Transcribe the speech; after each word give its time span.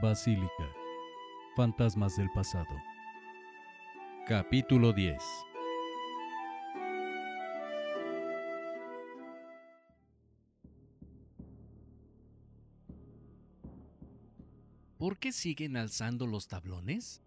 Basílica. 0.00 0.72
Fantasmas 1.56 2.16
del 2.16 2.30
pasado. 2.30 2.68
Capítulo 4.28 4.92
10. 4.92 5.20
¿Por 14.98 15.18
qué 15.18 15.32
siguen 15.32 15.76
alzando 15.76 16.28
los 16.28 16.46
tablones? 16.46 17.20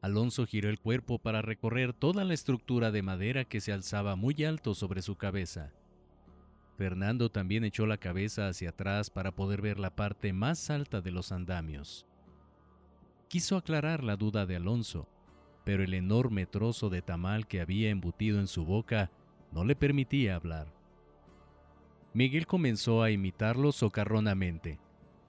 Alonso 0.00 0.46
giró 0.46 0.70
el 0.70 0.80
cuerpo 0.80 1.18
para 1.18 1.42
recorrer 1.42 1.92
toda 1.92 2.24
la 2.24 2.32
estructura 2.32 2.90
de 2.90 3.02
madera 3.02 3.44
que 3.44 3.60
se 3.60 3.74
alzaba 3.74 4.16
muy 4.16 4.42
alto 4.42 4.74
sobre 4.74 5.02
su 5.02 5.16
cabeza. 5.16 5.70
Fernando 6.76 7.30
también 7.30 7.64
echó 7.64 7.86
la 7.86 7.96
cabeza 7.96 8.48
hacia 8.48 8.70
atrás 8.70 9.10
para 9.10 9.32
poder 9.32 9.62
ver 9.62 9.78
la 9.78 9.90
parte 9.90 10.32
más 10.32 10.70
alta 10.70 11.00
de 11.00 11.10
los 11.10 11.32
andamios. 11.32 12.06
Quiso 13.28 13.56
aclarar 13.56 14.04
la 14.04 14.16
duda 14.16 14.46
de 14.46 14.56
Alonso, 14.56 15.08
pero 15.64 15.82
el 15.82 15.94
enorme 15.94 16.46
trozo 16.46 16.90
de 16.90 17.02
tamal 17.02 17.46
que 17.46 17.60
había 17.60 17.90
embutido 17.90 18.38
en 18.38 18.46
su 18.46 18.64
boca 18.64 19.10
no 19.52 19.64
le 19.64 19.74
permitía 19.74 20.36
hablar. 20.36 20.72
Miguel 22.12 22.46
comenzó 22.46 23.02
a 23.02 23.10
imitarlo 23.10 23.72
socarronamente. 23.72 24.78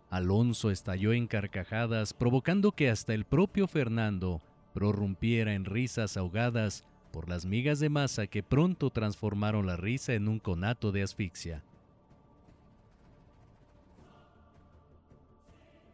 Alonso 0.10 0.70
estalló 0.70 1.12
en 1.12 1.28
carcajadas, 1.28 2.14
provocando 2.14 2.72
que 2.72 2.90
hasta 2.90 3.14
el 3.14 3.26
propio 3.26 3.68
Fernando 3.68 4.42
prorrumpiera 4.74 5.54
en 5.54 5.66
risas 5.66 6.18
ahogadas 6.18 6.86
por 7.18 7.30
las 7.30 7.48
migas 7.48 7.80
de 7.80 7.90
masa 7.90 8.28
que 8.28 8.44
pronto 8.44 8.92
transformaron 8.92 9.66
la 9.66 9.76
risa 9.76 10.14
en 10.14 10.28
un 10.28 10.38
conato 10.38 10.92
de 10.92 11.02
asfixia. 11.02 11.64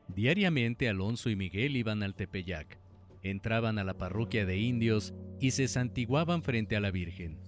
Diariamente 0.09 0.89
Alonso 0.89 1.29
y 1.29 1.37
Miguel 1.37 1.77
iban 1.77 2.03
al 2.03 2.13
Tepeyac, 2.13 2.77
entraban 3.21 3.79
a 3.79 3.85
la 3.85 3.97
parroquia 3.97 4.45
de 4.45 4.57
indios 4.57 5.13
y 5.39 5.51
se 5.51 5.69
santiguaban 5.69 6.43
frente 6.43 6.75
a 6.75 6.81
la 6.81 6.91
Virgen. 6.91 7.39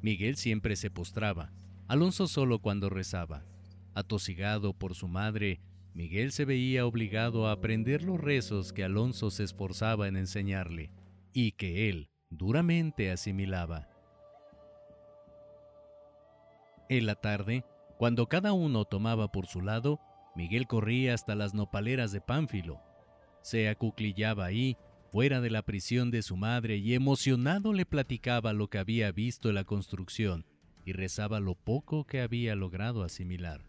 Miguel 0.00 0.36
siempre 0.36 0.74
se 0.74 0.90
postraba, 0.90 1.52
Alonso 1.88 2.26
solo 2.26 2.60
cuando 2.60 2.88
rezaba. 2.88 3.44
Atosigado 3.92 4.72
por 4.72 4.94
su 4.94 5.06
madre, 5.06 5.60
Miguel 5.92 6.32
se 6.32 6.46
veía 6.46 6.86
obligado 6.86 7.46
a 7.46 7.52
aprender 7.52 8.02
los 8.02 8.18
rezos 8.18 8.72
que 8.72 8.84
Alonso 8.84 9.30
se 9.30 9.44
esforzaba 9.44 10.08
en 10.08 10.16
enseñarle, 10.16 10.92
y 11.34 11.52
que 11.52 11.90
él, 11.90 12.08
duramente 12.30 13.10
asimilaba. 13.10 13.88
En 16.88 17.06
la 17.06 17.14
tarde, 17.16 17.64
cuando 17.98 18.28
cada 18.28 18.52
uno 18.52 18.84
tomaba 18.84 19.32
por 19.32 19.46
su 19.46 19.60
lado, 19.60 20.00
Miguel 20.34 20.66
corría 20.66 21.14
hasta 21.14 21.34
las 21.34 21.54
nopaleras 21.54 22.12
de 22.12 22.20
Pánfilo. 22.20 22.80
Se 23.42 23.68
acuclillaba 23.68 24.44
ahí, 24.44 24.76
fuera 25.10 25.40
de 25.40 25.50
la 25.50 25.62
prisión 25.62 26.10
de 26.10 26.22
su 26.22 26.36
madre, 26.36 26.76
y 26.76 26.94
emocionado 26.94 27.72
le 27.72 27.86
platicaba 27.86 28.52
lo 28.52 28.68
que 28.68 28.78
había 28.78 29.10
visto 29.12 29.48
en 29.48 29.54
la 29.54 29.64
construcción 29.64 30.44
y 30.84 30.92
rezaba 30.92 31.40
lo 31.40 31.56
poco 31.56 32.04
que 32.04 32.20
había 32.20 32.54
logrado 32.54 33.02
asimilar. 33.02 33.62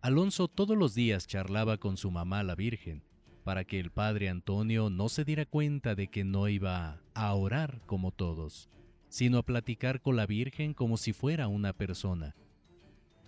Alonso 0.00 0.48
todos 0.48 0.76
los 0.76 0.94
días 0.94 1.28
charlaba 1.28 1.78
con 1.78 1.96
su 1.96 2.10
mamá 2.10 2.42
la 2.42 2.56
Virgen, 2.56 3.04
para 3.44 3.64
que 3.64 3.80
el 3.80 3.90
padre 3.90 4.28
Antonio 4.28 4.90
no 4.90 5.08
se 5.08 5.24
diera 5.24 5.46
cuenta 5.46 5.94
de 5.94 6.08
que 6.08 6.24
no 6.24 6.48
iba 6.48 7.00
a 7.14 7.34
orar 7.34 7.80
como 7.86 8.12
todos, 8.12 8.68
sino 9.08 9.38
a 9.38 9.42
platicar 9.42 10.00
con 10.00 10.16
la 10.16 10.26
Virgen 10.26 10.74
como 10.74 10.96
si 10.96 11.12
fuera 11.12 11.48
una 11.48 11.72
persona. 11.72 12.34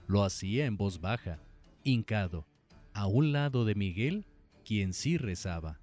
Lo 0.06 0.22
hacía 0.22 0.66
en 0.66 0.76
voz 0.76 1.00
baja, 1.00 1.40
hincado, 1.82 2.46
a 2.92 3.06
un 3.06 3.32
lado 3.32 3.64
de 3.64 3.74
Miguel, 3.74 4.24
quien 4.64 4.92
sí 4.92 5.18
rezaba. 5.18 5.80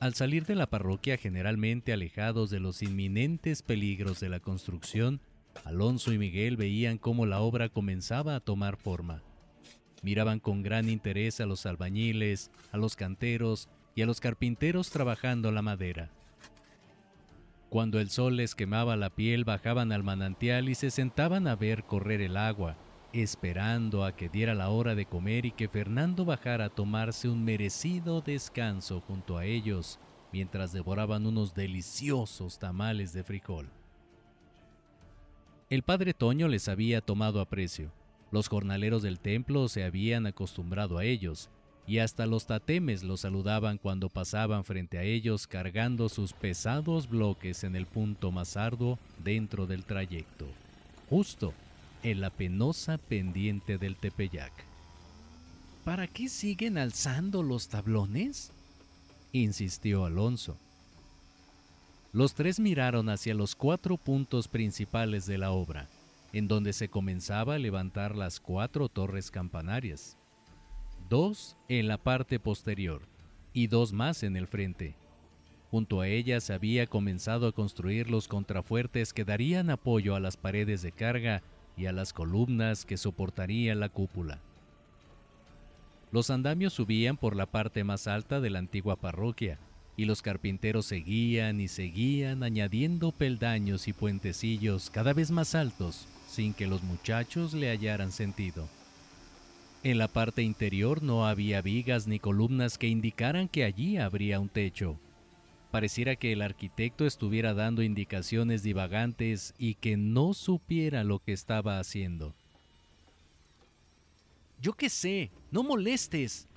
Al 0.00 0.14
salir 0.14 0.44
de 0.44 0.54
la 0.54 0.66
parroquia 0.66 1.16
generalmente 1.16 1.92
alejados 1.92 2.50
de 2.50 2.60
los 2.60 2.82
inminentes 2.82 3.62
peligros 3.62 4.20
de 4.20 4.28
la 4.28 4.40
construcción, 4.40 5.20
Alonso 5.64 6.12
y 6.12 6.18
Miguel 6.18 6.56
veían 6.56 6.98
cómo 6.98 7.26
la 7.26 7.40
obra 7.40 7.68
comenzaba 7.68 8.34
a 8.34 8.40
tomar 8.40 8.76
forma 8.76 9.22
Miraban 10.04 10.38
con 10.38 10.62
gran 10.62 10.90
interés 10.90 11.40
a 11.40 11.46
los 11.46 11.64
albañiles, 11.64 12.50
a 12.72 12.76
los 12.76 12.94
canteros 12.94 13.70
y 13.94 14.02
a 14.02 14.06
los 14.06 14.20
carpinteros 14.20 14.90
trabajando 14.90 15.50
la 15.50 15.62
madera. 15.62 16.10
Cuando 17.70 17.98
el 17.98 18.10
sol 18.10 18.36
les 18.36 18.54
quemaba 18.54 18.96
la 18.96 19.08
piel 19.08 19.44
bajaban 19.44 19.92
al 19.92 20.02
manantial 20.02 20.68
y 20.68 20.74
se 20.74 20.90
sentaban 20.90 21.46
a 21.48 21.56
ver 21.56 21.84
correr 21.84 22.20
el 22.20 22.36
agua, 22.36 22.76
esperando 23.14 24.04
a 24.04 24.14
que 24.14 24.28
diera 24.28 24.54
la 24.54 24.68
hora 24.68 24.94
de 24.94 25.06
comer 25.06 25.46
y 25.46 25.52
que 25.52 25.68
Fernando 25.68 26.26
bajara 26.26 26.66
a 26.66 26.70
tomarse 26.70 27.30
un 27.30 27.42
merecido 27.42 28.20
descanso 28.20 29.00
junto 29.00 29.38
a 29.38 29.46
ellos 29.46 29.98
mientras 30.34 30.74
devoraban 30.74 31.26
unos 31.26 31.54
deliciosos 31.54 32.58
tamales 32.58 33.14
de 33.14 33.24
frijol. 33.24 33.70
El 35.70 35.82
padre 35.82 36.12
Toño 36.12 36.46
les 36.46 36.68
había 36.68 37.00
tomado 37.00 37.40
aprecio 37.40 37.90
los 38.34 38.48
jornaleros 38.48 39.02
del 39.02 39.20
templo 39.20 39.68
se 39.68 39.84
habían 39.84 40.26
acostumbrado 40.26 40.98
a 40.98 41.04
ellos, 41.04 41.50
y 41.86 41.98
hasta 41.98 42.26
los 42.26 42.46
tatemes 42.46 43.04
los 43.04 43.20
saludaban 43.20 43.78
cuando 43.78 44.08
pasaban 44.08 44.64
frente 44.64 44.98
a 44.98 45.04
ellos 45.04 45.46
cargando 45.46 46.08
sus 46.08 46.32
pesados 46.32 47.08
bloques 47.08 47.62
en 47.62 47.76
el 47.76 47.86
punto 47.86 48.32
más 48.32 48.56
arduo 48.56 48.98
dentro 49.22 49.68
del 49.68 49.84
trayecto, 49.84 50.48
justo 51.08 51.54
en 52.02 52.20
la 52.20 52.30
penosa 52.30 52.98
pendiente 52.98 53.78
del 53.78 53.94
Tepeyac. 53.94 54.52
¿Para 55.84 56.08
qué 56.08 56.28
siguen 56.28 56.76
alzando 56.76 57.44
los 57.44 57.68
tablones? 57.68 58.50
insistió 59.30 60.06
Alonso. 60.06 60.56
Los 62.12 62.34
tres 62.34 62.58
miraron 62.58 63.10
hacia 63.10 63.32
los 63.32 63.54
cuatro 63.54 63.96
puntos 63.96 64.48
principales 64.48 65.24
de 65.26 65.38
la 65.38 65.52
obra, 65.52 65.88
en 66.34 66.48
donde 66.48 66.72
se 66.72 66.88
comenzaba 66.88 67.54
a 67.54 67.58
levantar 67.58 68.16
las 68.16 68.40
cuatro 68.40 68.88
torres 68.88 69.30
campanarias, 69.30 70.18
dos 71.08 71.56
en 71.68 71.86
la 71.86 71.96
parte 71.96 72.40
posterior 72.40 73.02
y 73.52 73.68
dos 73.68 73.92
más 73.92 74.24
en 74.24 74.36
el 74.36 74.48
frente. 74.48 74.96
Junto 75.70 76.00
a 76.00 76.08
ellas 76.08 76.42
se 76.42 76.52
había 76.52 76.88
comenzado 76.88 77.46
a 77.46 77.52
construir 77.52 78.10
los 78.10 78.26
contrafuertes 78.26 79.12
que 79.12 79.24
darían 79.24 79.70
apoyo 79.70 80.16
a 80.16 80.20
las 80.20 80.36
paredes 80.36 80.82
de 80.82 80.90
carga 80.90 81.40
y 81.76 81.86
a 81.86 81.92
las 81.92 82.12
columnas 82.12 82.84
que 82.84 82.96
soportarían 82.96 83.78
la 83.78 83.88
cúpula. 83.88 84.40
Los 86.10 86.30
andamios 86.30 86.72
subían 86.72 87.16
por 87.16 87.36
la 87.36 87.46
parte 87.46 87.84
más 87.84 88.08
alta 88.08 88.40
de 88.40 88.50
la 88.50 88.58
antigua 88.58 88.96
parroquia, 88.96 89.60
y 89.96 90.06
los 90.06 90.20
carpinteros 90.20 90.86
seguían 90.86 91.60
y 91.60 91.68
seguían 91.68 92.42
añadiendo 92.42 93.12
peldaños 93.12 93.86
y 93.86 93.92
puentecillos 93.92 94.90
cada 94.90 95.12
vez 95.12 95.30
más 95.30 95.54
altos 95.54 96.08
sin 96.34 96.52
que 96.52 96.66
los 96.66 96.82
muchachos 96.82 97.54
le 97.54 97.70
hallaran 97.70 98.12
sentido. 98.12 98.68
En 99.82 99.98
la 99.98 100.08
parte 100.08 100.42
interior 100.42 101.02
no 101.02 101.26
había 101.26 101.62
vigas 101.62 102.06
ni 102.06 102.18
columnas 102.18 102.76
que 102.76 102.88
indicaran 102.88 103.48
que 103.48 103.64
allí 103.64 103.98
habría 103.98 104.40
un 104.40 104.48
techo. 104.48 104.98
Pareciera 105.70 106.16
que 106.16 106.32
el 106.32 106.42
arquitecto 106.42 107.06
estuviera 107.06 107.54
dando 107.54 107.82
indicaciones 107.82 108.62
divagantes 108.62 109.54
y 109.58 109.74
que 109.74 109.96
no 109.96 110.34
supiera 110.34 111.04
lo 111.04 111.18
que 111.20 111.32
estaba 111.32 111.78
haciendo. 111.78 112.34
Yo 114.60 114.72
qué 114.72 114.88
sé, 114.88 115.30
no 115.50 115.62
molestes, 115.62 116.48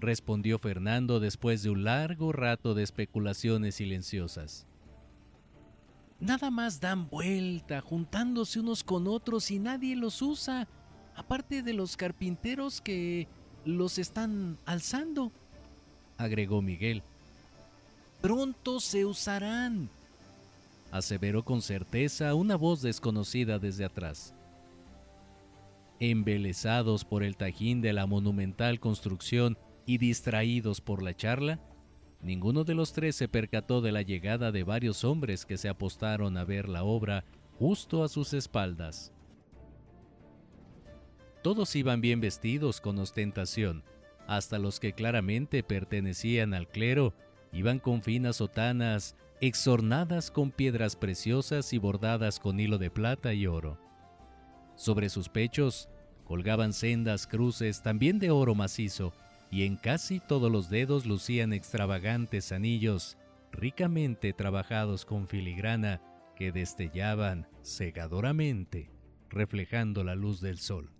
respondió 0.00 0.58
Fernando 0.58 1.20
después 1.20 1.62
de 1.62 1.70
un 1.70 1.84
largo 1.84 2.32
rato 2.32 2.74
de 2.74 2.82
especulaciones 2.82 3.76
silenciosas 3.76 4.66
nada 6.22 6.50
más 6.50 6.80
dan 6.80 7.08
vuelta, 7.08 7.80
juntándose 7.80 8.60
unos 8.60 8.84
con 8.84 9.08
otros 9.08 9.50
y 9.50 9.58
nadie 9.58 9.96
los 9.96 10.22
usa, 10.22 10.68
aparte 11.16 11.62
de 11.62 11.72
los 11.74 11.96
carpinteros 11.96 12.80
que 12.80 13.26
los 13.64 13.98
están 13.98 14.56
alzando, 14.64 15.32
agregó 16.16 16.62
Miguel. 16.62 17.02
Pronto 18.20 18.78
se 18.78 19.04
usarán, 19.04 19.88
aseveró 20.92 21.44
con 21.44 21.60
certeza 21.60 22.34
una 22.34 22.56
voz 22.56 22.82
desconocida 22.82 23.58
desde 23.58 23.84
atrás. 23.84 24.32
Embelesados 25.98 27.04
por 27.04 27.24
el 27.24 27.36
tajín 27.36 27.80
de 27.80 27.92
la 27.92 28.06
monumental 28.06 28.78
construcción 28.78 29.58
y 29.86 29.98
distraídos 29.98 30.80
por 30.80 31.02
la 31.02 31.16
charla, 31.16 31.58
Ninguno 32.22 32.64
de 32.64 32.74
los 32.74 32.92
tres 32.92 33.16
se 33.16 33.28
percató 33.28 33.80
de 33.80 33.92
la 33.92 34.02
llegada 34.02 34.52
de 34.52 34.62
varios 34.62 35.04
hombres 35.04 35.44
que 35.44 35.58
se 35.58 35.68
apostaron 35.68 36.36
a 36.36 36.44
ver 36.44 36.68
la 36.68 36.84
obra 36.84 37.24
justo 37.58 38.04
a 38.04 38.08
sus 38.08 38.32
espaldas. 38.32 39.12
Todos 41.42 41.74
iban 41.74 42.00
bien 42.00 42.20
vestidos 42.20 42.80
con 42.80 42.98
ostentación, 42.98 43.82
hasta 44.28 44.58
los 44.58 44.78
que 44.78 44.92
claramente 44.92 45.64
pertenecían 45.64 46.54
al 46.54 46.68
clero 46.68 47.12
iban 47.52 47.80
con 47.80 48.02
finas 48.02 48.36
sotanas 48.36 49.16
exornadas 49.40 50.30
con 50.30 50.52
piedras 50.52 50.94
preciosas 50.94 51.72
y 51.72 51.78
bordadas 51.78 52.38
con 52.38 52.60
hilo 52.60 52.78
de 52.78 52.90
plata 52.90 53.34
y 53.34 53.48
oro. 53.48 53.78
Sobre 54.76 55.08
sus 55.08 55.28
pechos 55.28 55.88
Colgaban 56.24 56.72
sendas 56.72 57.26
cruces 57.26 57.82
también 57.82 58.18
de 58.18 58.30
oro 58.30 58.54
macizo, 58.54 59.12
y 59.52 59.64
en 59.64 59.76
casi 59.76 60.18
todos 60.18 60.50
los 60.50 60.70
dedos 60.70 61.04
lucían 61.04 61.52
extravagantes 61.52 62.52
anillos, 62.52 63.18
ricamente 63.52 64.32
trabajados 64.32 65.04
con 65.04 65.28
filigrana, 65.28 66.00
que 66.36 66.52
destellaban 66.52 67.46
cegadoramente, 67.62 68.90
reflejando 69.28 70.04
la 70.04 70.14
luz 70.14 70.40
del 70.40 70.56
sol. 70.56 70.90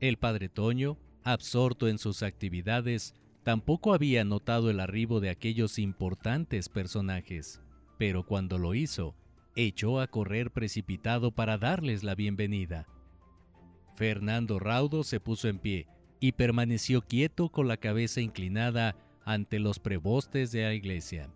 El 0.00 0.18
padre 0.18 0.48
Toño, 0.48 0.98
absorto 1.22 1.86
en 1.86 1.98
sus 1.98 2.24
actividades, 2.24 3.14
tampoco 3.44 3.94
había 3.94 4.24
notado 4.24 4.68
el 4.68 4.80
arribo 4.80 5.20
de 5.20 5.30
aquellos 5.30 5.78
importantes 5.78 6.68
personajes, 6.68 7.62
pero 7.98 8.26
cuando 8.26 8.58
lo 8.58 8.74
hizo, 8.74 9.14
echó 9.54 10.00
a 10.00 10.08
correr 10.08 10.50
precipitado 10.50 11.30
para 11.30 11.56
darles 11.56 12.02
la 12.02 12.16
bienvenida. 12.16 12.88
Fernando 13.94 14.58
Raudo 14.58 15.04
se 15.04 15.20
puso 15.20 15.46
en 15.46 15.60
pie 15.60 15.86
y 16.20 16.32
permaneció 16.32 17.02
quieto 17.02 17.48
con 17.48 17.68
la 17.68 17.76
cabeza 17.76 18.20
inclinada 18.20 18.96
ante 19.24 19.58
los 19.58 19.78
prebostes 19.78 20.52
de 20.52 20.62
la 20.62 20.74
iglesia. 20.74 21.28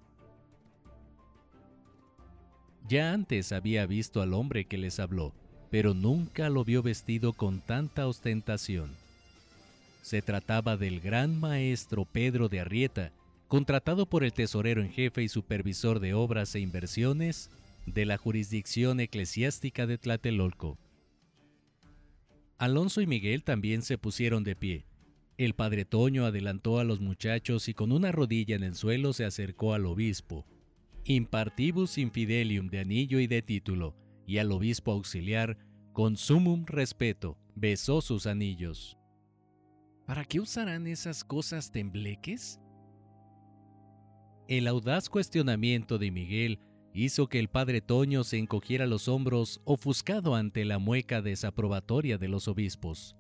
Ya 2.89 3.13
antes 3.13 3.53
había 3.53 3.87
visto 3.87 4.23
al 4.23 4.33
hombre 4.33 4.65
que 4.65 4.79
les 4.79 4.99
habló, 4.99 5.35
pero 5.71 5.93
nunca 5.93 6.49
lo 6.49 6.65
vio 6.65 6.83
vestido 6.83 7.35
con 7.35 7.61
tanta 7.61 8.07
ostentación. 8.07 8.91
Se 10.01 10.23
trataba 10.23 10.79
del 10.79 11.01
gran 11.01 11.39
maestro 11.39 12.07
Pedro 12.07 12.49
de 12.49 12.61
Arrieta, 12.61 13.13
contratado 13.47 14.07
por 14.07 14.25
el 14.25 14.33
tesorero 14.33 14.81
en 14.81 14.91
jefe 14.91 15.23
y 15.23 15.29
supervisor 15.29 16.01
de 16.01 16.15
obras 16.15 16.55
e 16.55 16.61
inversiones 16.61 17.51
de 17.85 18.07
la 18.07 18.17
jurisdicción 18.17 19.01
eclesiástica 19.01 19.87
de 19.87 19.99
Tlatelolco. 19.99 20.79
Alonso 22.59 23.01
y 23.01 23.07
Miguel 23.07 23.45
también 23.45 23.83
se 23.83 23.99
pusieron 23.99 24.43
de 24.43 24.57
pie. 24.57 24.85
El 25.37 25.55
padre 25.55 25.85
Toño 25.85 26.25
adelantó 26.25 26.81
a 26.81 26.85
los 26.85 27.01
muchachos 27.01 27.69
y 27.69 27.75
con 27.75 27.93
una 27.93 28.11
rodilla 28.11 28.57
en 28.57 28.65
el 28.65 28.75
suelo 28.75 29.13
se 29.13 29.25
acercó 29.25 29.75
al 29.75 29.87
obispo. 29.87 30.45
Impartibus 31.05 31.97
infidelium 31.99 32.67
de 32.67 32.81
anillo 32.81 33.21
y 33.21 33.29
de 33.29 33.43
título, 33.43 33.95
y 34.27 34.39
al 34.39 34.51
obispo 34.51 34.91
auxiliar, 34.91 35.57
con 35.93 36.17
sumum 36.17 36.67
respeto, 36.67 37.39
besó 37.55 38.01
sus 38.01 38.27
anillos. 38.27 38.99
¿Para 40.05 40.25
qué 40.25 40.41
usarán 40.41 40.89
esas 40.89 41.23
cosas 41.23 41.71
tembleques? 41.71 42.61
El 44.49 44.67
audaz 44.67 45.09
cuestionamiento 45.09 45.99
de 45.99 46.11
Miguel 46.11 46.59
hizo 46.93 47.29
que 47.29 47.39
el 47.39 47.49
padre 47.49 47.81
Toño 47.81 48.25
se 48.25 48.39
encogiera 48.39 48.87
los 48.87 49.09
hombros 49.09 49.61
ofuscado 49.65 50.35
ante 50.35 50.65
la 50.65 50.79
mueca 50.79 51.23
desaprobatoria 51.23 52.19
de 52.19 52.29
los 52.29 52.49
obispos. 52.49 53.17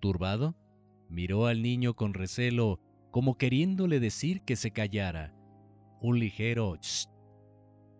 Turbado, 0.00 0.56
miró 1.08 1.46
al 1.46 1.62
niño 1.62 1.94
con 1.94 2.14
recelo, 2.14 2.80
como 3.10 3.36
queriéndole 3.36 4.00
decir 4.00 4.42
que 4.42 4.56
se 4.56 4.70
callara. 4.70 5.34
Un 6.00 6.18
ligero 6.18 6.76
ch 6.76 7.08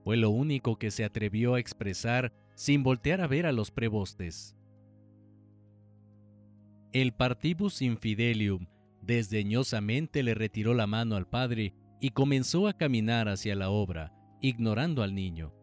fue 0.04 0.16
lo 0.16 0.30
único 0.30 0.78
que 0.78 0.90
se 0.90 1.04
atrevió 1.04 1.54
a 1.54 1.60
expresar 1.60 2.32
sin 2.54 2.82
voltear 2.82 3.20
a 3.20 3.26
ver 3.26 3.46
a 3.46 3.52
los 3.52 3.70
prebostes. 3.70 4.56
El 6.92 7.12
partibus 7.12 7.80
infidelium 7.82 8.66
desdeñosamente 9.00 10.22
le 10.22 10.34
retiró 10.34 10.74
la 10.74 10.86
mano 10.86 11.16
al 11.16 11.28
padre 11.28 11.74
y 12.00 12.10
comenzó 12.10 12.68
a 12.68 12.72
caminar 12.72 13.28
hacia 13.28 13.54
la 13.54 13.70
obra, 13.70 14.12
ignorando 14.42 15.02
al 15.02 15.14
niño. 15.14 15.54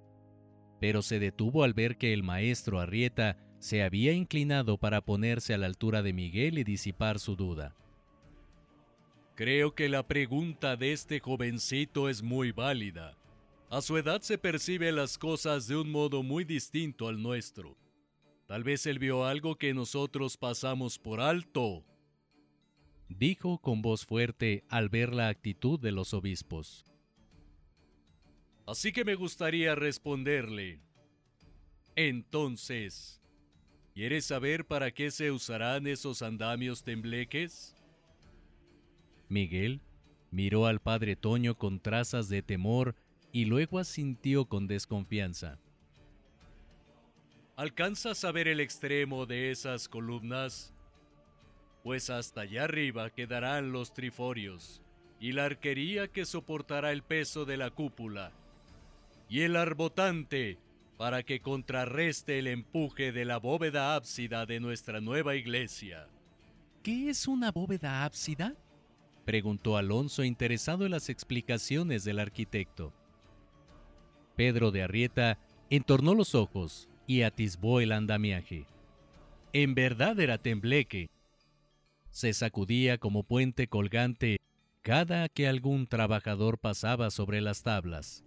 Pero 0.79 1.03
se 1.03 1.19
detuvo 1.19 1.63
al 1.63 1.73
ver 1.73 1.97
que 1.97 2.13
el 2.13 2.23
maestro 2.23 2.79
Arrieta 2.79 3.37
se 3.59 3.83
había 3.83 4.13
inclinado 4.13 4.77
para 4.77 5.01
ponerse 5.01 5.53
a 5.53 5.57
la 5.57 5.67
altura 5.67 6.01
de 6.01 6.13
Miguel 6.13 6.57
y 6.57 6.63
disipar 6.63 7.19
su 7.19 7.35
duda. 7.35 7.75
Creo 9.35 9.75
que 9.75 9.87
la 9.87 10.07
pregunta 10.07 10.75
de 10.75 10.93
este 10.93 11.19
jovencito 11.19 12.09
es 12.09 12.23
muy 12.23 12.51
válida. 12.51 13.17
A 13.69 13.81
su 13.81 13.97
edad 13.97 14.21
se 14.21 14.37
percibe 14.37 14.91
las 14.91 15.17
cosas 15.17 15.67
de 15.67 15.77
un 15.77 15.91
modo 15.91 16.23
muy 16.23 16.43
distinto 16.43 17.07
al 17.07 17.21
nuestro. 17.21 17.77
Tal 18.47 18.63
vez 18.63 18.85
él 18.87 18.97
vio 18.97 19.25
algo 19.25 19.57
que 19.57 19.73
nosotros 19.73 20.37
pasamos 20.37 20.97
por 20.97 21.21
alto. 21.21 21.85
Dijo 23.07 23.59
con 23.59 23.81
voz 23.81 24.05
fuerte 24.05 24.63
al 24.69 24.89
ver 24.89 25.13
la 25.13 25.27
actitud 25.27 25.79
de 25.79 25.91
los 25.91 26.13
obispos. 26.13 26.88
Así 28.69 28.91
que 28.91 29.03
me 29.03 29.15
gustaría 29.15 29.73
responderle. 29.73 30.79
Entonces, 31.95 33.19
¿quieres 33.95 34.25
saber 34.25 34.63
para 34.63 34.91
qué 34.91 35.09
se 35.09 35.31
usarán 35.31 35.87
esos 35.87 36.21
andamios 36.21 36.83
tembleques? 36.83 37.75
Miguel 39.27 39.81
miró 40.29 40.67
al 40.67 40.81
padre 40.81 41.15
Toño 41.15 41.57
con 41.57 41.79
trazas 41.79 42.29
de 42.29 42.43
temor 42.43 42.95
y 43.31 43.45
luego 43.45 43.79
asintió 43.79 44.45
con 44.45 44.67
desconfianza. 44.67 45.57
¿Alcanzas 47.55 48.23
a 48.23 48.31
ver 48.31 48.47
el 48.47 48.59
extremo 48.59 49.25
de 49.25 49.49
esas 49.49 49.89
columnas? 49.89 50.75
Pues 51.81 52.11
hasta 52.11 52.41
allá 52.41 52.65
arriba 52.65 53.09
quedarán 53.09 53.71
los 53.71 53.95
triforios 53.95 54.83
y 55.19 55.31
la 55.31 55.45
arquería 55.45 56.07
que 56.07 56.23
soportará 56.23 56.91
el 56.91 57.01
peso 57.01 57.45
de 57.45 57.57
la 57.57 57.71
cúpula, 57.71 58.31
y 59.29 59.41
el 59.41 59.55
arbotante 59.55 60.57
para 60.97 61.23
que 61.23 61.39
contrarreste 61.39 62.39
el 62.39 62.47
empuje 62.47 63.13
de 63.13 63.23
la 63.23 63.37
bóveda 63.37 63.95
ábsida 63.95 64.45
de 64.45 64.59
nuestra 64.59 64.99
nueva 64.99 65.35
iglesia. 65.35 66.09
¿Qué 66.83 67.09
es 67.09 67.27
una 67.27 67.51
bóveda 67.51 68.03
ábsida? 68.03 68.55
preguntó 69.23 69.77
Alonso 69.77 70.23
interesado 70.23 70.85
en 70.85 70.91
las 70.91 71.07
explicaciones 71.09 72.03
del 72.03 72.19
arquitecto. 72.19 72.91
Pedro 74.35 74.71
de 74.71 74.81
Arrieta 74.81 75.37
entornó 75.69 76.15
los 76.15 76.33
ojos 76.33 76.89
y 77.05 77.21
atisbó 77.21 77.79
el 77.79 77.91
andamiaje. 77.91 78.65
En 79.53 79.75
verdad 79.75 80.19
era 80.19 80.39
tembleque. 80.39 81.09
Se 82.09 82.33
sacudía 82.33 82.97
como 82.97 83.23
puente 83.23 83.67
colgante 83.67 84.39
cada 84.81 85.29
que 85.29 85.47
algún 85.47 85.85
trabajador 85.85 86.57
pasaba 86.57 87.11
sobre 87.11 87.41
las 87.41 87.61
tablas. 87.61 88.23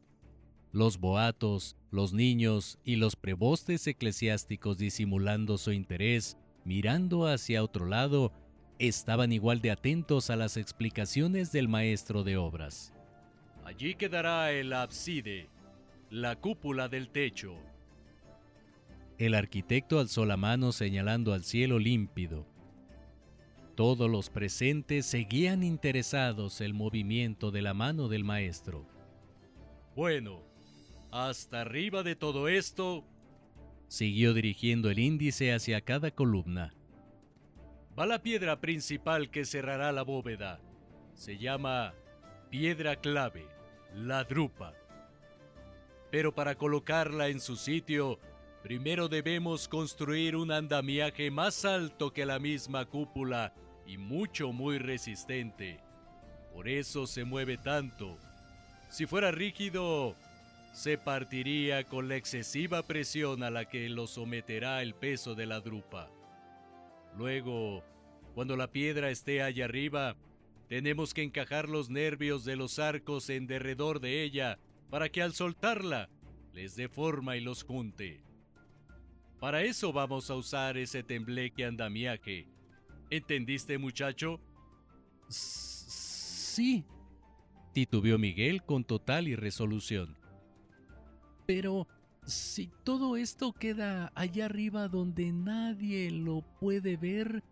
Los 0.72 0.98
boatos, 0.98 1.76
los 1.90 2.12
niños 2.12 2.78
y 2.84 2.96
los 2.96 3.14
prebostes 3.14 3.86
eclesiásticos 3.86 4.79
disimulando 4.79 5.58
su 5.58 5.72
interés, 5.72 6.38
mirando 6.64 7.26
hacia 7.26 7.62
otro 7.62 7.86
lado, 7.86 8.32
estaban 8.79 9.32
igual 9.32 9.60
de 9.60 9.70
atentos 9.70 10.31
a 10.31 10.36
las 10.36 10.56
explicaciones 10.56 11.52
del 11.52 11.69
maestro 11.69 12.24
de 12.24 12.36
obras. 12.36 12.93
Allí 13.64 13.94
quedará 13.94 14.50
el 14.52 14.72
ábside, 14.72 15.48
la 16.10 16.36
cúpula 16.36 16.88
del 16.88 17.10
techo, 17.10 17.56
el 19.19 19.34
arquitecto 19.34 20.00
alzó 20.00 20.26
la 20.26 20.36
mano 20.36 20.72
señalando 20.72 21.32
al 21.32 21.44
cielo 21.44 21.79
límpido. 21.79 22.44
Todos 23.76 24.10
los 24.10 24.31
presentes 24.31 25.06
seguían 25.06 25.62
interesados 25.62 26.60
el 26.60 26.74
movimiento 26.74 27.52
de 27.52 27.62
la 27.62 27.72
mano 27.72 28.08
del 28.08 28.24
maestro. 28.24 28.84
Bueno, 29.94 30.43
hasta 31.12 31.60
arriba 31.60 32.02
de 32.02 32.16
todo 32.16 32.48
esto, 32.48 33.04
siguió 33.86 34.34
dirigiendo 34.34 34.90
el 34.90 34.98
índice 34.98 35.52
hacia 35.52 35.81
cada 35.81 36.10
columna. 36.10 36.74
Va 37.96 38.06
la 38.06 38.22
piedra 38.22 38.60
principal 38.60 39.31
que 39.31 39.44
cerrará 39.44 39.92
la 39.92 40.02
bóveda. 40.02 40.60
Se 41.14 41.38
llama 41.38 41.94
piedra 42.50 42.96
clave, 42.96 43.46
la 43.94 44.24
drupa. 44.24 44.74
Pero 46.10 46.34
para 46.34 46.56
colocarla 46.56 47.28
en 47.28 47.38
su 47.38 47.54
sitio, 47.54 48.19
Primero 48.62 49.08
debemos 49.08 49.66
construir 49.66 50.36
un 50.36 50.52
andamiaje 50.52 51.32
más 51.32 51.64
alto 51.64 52.12
que 52.12 52.24
la 52.24 52.38
misma 52.38 52.84
cúpula 52.84 53.52
y 53.88 53.98
mucho 53.98 54.52
muy 54.52 54.78
resistente. 54.78 55.81
Por 56.54 56.69
eso 56.69 57.08
se 57.08 57.24
mueve 57.24 57.58
tanto. 57.58 58.16
Si 58.88 59.04
fuera 59.06 59.32
rígido, 59.32 60.14
se 60.72 60.96
partiría 60.96 61.84
con 61.84 62.08
la 62.08 62.17
excesiva 62.17 62.82
presión 62.82 63.43
a 63.43 63.50
la 63.50 63.67
que 63.67 63.88
lo 63.91 64.06
someterá 64.06 64.82
el 64.82 64.94
peso 64.94 65.34
de 65.34 65.46
la 65.46 65.60
drupa. 65.60 66.10
Luego, 67.17 67.84
cuando 68.34 68.56
la 68.56 68.72
piedra 68.72 69.10
esté 69.10 69.43
allá 69.43 69.67
arriba, 69.67 70.17
tenemos 70.69 71.12
que 71.12 71.22
encajar 71.22 71.69
los 71.69 71.91
nervios 71.91 72.44
de 72.44 72.56
los 72.56 72.79
arcos 72.79 73.29
en 73.29 73.46
derredor 73.46 74.00
de 74.00 74.22
ella 74.22 74.58
para 74.88 75.10
que 75.10 75.20
al 75.20 75.34
soltarla 75.34 76.08
les 76.55 76.74
dé 76.74 76.88
forma 76.88 77.36
y 77.36 77.43
los 77.43 77.62
junte. 77.64 78.22
Para 79.38 79.62
eso 79.62 79.93
vamos 79.93 80.31
a 80.31 80.36
usar 80.36 80.79
ese 80.79 81.02
tembleque 81.02 81.67
andamiaje. 81.67 82.46
¿Entendiste, 83.10 83.76
muchacho? 83.76 84.41
Sí, 85.29 86.84
titubeó 87.74 88.19
Miguel 88.19 88.62
con 88.62 88.84
total 88.84 89.29
irresolución. 89.29 90.21
Pero, 91.46 91.87
Si 92.25 92.70
todo 92.84 93.17
esto 93.17 93.53
queda 93.53 94.13
allá 94.15 94.44
arriba 94.44 94.87
donde 94.87 95.32
nadie 95.32 96.13
lo 96.13 96.43
puede 96.61 96.96
ver, 96.96 97.43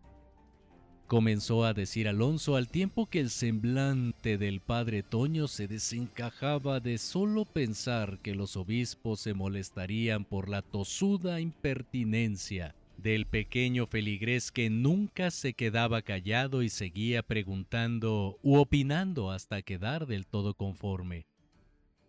comenzó 1.09 1.65
a 1.65 1.75
decir 1.75 2.07
Alonso 2.07 2.55
al 2.55 2.69
tiempo 2.69 3.07
que 3.07 3.19
el 3.19 3.31
semblante 3.31 4.39
del 4.39 4.61
padre 4.61 5.03
Toño 5.03 5.49
se 5.49 5.67
desencajaba 5.67 6.79
de 6.79 6.99
solo 6.99 7.47
pensar 7.47 8.21
que 8.21 8.37
los 8.37 8.57
obispos 8.57 9.19
se 9.19 9.35
molestarían 9.35 10.25
por 10.25 10.49
la 10.49 10.63
tosuda 10.63 11.41
impertinencia 11.41 12.77
del 12.97 13.27
pequeño 13.27 13.89
feligrés 13.89 14.53
que 14.53 14.71
nunca 14.71 15.33
se 15.33 15.55
quedaba 15.55 16.03
callado 16.03 16.63
y 16.63 16.69
seguía 16.69 17.25
preguntando 17.25 18.39
u 18.43 18.59
opinando 18.59 19.33
hasta 19.33 19.63
quedar 19.63 20.07
del 20.07 20.29
todo 20.29 20.55
conforme. 20.55 21.30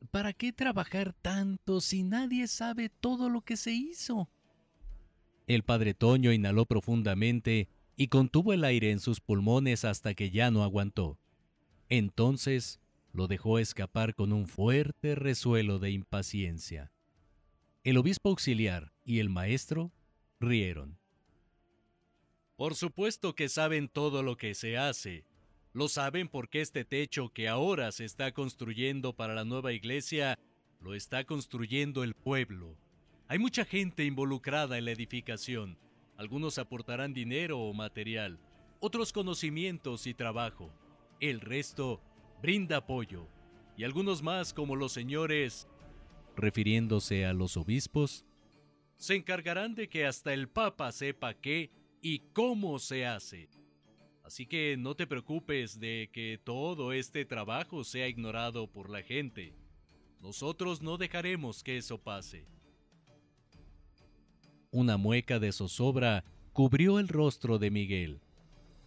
¿Para 0.10 0.34
qué 0.34 0.52
trabajar 0.52 1.14
tanto 1.14 1.80
si 1.80 2.04
nadie 2.04 2.48
sabe 2.48 2.90
todo 2.90 3.30
lo 3.30 3.42
que 3.42 3.56
se 3.56 3.72
hizo? 3.72 4.30
El 5.48 5.64
padre 5.64 5.94
Toño 5.94 6.32
inhaló 6.32 6.66
profundamente 6.66 7.70
y 7.96 8.08
contuvo 8.08 8.54
el 8.54 8.64
aire 8.64 8.92
en 8.92 9.00
sus 9.00 9.20
pulmones 9.20 9.86
hasta 9.86 10.14
que 10.14 10.32
ya 10.32 10.50
no 10.50 10.64
aguantó. 10.64 11.20
Entonces 11.88 12.80
lo 13.14 13.28
dejó 13.28 13.60
escapar 13.60 14.16
con 14.16 14.34
un 14.34 14.48
fuerte 14.48 15.16
resuelo 15.16 15.78
de 15.78 15.92
impaciencia. 15.92 16.92
El 17.84 17.98
obispo 17.98 18.30
auxiliar 18.30 18.94
y 19.04 19.20
el 19.20 19.30
maestro 19.30 19.92
rieron. 20.40 20.98
Por 22.56 22.76
supuesto 22.76 23.36
que 23.36 23.50
saben 23.50 23.90
todo 23.90 24.24
lo 24.24 24.38
que 24.38 24.56
se 24.56 24.78
hace. 24.78 25.26
Lo 25.74 25.88
saben 25.88 26.28
porque 26.28 26.62
este 26.62 26.84
techo 26.84 27.30
que 27.30 27.48
ahora 27.48 27.92
se 27.92 28.06
está 28.06 28.32
construyendo 28.34 29.14
para 29.14 29.34
la 29.34 29.46
nueva 29.46 29.72
iglesia 29.72 30.38
lo 30.82 30.96
está 30.96 31.24
construyendo 31.26 32.04
el 32.04 32.16
pueblo. 32.16 32.76
Hay 33.28 33.40
mucha 33.40 33.64
gente 33.64 34.04
involucrada 34.04 34.78
en 34.78 34.86
la 34.86 34.92
edificación. 34.92 35.78
Algunos 36.18 36.58
aportarán 36.58 37.14
dinero 37.14 37.60
o 37.60 37.74
material, 37.74 38.40
otros 38.80 39.14
conocimientos 39.14 40.08
y 40.08 40.14
trabajo. 40.14 40.74
El 41.20 41.40
resto 41.40 42.02
brinda 42.42 42.78
apoyo. 42.78 43.28
Y 43.78 43.84
algunos 43.84 44.22
más 44.22 44.54
como 44.54 44.76
los 44.76 44.92
señores, 44.92 45.68
refiriéndose 46.36 47.26
a 47.26 47.34
los 47.34 47.58
obispos, 47.58 48.26
se 48.98 49.16
encargarán 49.16 49.76
de 49.76 49.88
que 49.88 50.06
hasta 50.06 50.34
el 50.34 50.50
Papa 50.50 50.92
sepa 50.92 51.34
qué 51.34 51.72
y 52.02 52.20
cómo 52.34 52.80
se 52.80 53.06
hace. 53.06 53.50
Así 54.32 54.46
que 54.46 54.78
no 54.78 54.96
te 54.96 55.08
preocupes 55.08 55.78
de 55.78 56.10
que 56.14 56.40
todo 56.42 56.94
este 56.94 57.26
trabajo 57.26 57.84
sea 57.84 58.08
ignorado 58.08 58.66
por 58.66 58.90
la 58.90 59.04
gente. 59.04 59.54
Nosotros 60.22 60.82
no 60.82 60.96
dejaremos 60.96 61.64
que 61.64 61.76
eso 61.76 61.98
pase. 61.98 62.46
Una 64.72 64.96
mueca 64.96 65.38
de 65.38 65.52
zozobra 65.52 66.24
cubrió 66.54 66.98
el 67.00 67.10
rostro 67.10 67.60
de 67.60 67.72
Miguel. 67.72 68.22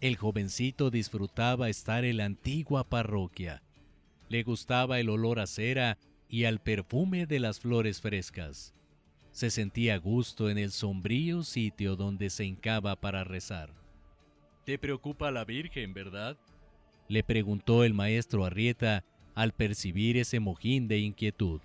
El 0.00 0.16
jovencito 0.16 0.90
disfrutaba 0.90 1.68
estar 1.68 2.06
en 2.06 2.16
la 2.16 2.24
antigua 2.24 2.88
parroquia. 2.88 3.62
Le 4.30 4.44
gustaba 4.44 4.98
el 4.98 5.10
olor 5.10 5.40
a 5.40 5.46
cera 5.46 5.98
y 6.26 6.44
al 6.44 6.58
perfume 6.62 7.26
de 7.26 7.40
las 7.40 7.60
flores 7.60 8.00
frescas 8.00 8.72
se 9.30 9.50
sentía 9.50 9.96
a 9.96 9.98
gusto 9.98 10.48
en 10.48 10.56
el 10.56 10.70
sombrío 10.70 11.42
sitio 11.42 11.96
donde 11.96 12.30
se 12.30 12.46
hincaba 12.46 12.96
para 12.98 13.24
rezar. 13.24 13.83
¿Te 14.64 14.78
preocupa 14.78 15.30
la 15.30 15.44
Virgen, 15.44 15.92
verdad? 15.92 16.36
le 17.08 17.22
preguntó 17.22 17.84
el 17.84 17.92
maestro 17.92 18.44
Arrieta 18.46 19.04
al 19.34 19.52
percibir 19.52 20.16
ese 20.16 20.40
mojín 20.40 20.88
de 20.88 20.98
inquietud. 20.98 21.60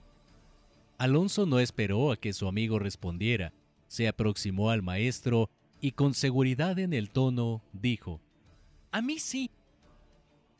Alonso 0.97 1.45
no 1.45 1.59
esperó 1.59 2.11
a 2.11 2.17
que 2.17 2.33
su 2.33 2.47
amigo 2.47 2.77
respondiera, 2.77 3.53
se 3.87 4.07
aproximó 4.07 4.69
al 4.69 4.81
maestro 4.81 5.49
y 5.79 5.91
con 5.91 6.13
seguridad 6.13 6.77
en 6.77 6.93
el 6.93 7.09
tono 7.09 7.61
dijo, 7.71 8.19
A 8.91 9.01
mí 9.01 9.19
sí. 9.19 9.49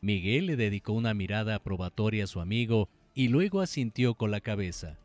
Miguel 0.00 0.46
le 0.46 0.56
dedicó 0.56 0.94
una 0.94 1.12
mirada 1.12 1.56
aprobatoria 1.56 2.24
a 2.24 2.26
su 2.26 2.40
amigo 2.40 2.88
y 3.14 3.28
luego 3.28 3.60
asintió 3.60 4.14
con 4.14 4.30
la 4.30 4.40
cabeza. 4.40 4.98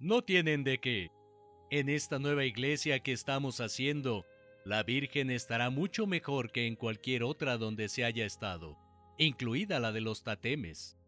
No 0.00 0.22
tienen 0.22 0.64
de 0.64 0.78
qué. 0.78 1.10
En 1.72 1.88
esta 1.88 2.18
nueva 2.18 2.44
iglesia 2.44 3.00
que 3.00 3.12
estamos 3.12 3.62
haciendo, 3.62 4.26
la 4.66 4.82
Virgen 4.82 5.30
estará 5.30 5.70
mucho 5.70 6.06
mejor 6.06 6.52
que 6.52 6.66
en 6.66 6.76
cualquier 6.76 7.22
otra 7.22 7.56
donde 7.56 7.88
se 7.88 8.04
haya 8.04 8.26
estado, 8.26 8.76
incluida 9.16 9.80
la 9.80 9.90
de 9.90 10.02
los 10.02 10.22
tatemes. 10.22 10.98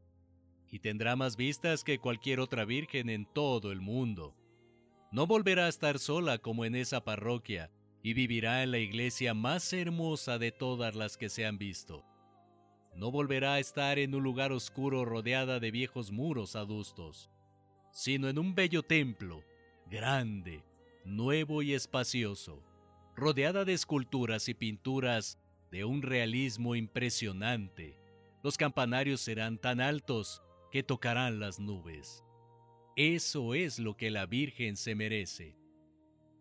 Y 0.70 0.78
tendrá 0.78 1.16
más 1.16 1.36
vistas 1.36 1.84
que 1.84 1.98
cualquier 1.98 2.40
otra 2.40 2.64
Virgen 2.64 3.10
en 3.10 3.26
todo 3.26 3.72
el 3.72 3.82
mundo. 3.82 4.34
No 5.12 5.26
volverá 5.26 5.66
a 5.66 5.68
estar 5.68 5.98
sola 5.98 6.38
como 6.38 6.64
en 6.64 6.76
esa 6.76 7.04
parroquia, 7.04 7.70
y 8.02 8.14
vivirá 8.14 8.62
en 8.62 8.70
la 8.70 8.78
iglesia 8.78 9.34
más 9.34 9.70
hermosa 9.74 10.38
de 10.38 10.50
todas 10.50 10.94
las 10.94 11.18
que 11.18 11.28
se 11.28 11.44
han 11.44 11.58
visto. 11.58 12.06
No 12.94 13.10
volverá 13.10 13.52
a 13.52 13.58
estar 13.58 13.98
en 13.98 14.14
un 14.14 14.22
lugar 14.22 14.50
oscuro 14.50 15.04
rodeada 15.04 15.60
de 15.60 15.70
viejos 15.70 16.10
muros 16.10 16.56
adustos 16.56 17.30
sino 17.94 18.28
en 18.28 18.40
un 18.40 18.56
bello 18.56 18.82
templo, 18.82 19.44
grande, 19.94 20.64
nuevo 21.04 21.62
y 21.62 21.72
espacioso, 21.72 22.60
rodeada 23.14 23.64
de 23.64 23.74
esculturas 23.74 24.48
y 24.48 24.54
pinturas 24.54 25.38
de 25.70 25.84
un 25.84 26.02
realismo 26.02 26.74
impresionante. 26.74 27.96
Los 28.42 28.58
campanarios 28.58 29.20
serán 29.20 29.56
tan 29.56 29.80
altos 29.80 30.42
que 30.72 30.82
tocarán 30.82 31.38
las 31.38 31.60
nubes. 31.60 32.24
Eso 32.96 33.54
es 33.54 33.78
lo 33.78 33.96
que 33.96 34.10
la 34.10 34.26
Virgen 34.26 34.76
se 34.76 34.96
merece. 34.96 35.56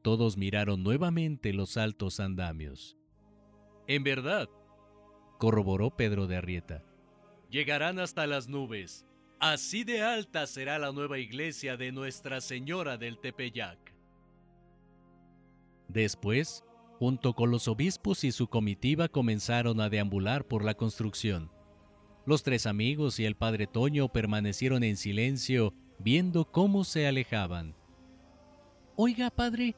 Todos 0.02 0.36
miraron 0.36 0.82
nuevamente 0.82 1.54
los 1.54 1.78
altos 1.78 2.20
andamios. 2.20 2.98
En 3.86 4.04
verdad, 4.04 4.50
corroboró 5.38 5.96
Pedro 5.96 6.26
de 6.26 6.38
Arrieta. 6.38 6.84
Llegarán 7.52 8.00
hasta 8.00 8.26
las 8.26 8.48
nubes 8.48 9.06
Así 9.46 9.84
de 9.84 10.02
alta 10.02 10.48
será 10.48 10.80
la 10.80 10.94
nueva 10.94 11.20
iglesia 11.20 11.76
de 11.76 11.92
Nuestra 11.92 12.40
Señora 12.40 12.96
del 12.96 13.20
Tepeyac. 13.20 13.94
Después, 15.90 16.64
junto 16.98 17.34
con 17.34 17.52
los 17.52 17.68
obispos 17.68 18.24
y 18.24 18.32
su 18.32 18.48
comitiva 18.48 19.10
comenzaron 19.10 19.82
a 19.82 19.90
deambular 19.90 20.48
por 20.48 20.64
la 20.64 20.76
construcción. 20.76 21.52
Los 22.26 22.44
tres 22.44 22.66
amigos 22.66 23.20
y 23.20 23.26
el 23.26 23.36
padre 23.36 23.68
Toño 23.68 24.08
permanecieron 24.08 24.82
en 24.82 24.96
silencio 24.96 25.74
viendo 26.00 26.50
cómo 26.50 26.86
se 26.86 27.06
alejaban. 27.06 27.76
Oiga, 28.96 29.30
padre, 29.30 29.76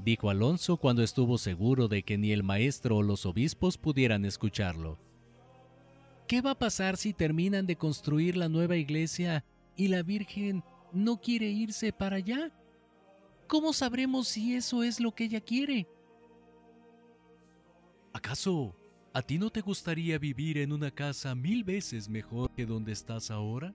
dijo 0.00 0.28
Alonso 0.28 0.76
cuando 0.76 1.02
estuvo 1.02 1.38
seguro 1.38 1.88
de 1.88 2.02
que 2.02 2.18
ni 2.18 2.30
el 2.32 2.42
maestro 2.42 2.98
o 2.98 3.02
los 3.02 3.24
obispos 3.24 3.78
pudieran 3.78 4.26
escucharlo. 4.26 4.98
¿Qué 6.26 6.40
va 6.40 6.52
a 6.52 6.58
pasar 6.58 6.96
si 6.96 7.12
terminan 7.12 7.66
de 7.66 7.76
construir 7.76 8.36
la 8.36 8.48
nueva 8.48 8.76
iglesia 8.76 9.44
y 9.76 9.88
la 9.88 10.02
Virgen 10.02 10.62
no 10.92 11.20
quiere 11.20 11.48
irse 11.48 11.92
para 11.92 12.16
allá? 12.16 12.50
¿Cómo 13.46 13.72
sabremos 13.72 14.28
si 14.28 14.54
eso 14.54 14.82
es 14.82 15.00
lo 15.00 15.14
que 15.14 15.24
ella 15.24 15.40
quiere? 15.40 15.86
¿Acaso 18.12 18.74
a 19.12 19.22
ti 19.22 19.38
no 19.38 19.50
te 19.50 19.60
gustaría 19.60 20.18
vivir 20.18 20.58
en 20.58 20.72
una 20.72 20.90
casa 20.90 21.34
mil 21.34 21.64
veces 21.64 22.08
mejor 22.08 22.50
que 22.54 22.64
donde 22.64 22.92
estás 22.92 23.30
ahora? 23.30 23.74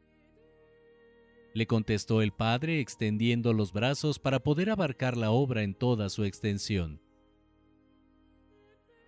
Le 1.54 1.68
contestó 1.68 2.22
el 2.22 2.32
padre 2.32 2.80
extendiendo 2.80 3.54
los 3.54 3.72
brazos 3.72 4.20
para 4.20 4.40
poder 4.40 4.70
abarcar 4.70 5.18
la 5.18 5.32
obra 5.32 5.64
en 5.64 5.74
toda 5.74 6.10
su 6.10 6.24
extensión. 6.24 7.02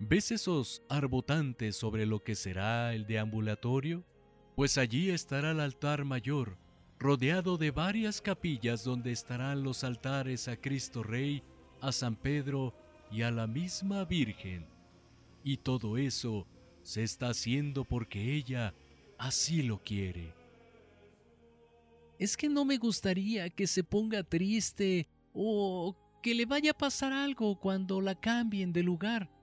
¿Ves 0.01 0.31
esos 0.31 0.81
arbotantes 0.87 1.75
sobre 1.75 2.05
lo 2.05 2.23
que 2.23 2.33
será 2.33 2.93
el 2.93 3.05
deambulatorio? 3.05 4.05
Pues 4.55 4.77
allí 4.77 5.09
estará 5.09 5.51
el 5.51 5.59
altar 5.59 6.05
mayor, 6.05 6.57
rodeado 6.97 7.57
de 7.57 7.71
varias 7.71 8.21
capillas 8.21 8.85
donde 8.85 9.11
estarán 9.11 9.61
los 9.61 9.83
altares 9.83 10.47
a 10.47 10.55
Cristo 10.55 11.03
Rey, 11.03 11.43
a 11.81 11.91
San 11.91 12.15
Pedro 12.15 12.73
y 13.11 13.23
a 13.23 13.31
la 13.31 13.45
misma 13.45 14.05
Virgen. 14.05 14.65
Y 15.43 15.57
todo 15.57 15.97
eso 15.97 16.47
se 16.81 17.03
está 17.03 17.27
haciendo 17.27 17.83
porque 17.83 18.35
ella 18.35 18.73
así 19.17 19.63
lo 19.63 19.83
quiere. 19.83 20.33
Es 22.19 22.37
que 22.37 22.47
no 22.47 22.63
me 22.63 22.77
gustaría 22.77 23.49
que 23.49 23.67
se 23.67 23.83
ponga 23.83 24.23
triste 24.23 25.09
o 25.33 25.93
que 26.23 26.33
le 26.33 26.45
vaya 26.45 26.71
a 26.71 26.77
pasar 26.77 27.11
algo 27.11 27.59
cuando 27.59 27.99
la 27.99 28.15
cambien 28.15 28.71
de 28.71 28.83
lugar. 28.83 29.38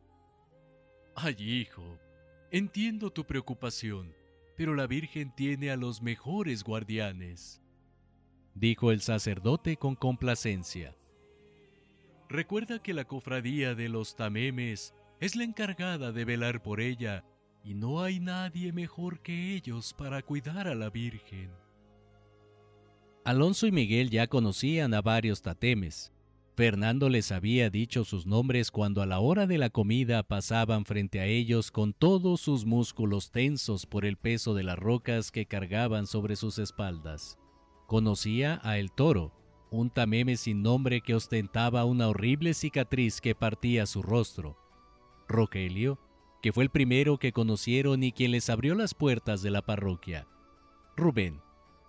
Ay, 1.19 1.35
hijo, 1.39 1.99
entiendo 2.51 3.11
tu 3.11 3.25
preocupación, 3.25 4.15
pero 4.55 4.75
la 4.75 4.87
Virgen 4.87 5.35
tiene 5.35 5.71
a 5.71 5.77
los 5.77 6.03
mejores 6.03 6.63
guardianes, 6.63 7.63
dijo 8.55 8.93
el 8.93 9.01
sacerdote 9.01 9.79
con 9.79 9.95
complacencia. 9.95 10.95
Recuerda 12.29 12.83
que 12.83 12.93
la 12.93 13.07
cofradía 13.07 13.75
de 13.75 13.89
los 13.89 14.15
tamemes 14.15 14.93
es 15.19 15.37
la 15.37 15.45
encargada 15.45 16.13
de 16.13 16.27
velar 16.27 16.63
por 16.63 16.83
ella, 16.83 17.25
y 17.65 17.73
no 17.73 18.03
hay 18.03 18.21
nadie 18.21 18.75
mejor 18.75 19.21
que 19.21 19.55
ellos 19.55 19.95
para 19.95 20.21
cuidar 20.21 20.69
a 20.69 20.75
la 20.75 20.91
Virgen. 20.91 21.51
Alonso 23.25 23.67
y 23.67 23.73
Miguel 23.73 24.11
ya 24.11 24.27
conocían 24.27 24.93
a 24.93 25.01
varios 25.01 25.41
tatemes. 25.41 26.13
Fernando 26.57 27.11
les 27.11 27.33
había 27.33 27.69
dicho 27.69 28.07
sus 28.07 28.25
nombres 28.27 28.71
cuando 28.71 29.03
a 29.03 29.07
la 29.07 29.21
hora 29.21 29.47
de 29.47 29.59
la 29.59 29.69
comida 29.69 30.23
pasaban 30.23 30.87
frente 30.87 31.21
a 31.21 31.27
ellos 31.27 31.71
con 31.71 31.93
todos 31.93 32.41
sus 32.41 32.65
músculos 32.65 33.31
tensos 33.31 33.85
por 33.85 34.07
el 34.07 34.17
peso 34.17 34.55
de 34.55 34.63
las 34.63 34.79
rocas 34.79 35.31
que 35.31 35.45
cargaban 35.45 36.07
sobre 36.07 36.35
sus 36.35 36.59
espaldas. 36.59 37.39
Conocía 37.87 38.59
a 38.63 38.79
El 38.79 38.91
Toro, 38.91 39.35
un 39.71 39.91
tameme 39.91 40.39
sin 40.39 40.63
nombre 40.63 41.03
que 41.03 41.15
ostentaba 41.15 41.85
una 41.85 42.09
horrible 42.09 42.55
cicatriz 42.55 43.21
que 43.21 43.35
partía 43.35 43.85
su 43.85 44.03
rostro. 44.03 44.57
Rogelio, 45.29 45.99
que 46.41 46.55
fue 46.55 46.65
el 46.65 46.71
primero 46.71 47.19
que 47.19 47.33
conocieron 47.33 48.03
y 48.03 48.13
quien 48.13 48.31
les 48.31 48.49
abrió 48.49 48.75
las 48.75 48.95
puertas 48.95 49.43
de 49.43 49.51
la 49.51 49.61
parroquia. 49.61 50.27
Rubén, 50.97 51.43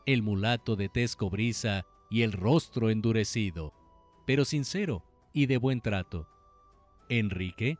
el 0.05 0.23
mulato 0.23 0.75
de 0.75 0.89
tez 0.89 1.15
cobriza 1.15 1.85
y 2.09 2.23
el 2.23 2.33
rostro 2.33 2.89
endurecido, 2.89 3.73
pero 4.27 4.43
sincero 4.43 5.05
y 5.33 5.45
de 5.45 5.55
buen 5.57 5.79
trato. 5.79 6.27
Enrique, 7.07 7.77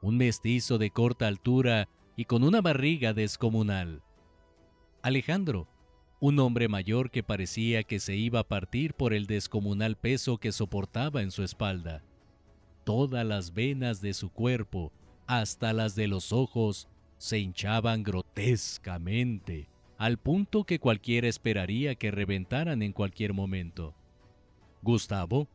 un 0.00 0.16
mestizo 0.16 0.78
de 0.78 0.90
corta 0.90 1.26
altura 1.26 1.88
y 2.16 2.24
con 2.24 2.44
una 2.44 2.60
barriga 2.60 3.12
descomunal. 3.12 4.04
Alejandro, 5.02 5.68
un 6.20 6.38
hombre 6.38 6.68
mayor 6.68 7.10
que 7.10 7.24
parecía 7.24 7.82
que 7.82 7.98
se 7.98 8.14
iba 8.14 8.38
a 8.38 8.48
partir 8.48 8.94
por 8.94 9.12
el 9.12 9.26
descomunal 9.26 9.96
peso 9.96 10.38
que 10.38 10.52
soportaba 10.52 11.20
en 11.20 11.32
su 11.32 11.42
espalda. 11.42 12.04
Todas 12.84 13.26
las 13.26 13.52
venas 13.52 14.00
de 14.00 14.14
su 14.14 14.30
cuerpo, 14.30 14.92
hasta 15.26 15.72
las 15.72 15.96
de 15.96 16.06
los 16.06 16.32
ojos, 16.32 16.88
se 17.16 17.40
hinchaban 17.40 18.04
grotescamente, 18.04 19.68
al 19.98 20.16
punto 20.18 20.62
que 20.62 20.78
cualquiera 20.78 21.26
esperaría 21.26 21.96
que 21.96 22.12
reventaran 22.12 22.82
en 22.82 22.92
cualquier 22.92 23.32
momento. 23.32 23.96
Gustavo, 24.80 25.48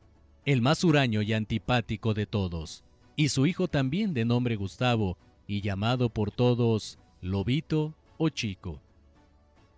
el 0.45 0.61
más 0.61 0.83
huraño 0.83 1.21
y 1.21 1.33
antipático 1.33 2.13
de 2.13 2.25
todos, 2.25 2.83
y 3.15 3.29
su 3.29 3.45
hijo 3.45 3.67
también 3.67 4.13
de 4.13 4.25
nombre 4.25 4.55
Gustavo, 4.55 5.17
y 5.47 5.61
llamado 5.61 6.09
por 6.09 6.31
todos 6.31 6.97
Lobito 7.21 7.95
o 8.17 8.29
Chico. 8.29 8.81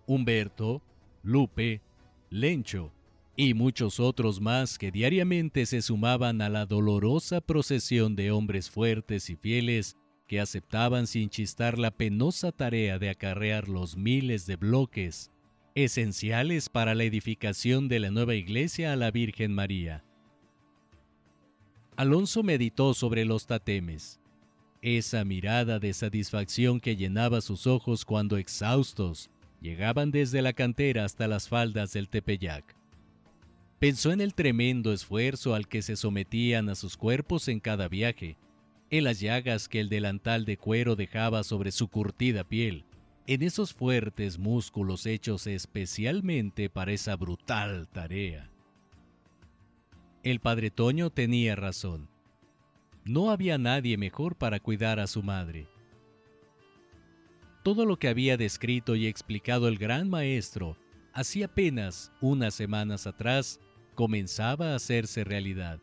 Humberto, 0.06 0.82
Lupe, 1.22 1.82
Lencho 2.30 2.92
y 3.36 3.52
muchos 3.52 4.00
otros 4.00 4.40
más 4.40 4.78
que 4.78 4.90
diariamente 4.90 5.66
se 5.66 5.82
sumaban 5.82 6.40
a 6.40 6.48
la 6.48 6.64
dolorosa 6.64 7.40
procesión 7.42 8.16
de 8.16 8.30
hombres 8.30 8.70
fuertes 8.70 9.28
y 9.28 9.36
fieles 9.36 9.96
que 10.26 10.40
aceptaban 10.40 11.06
sin 11.06 11.28
chistar 11.28 11.78
la 11.78 11.90
penosa 11.90 12.50
tarea 12.50 12.98
de 12.98 13.10
acarrear 13.10 13.68
los 13.68 13.96
miles 13.96 14.46
de 14.46 14.56
bloques 14.56 15.30
esenciales 15.74 16.70
para 16.70 16.94
la 16.94 17.04
edificación 17.04 17.88
de 17.88 18.00
la 18.00 18.10
nueva 18.10 18.34
iglesia 18.34 18.94
a 18.94 18.96
la 18.96 19.10
Virgen 19.10 19.52
María. 19.52 20.05
Alonso 21.96 22.42
meditó 22.42 22.92
sobre 22.92 23.24
los 23.24 23.46
tatemes, 23.46 24.20
esa 24.82 25.24
mirada 25.24 25.78
de 25.78 25.94
satisfacción 25.94 26.78
que 26.78 26.94
llenaba 26.94 27.40
sus 27.40 27.66
ojos 27.66 28.04
cuando 28.04 28.36
exhaustos 28.36 29.30
llegaban 29.62 30.10
desde 30.10 30.42
la 30.42 30.52
cantera 30.52 31.06
hasta 31.06 31.26
las 31.26 31.48
faldas 31.48 31.94
del 31.94 32.10
Tepeyac. 32.10 32.76
Pensó 33.78 34.12
en 34.12 34.20
el 34.20 34.34
tremendo 34.34 34.92
esfuerzo 34.92 35.54
al 35.54 35.68
que 35.68 35.80
se 35.80 35.96
sometían 35.96 36.68
a 36.68 36.74
sus 36.74 36.98
cuerpos 36.98 37.48
en 37.48 37.60
cada 37.60 37.88
viaje, 37.88 38.36
en 38.90 39.04
las 39.04 39.18
llagas 39.18 39.66
que 39.66 39.80
el 39.80 39.88
delantal 39.88 40.44
de 40.44 40.58
cuero 40.58 40.96
dejaba 40.96 41.44
sobre 41.44 41.72
su 41.72 41.88
curtida 41.88 42.44
piel, 42.44 42.84
en 43.26 43.42
esos 43.42 43.72
fuertes 43.72 44.38
músculos 44.38 45.06
hechos 45.06 45.46
especialmente 45.46 46.68
para 46.68 46.92
esa 46.92 47.16
brutal 47.16 47.88
tarea. 47.88 48.50
El 50.26 50.40
padre 50.40 50.72
Toño 50.72 51.10
tenía 51.10 51.54
razón. 51.54 52.10
No 53.04 53.30
había 53.30 53.58
nadie 53.58 53.96
mejor 53.96 54.34
para 54.34 54.58
cuidar 54.58 54.98
a 54.98 55.06
su 55.06 55.22
madre. 55.22 55.68
Todo 57.62 57.86
lo 57.86 57.96
que 58.00 58.08
había 58.08 58.36
descrito 58.36 58.96
y 58.96 59.06
explicado 59.06 59.68
el 59.68 59.78
gran 59.78 60.10
maestro 60.10 60.76
hacía 61.12 61.46
apenas 61.46 62.10
unas 62.20 62.54
semanas 62.54 63.06
atrás 63.06 63.60
comenzaba 63.94 64.72
a 64.72 64.74
hacerse 64.74 65.22
realidad. 65.22 65.78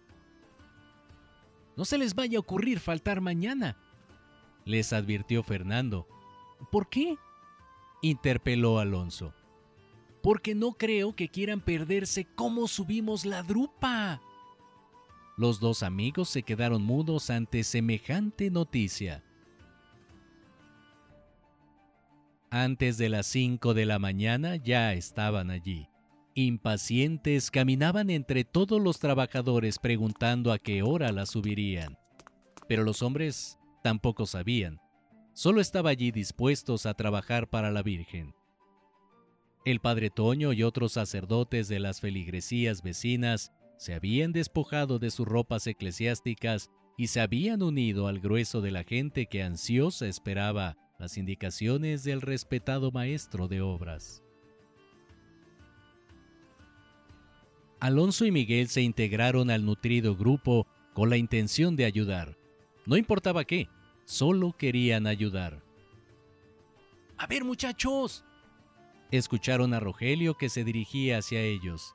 No 1.77 1.86
se 1.86 1.97
les 1.97 2.13
vaya 2.13 2.38
a 2.38 2.41
ocurrir 2.41 2.82
faltar 2.82 3.21
mañana, 3.21 3.77
les 4.65 4.91
advirtió 4.91 5.43
Fernando. 5.43 6.06
¿Por 6.69 6.89
qué? 6.89 7.15
interpeló 8.01 8.79
Alonso. 8.79 9.34
Porque 10.21 10.53
no 10.53 10.73
creo 10.73 11.15
que 11.15 11.29
quieran 11.29 11.62
perderse 11.62 12.25
cómo 12.36 12.67
subimos 12.67 13.23
la 13.23 13.41
drupa. 13.41 14.21
Los 15.36 15.60
dos 15.60 15.82
amigos 15.82 16.30
se 16.30 16.43
quedaron 16.43 16.84
mudos 16.84 17.30
ante 17.30 17.63
semejante 17.63 18.52
noticia. 18.52 19.24
Antes 22.52 23.00
de 23.00 23.10
las 23.10 23.26
cinco 23.26 23.74
de 23.74 23.88
la 23.88 23.98
mañana 23.98 24.58
ya 24.58 24.93
estaban 24.93 25.50
allí. 25.50 25.89
Impacientes 26.36 27.50
caminaban 27.50 28.12
entre 28.12 28.43
todos 28.43 28.80
los 28.80 29.00
trabajadores 29.00 29.80
preguntando 29.80 30.52
a 30.52 30.60
qué 30.60 30.84
hora 30.84 31.12
la 31.12 31.26
subirían. 31.26 31.98
Pero 32.67 32.84
los 32.84 33.02
hombres 33.02 33.58
tampoco 33.82 34.28
sabían. 34.28 34.80
Solo 35.34 35.62
estaba 35.62 35.89
allí 35.89 36.12
dispuestos 36.12 36.86
a 36.86 36.93
trabajar 36.93 37.50
para 37.50 37.72
la 37.72 37.82
Virgen. 37.82 38.36
El 39.65 39.80
padre 39.80 40.12
Toño 40.12 40.54
y 40.54 40.62
otros 40.62 40.91
sacerdotes 40.91 41.67
de 41.67 41.80
las 41.80 42.02
feligresías 42.02 42.84
vecinas 42.84 43.52
se 43.84 43.93
habían 43.93 44.32
despojado 44.32 44.98
de 44.98 45.12
sus 45.12 45.28
ropas 45.28 45.67
eclesiásticas 45.67 46.69
y 46.96 47.08
se 47.08 47.19
habían 47.19 47.62
unido 47.62 48.08
al 48.08 48.22
grueso 48.22 48.62
de 48.62 48.72
la 48.72 48.86
gente 48.86 49.26
que 49.26 49.43
ansiosa 49.43 50.08
esperaba 50.08 50.78
las 50.98 51.17
indicaciones 51.17 52.06
del 52.06 52.22
respetado 52.22 52.91
maestro 52.91 53.50
de 53.50 53.60
obras. 53.60 54.24
Alonso 57.82 58.24
y 58.24 58.32
Miguel 58.32 58.69
se 58.69 58.82
integraron 58.82 59.52
al 59.52 59.65
nutrido 59.65 60.15
grupo 60.15 60.65
con 60.93 61.10
la 61.10 61.17
intención 61.17 61.76
de 61.76 61.84
ayudar. 61.84 62.38
No 62.86 62.96
importaba 62.96 63.43
qué, 63.43 63.67
solo 64.06 64.56
querían 64.58 65.08
ayudar. 65.08 65.62
A 67.17 67.28
ver 67.28 67.43
muchachos, 67.43 68.24
escucharon 69.12 69.74
a 69.74 69.82
Rogelio 69.82 70.36
que 70.36 70.48
se 70.48 70.63
dirigía 70.63 71.17
hacia 71.17 71.41
ellos. 71.41 71.93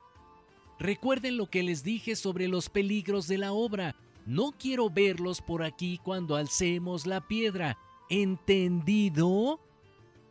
Recuerden 0.79 1.35
lo 1.35 1.49
que 1.49 1.61
les 1.61 1.83
dije 1.83 2.15
sobre 2.15 2.47
los 2.47 2.69
peligros 2.69 3.27
de 3.27 3.37
la 3.37 3.51
obra. 3.51 3.95
No 4.25 4.53
quiero 4.57 4.89
verlos 4.89 5.41
por 5.41 5.63
aquí 5.63 5.99
cuando 6.01 6.35
alcemos 6.35 7.05
la 7.05 7.27
piedra. 7.27 7.77
¿Entendido? 8.09 9.59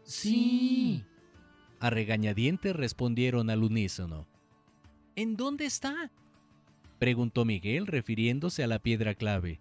Sí. 0.05 1.05
A 1.81 1.91
regañadientes 1.91 2.75
respondieron 2.75 3.51
al 3.51 3.63
unísono. 3.63 4.27
¿En 5.17 5.37
dónde 5.37 5.67
está? 5.67 6.11
preguntó 6.99 7.45
Miguel 7.45 7.87
refiriéndose 7.87 8.65
a 8.65 8.67
la 8.67 8.79
piedra 8.79 9.15
clave. 9.15 9.61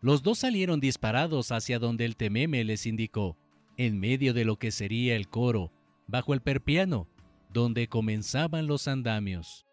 Los 0.00 0.22
dos 0.22 0.38
salieron 0.38 0.80
disparados 0.80 1.52
hacia 1.52 1.78
donde 1.78 2.04
el 2.04 2.16
tememe 2.16 2.64
les 2.64 2.86
indicó, 2.86 3.36
en 3.76 3.98
medio 3.98 4.32
de 4.32 4.44
lo 4.44 4.56
que 4.58 4.70
sería 4.70 5.16
el 5.16 5.28
coro, 5.28 5.72
bajo 6.06 6.34
el 6.34 6.40
perpiano, 6.40 7.08
donde 7.52 7.88
comenzaban 7.88 8.66
los 8.66 8.88
andamios. 8.88 9.66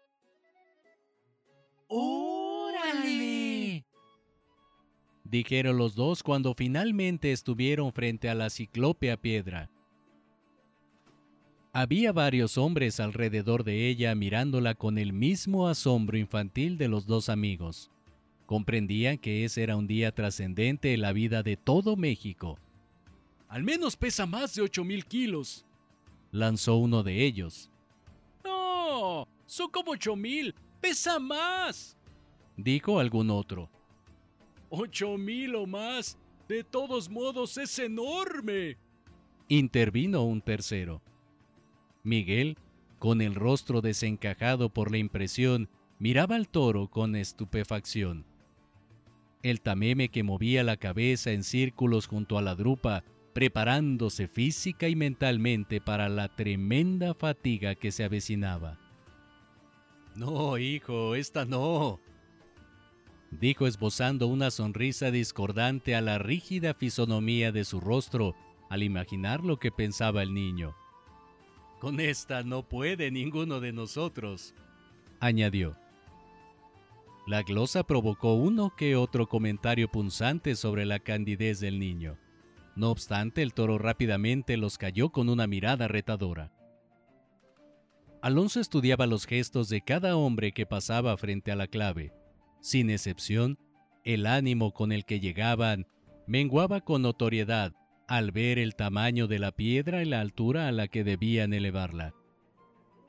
Dijeron 5.30 5.78
los 5.78 5.94
dos 5.94 6.22
cuando 6.22 6.54
finalmente 6.54 7.32
estuvieron 7.32 7.92
frente 7.92 8.28
a 8.28 8.34
la 8.34 8.50
ciclópea 8.50 9.16
piedra. 9.16 9.70
Había 11.72 12.12
varios 12.12 12.58
hombres 12.58 12.98
alrededor 12.98 13.62
de 13.62 13.88
ella 13.88 14.14
mirándola 14.16 14.74
con 14.74 14.98
el 14.98 15.12
mismo 15.12 15.68
asombro 15.68 16.18
infantil 16.18 16.76
de 16.78 16.88
los 16.88 17.06
dos 17.06 17.28
amigos. 17.28 17.92
Comprendían 18.46 19.18
que 19.18 19.44
ese 19.44 19.62
era 19.62 19.76
un 19.76 19.86
día 19.86 20.12
trascendente 20.12 20.92
en 20.94 21.00
la 21.00 21.12
vida 21.12 21.44
de 21.44 21.56
todo 21.56 21.94
México. 21.94 22.58
Al 23.48 23.62
menos 23.62 23.96
pesa 23.96 24.26
más 24.26 24.54
de 24.54 24.62
ocho 24.62 24.82
mil 24.82 25.04
kilos, 25.04 25.64
lanzó 26.32 26.76
uno 26.76 27.04
de 27.04 27.24
ellos. 27.24 27.70
No, 28.44 29.28
son 29.46 29.70
como 29.70 29.92
ocho 29.92 30.16
mil, 30.16 30.54
pesa 30.80 31.18
más, 31.18 31.96
dijo 32.56 32.98
algún 32.98 33.30
otro. 33.30 33.70
Ocho 34.70 35.16
mil 35.16 35.54
o 35.54 35.66
más. 35.66 36.18
De 36.48 36.64
todos 36.64 37.08
modos 37.08 37.56
es 37.58 37.78
enorme. 37.78 38.76
Intervino 39.46 40.24
un 40.24 40.40
tercero. 40.40 41.00
Miguel, 42.02 42.58
con 42.98 43.20
el 43.20 43.36
rostro 43.36 43.82
desencajado 43.82 44.68
por 44.68 44.90
la 44.90 44.98
impresión, 44.98 45.68
miraba 46.00 46.34
al 46.34 46.48
toro 46.48 46.88
con 46.88 47.14
estupefacción. 47.14 48.26
El 49.44 49.60
tameme 49.60 50.08
que 50.08 50.24
movía 50.24 50.64
la 50.64 50.76
cabeza 50.76 51.30
en 51.30 51.44
círculos 51.44 52.08
junto 52.08 52.36
a 52.36 52.42
la 52.42 52.56
drupa, 52.56 53.04
preparándose 53.32 54.26
física 54.26 54.88
y 54.88 54.96
mentalmente 54.96 55.80
para 55.80 56.08
la 56.08 56.34
tremenda 56.34 57.14
fatiga 57.14 57.76
que 57.76 57.92
se 57.92 58.02
avecinaba. 58.02 58.79
No, 60.14 60.58
hijo, 60.58 61.14
esta 61.14 61.44
no, 61.44 62.00
dijo 63.30 63.66
esbozando 63.66 64.26
una 64.26 64.50
sonrisa 64.50 65.10
discordante 65.10 65.94
a 65.94 66.00
la 66.00 66.18
rígida 66.18 66.74
fisonomía 66.74 67.52
de 67.52 67.64
su 67.64 67.80
rostro 67.80 68.34
al 68.68 68.82
imaginar 68.82 69.44
lo 69.44 69.58
que 69.58 69.70
pensaba 69.70 70.22
el 70.22 70.34
niño. 70.34 70.74
Con 71.80 72.00
esta 72.00 72.42
no 72.42 72.68
puede 72.68 73.10
ninguno 73.10 73.60
de 73.60 73.72
nosotros, 73.72 74.54
añadió. 75.20 75.76
La 77.26 77.42
glosa 77.42 77.84
provocó 77.84 78.34
uno 78.34 78.74
que 78.76 78.96
otro 78.96 79.28
comentario 79.28 79.88
punzante 79.88 80.56
sobre 80.56 80.84
la 80.84 80.98
candidez 80.98 81.60
del 81.60 81.78
niño. 81.78 82.18
No 82.76 82.90
obstante, 82.90 83.42
el 83.42 83.54
toro 83.54 83.78
rápidamente 83.78 84.56
los 84.56 84.78
cayó 84.78 85.10
con 85.10 85.28
una 85.28 85.46
mirada 85.46 85.86
retadora. 85.86 86.50
Alonso 88.22 88.60
estudiaba 88.60 89.06
los 89.06 89.26
gestos 89.26 89.68
de 89.70 89.80
cada 89.80 90.16
hombre 90.16 90.52
que 90.52 90.66
pasaba 90.66 91.16
frente 91.16 91.52
a 91.52 91.56
la 91.56 91.66
clave. 91.66 92.12
Sin 92.60 92.90
excepción, 92.90 93.58
el 94.04 94.26
ánimo 94.26 94.72
con 94.72 94.92
el 94.92 95.06
que 95.06 95.20
llegaban 95.20 95.86
menguaba 96.26 96.82
con 96.82 97.02
notoriedad 97.02 97.72
al 98.08 98.30
ver 98.32 98.58
el 98.58 98.74
tamaño 98.74 99.26
de 99.26 99.38
la 99.38 99.52
piedra 99.52 100.02
y 100.02 100.04
la 100.04 100.20
altura 100.20 100.68
a 100.68 100.72
la 100.72 100.88
que 100.88 101.02
debían 101.02 101.54
elevarla. 101.54 102.14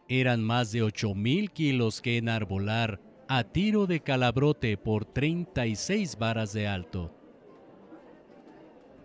Eran 0.07 0.43
más 0.43 0.71
de 0.71 0.83
ocho 0.83 1.13
mil 1.13 1.51
kilos 1.51 2.01
que 2.01 2.17
enarbolar 2.17 3.01
a 3.27 3.43
tiro 3.43 3.87
de 3.87 4.01
calabrote 4.01 4.77
por 4.77 5.05
36 5.05 6.17
varas 6.17 6.53
de 6.53 6.67
alto. 6.67 7.13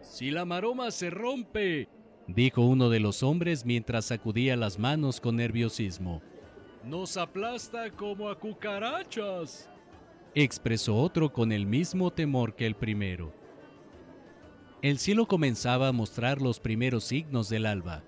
Si 0.03 0.31
la 0.31 0.45
maroma 0.45 0.91
se 0.91 1.11
rompe, 1.11 1.89
dijo 2.27 2.63
uno 2.63 2.89
de 2.91 3.01
los 3.01 3.23
hombres 3.23 3.65
mientras 3.65 4.07
sacudía 4.07 4.57
las 4.57 4.79
manos 4.79 5.21
con 5.21 5.37
nerviosismo. 5.37 6.23
Nos 6.85 7.17
aplasta 7.17 7.91
como 7.91 8.29
a 8.29 8.39
cucarachas 8.39 9.69
expresó 10.43 10.97
otro 10.97 11.33
con 11.33 11.51
el 11.51 11.65
mismo 11.65 12.13
temor 12.13 12.55
que 12.55 12.67
el 12.67 12.75
primero. 12.75 13.33
El 14.83 14.99
cielo 14.99 15.27
comenzaba 15.27 15.89
a 15.89 15.93
mostrar 15.93 16.43
los 16.43 16.61
primeros 16.61 17.05
signos 17.05 17.49
del 17.49 17.65
alba. 17.65 18.05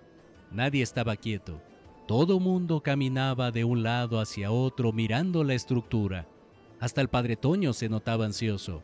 Nadie 0.53 0.83
estaba 0.83 1.17
quieto. 1.17 1.63
Todo 2.07 2.39
mundo 2.39 2.83
caminaba 2.83 3.51
de 3.51 3.65
un 3.65 3.83
lado 3.83 4.21
hacia 4.21 4.51
otro 4.51 4.93
mirando 4.93 5.43
la 5.43 5.55
estructura. 5.55 6.29
Hasta 6.81 7.01
el 7.01 7.09
padre 7.09 7.37
Toño 7.37 7.73
se 7.73 7.89
notaba 7.89 8.27
ansioso. 8.27 8.83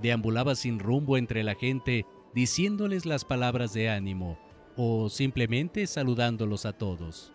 Deambulaba 0.00 0.54
sin 0.54 0.78
rumbo 0.78 1.16
entre 1.16 1.42
la 1.42 1.56
gente 1.56 2.06
diciéndoles 2.32 3.06
las 3.06 3.24
palabras 3.24 3.72
de 3.74 3.90
ánimo 3.90 4.38
o 4.76 5.08
simplemente 5.08 5.86
saludándolos 5.86 6.66
a 6.66 6.72
todos. 6.72 7.32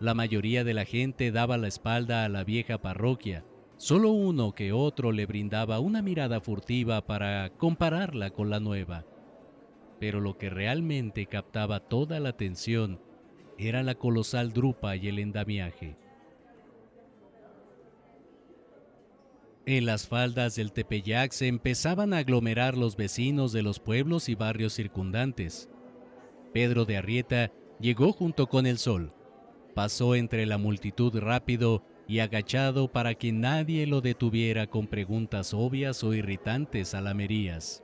La 0.00 0.14
mayoría 0.14 0.64
de 0.64 0.74
la 0.74 0.84
gente 0.84 1.30
daba 1.30 1.58
la 1.58 1.68
espalda 1.68 2.24
a 2.24 2.28
la 2.28 2.44
vieja 2.44 2.78
parroquia 2.78 3.44
Solo 3.82 4.12
uno 4.12 4.54
que 4.54 4.70
otro 4.70 5.10
le 5.10 5.26
brindaba 5.26 5.80
una 5.80 6.02
mirada 6.02 6.40
furtiva 6.40 7.04
para 7.04 7.50
compararla 7.50 8.30
con 8.30 8.48
la 8.48 8.60
nueva. 8.60 9.04
Pero 9.98 10.20
lo 10.20 10.38
que 10.38 10.50
realmente 10.50 11.26
captaba 11.26 11.80
toda 11.80 12.20
la 12.20 12.28
atención 12.28 13.00
era 13.58 13.82
la 13.82 13.96
colosal 13.96 14.52
drupa 14.52 14.94
y 14.94 15.08
el 15.08 15.18
endamiaje. 15.18 15.96
En 19.66 19.84
las 19.84 20.06
faldas 20.06 20.54
del 20.54 20.70
Tepeyac 20.70 21.32
se 21.32 21.48
empezaban 21.48 22.14
a 22.14 22.18
aglomerar 22.18 22.78
los 22.78 22.94
vecinos 22.94 23.50
de 23.50 23.62
los 23.62 23.80
pueblos 23.80 24.28
y 24.28 24.36
barrios 24.36 24.74
circundantes. 24.74 25.68
Pedro 26.52 26.84
de 26.84 26.96
Arrieta 26.96 27.50
llegó 27.80 28.12
junto 28.12 28.46
con 28.46 28.66
el 28.66 28.78
sol. 28.78 29.12
Pasó 29.74 30.14
entre 30.14 30.44
la 30.46 30.58
multitud 30.58 31.18
rápido 31.18 31.82
y 32.06 32.18
agachado 32.18 32.88
para 32.92 33.14
que 33.14 33.32
nadie 33.32 33.86
lo 33.86 34.00
detuviera 34.00 34.66
con 34.66 34.86
preguntas 34.86 35.54
obvias 35.54 36.04
o 36.04 36.12
irritantes 36.14 36.94
alamerías. 36.94 37.82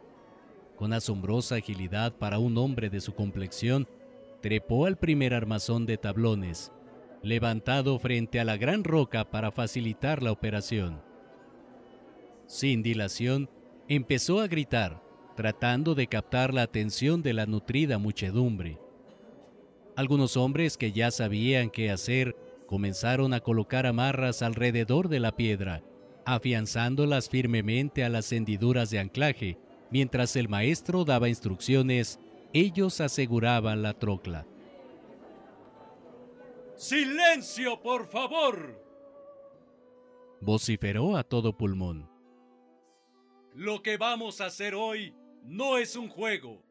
Con 0.76 0.92
asombrosa 0.92 1.56
agilidad 1.56 2.14
para 2.14 2.38
un 2.38 2.58
hombre 2.58 2.90
de 2.90 3.00
su 3.00 3.14
complexión, 3.14 3.88
trepó 4.40 4.86
al 4.86 4.96
primer 4.96 5.34
armazón 5.34 5.86
de 5.86 5.96
tablones, 5.96 6.72
levantado 7.22 7.98
frente 7.98 8.38
a 8.38 8.44
la 8.44 8.56
gran 8.56 8.84
roca 8.84 9.30
para 9.30 9.50
facilitar 9.50 10.22
la 10.22 10.30
operación. 10.30 11.00
Sin 12.46 12.82
dilación, 12.82 13.50
empezó 13.88 14.40
a 14.40 14.46
gritar, 14.46 15.02
tratando 15.38 15.94
de 15.94 16.08
captar 16.08 16.52
la 16.52 16.62
atención 16.62 17.22
de 17.22 17.32
la 17.32 17.46
nutrida 17.46 17.98
muchedumbre. 17.98 18.76
Algunos 19.94 20.36
hombres 20.36 20.76
que 20.76 20.90
ya 20.90 21.12
sabían 21.12 21.70
qué 21.70 21.92
hacer 21.92 22.34
comenzaron 22.66 23.32
a 23.32 23.38
colocar 23.38 23.86
amarras 23.86 24.42
alrededor 24.42 25.08
de 25.08 25.20
la 25.20 25.36
piedra, 25.36 25.84
afianzándolas 26.24 27.28
firmemente 27.28 28.02
a 28.02 28.08
las 28.08 28.32
hendiduras 28.32 28.90
de 28.90 28.98
anclaje. 28.98 29.58
Mientras 29.92 30.34
el 30.34 30.48
maestro 30.48 31.04
daba 31.04 31.28
instrucciones, 31.28 32.18
ellos 32.52 33.00
aseguraban 33.00 33.80
la 33.80 33.94
trocla. 33.94 34.44
¡Silencio, 36.74 37.80
por 37.80 38.08
favor! 38.08 38.82
vociferó 40.40 41.16
a 41.16 41.22
todo 41.22 41.56
pulmón. 41.56 42.10
Lo 43.54 43.82
que 43.84 43.96
vamos 43.98 44.40
a 44.40 44.46
hacer 44.46 44.74
hoy 44.74 45.14
no 45.48 45.78
es 45.78 45.96
un 45.96 46.08
juego. 46.08 46.62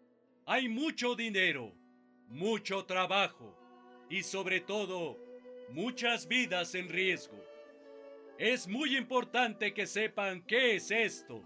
Hay 0.45 0.69
mucho 0.69 1.15
dinero, 1.15 1.73
mucho 2.27 2.85
trabajo 2.85 3.57
y 4.07 4.21
sobre 4.21 4.61
todo 4.61 5.17
muchas 5.71 6.27
vidas 6.27 6.75
en 6.75 6.87
riesgo. 6.87 7.37
Es 8.37 8.67
muy 8.67 8.95
importante 8.95 9.73
que 9.73 9.87
sepan 9.87 10.43
qué 10.43 10.75
es 10.75 10.91
esto. 10.91 11.43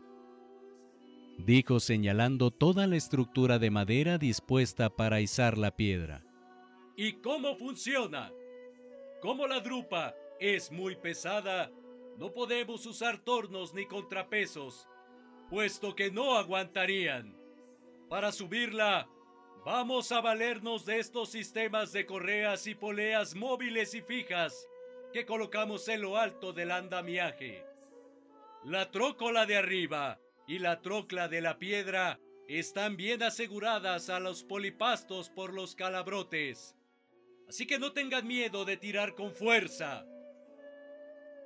Dijo 1.37 1.79
señalando 1.79 2.51
toda 2.51 2.85
la 2.85 2.97
estructura 2.97 3.59
de 3.59 3.71
madera 3.71 4.17
dispuesta 4.17 4.89
para 4.89 5.21
izar 5.21 5.57
la 5.57 5.71
piedra. 5.71 6.25
¿Y 6.97 7.13
cómo 7.13 7.55
funciona? 7.55 8.29
Como 9.21 9.47
la 9.47 9.61
drupa 9.61 10.13
es 10.37 10.69
muy 10.69 10.97
pesada, 10.97 11.71
no 12.17 12.33
podemos 12.33 12.85
usar 12.85 13.23
tornos 13.23 13.73
ni 13.73 13.85
contrapesos, 13.85 14.87
puesto 15.51 15.95
que 15.95 16.09
no 16.09 16.35
aguantarían. 16.37 17.37
Para 18.09 18.31
subirla, 18.31 19.07
Vamos 19.63 20.11
a 20.11 20.21
valernos 20.21 20.87
de 20.87 20.97
estos 20.97 21.29
sistemas 21.29 21.93
de 21.93 22.07
correas 22.07 22.65
y 22.65 22.73
poleas 22.73 23.35
móviles 23.35 23.93
y 23.93 24.01
fijas 24.01 24.67
que 25.13 25.23
colocamos 25.23 25.87
en 25.87 26.01
lo 26.01 26.17
alto 26.17 26.51
del 26.51 26.71
andamiaje. 26.71 27.63
La 28.63 28.89
trócola 28.89 29.45
de 29.45 29.57
arriba 29.57 30.19
y 30.47 30.57
la 30.57 30.81
trocla 30.81 31.27
de 31.27 31.41
la 31.41 31.59
piedra 31.59 32.19
están 32.47 32.97
bien 32.97 33.21
aseguradas 33.21 34.09
a 34.09 34.19
los 34.19 34.43
polipastos 34.43 35.29
por 35.29 35.53
los 35.53 35.75
calabrotes, 35.75 36.75
así 37.47 37.67
que 37.67 37.77
no 37.77 37.93
tengan 37.93 38.25
miedo 38.25 38.65
de 38.65 38.77
tirar 38.77 39.13
con 39.13 39.31
fuerza. 39.31 40.07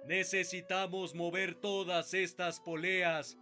Necesitamos 0.08 1.16
mover 1.16 1.56
todas 1.56 2.14
estas 2.14 2.62
poleas 2.62 3.38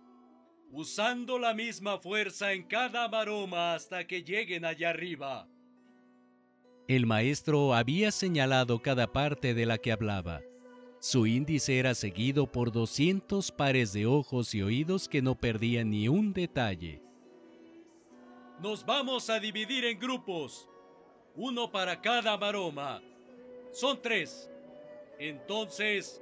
usando 0.73 1.37
la 1.37 1.53
misma 1.53 1.99
fuerza 1.99 2.51
en 2.51 2.63
cada 2.63 3.07
maroma 3.07 3.75
hasta 3.75 4.07
que 4.07 4.23
lleguen 4.23 4.65
allá 4.65 4.89
arriba. 4.89 5.47
El 6.87 7.05
maestro 7.05 7.75
había 7.75 8.11
señalado 8.11 8.81
cada 8.81 9.13
parte 9.13 9.53
de 9.53 9.67
la 9.67 9.77
que 9.77 9.91
hablaba. 9.91 10.41
Su 10.99 11.27
índice 11.27 11.77
era 11.77 11.93
seguido 11.93 12.51
por 12.51 12.71
200 12.71 13.51
pares 13.51 13.93
de 13.93 14.07
ojos 14.07 14.55
y 14.55 14.63
oídos 14.63 15.07
que 15.07 15.21
no 15.21 15.35
perdían 15.35 15.91
ni 15.91 16.07
un 16.07 16.33
detalle. 16.33 17.01
Nos 18.59 18.83
vamos 18.83 19.29
a 19.29 19.39
dividir 19.39 19.85
en 19.85 19.99
grupos, 19.99 20.67
uno 21.35 21.71
para 21.71 22.01
cada 22.01 22.35
maroma. 22.37 23.01
Son 23.71 24.01
tres. 24.01 24.49
Entonces, 25.19 26.21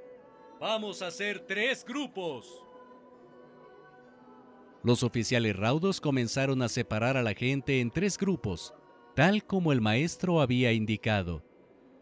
vamos 0.60 1.00
a 1.00 1.06
hacer 1.06 1.40
tres 1.40 1.84
grupos. 1.84 2.61
Los 4.84 5.02
oficiales 5.04 5.56
raudos 5.56 6.00
comenzaron 6.00 6.60
a 6.62 6.68
separar 6.68 7.16
a 7.16 7.22
la 7.22 7.34
gente 7.34 7.80
en 7.80 7.90
tres 7.90 8.18
grupos, 8.18 8.74
tal 9.14 9.44
como 9.44 9.72
el 9.72 9.80
maestro 9.80 10.40
había 10.40 10.72
indicado. 10.72 11.44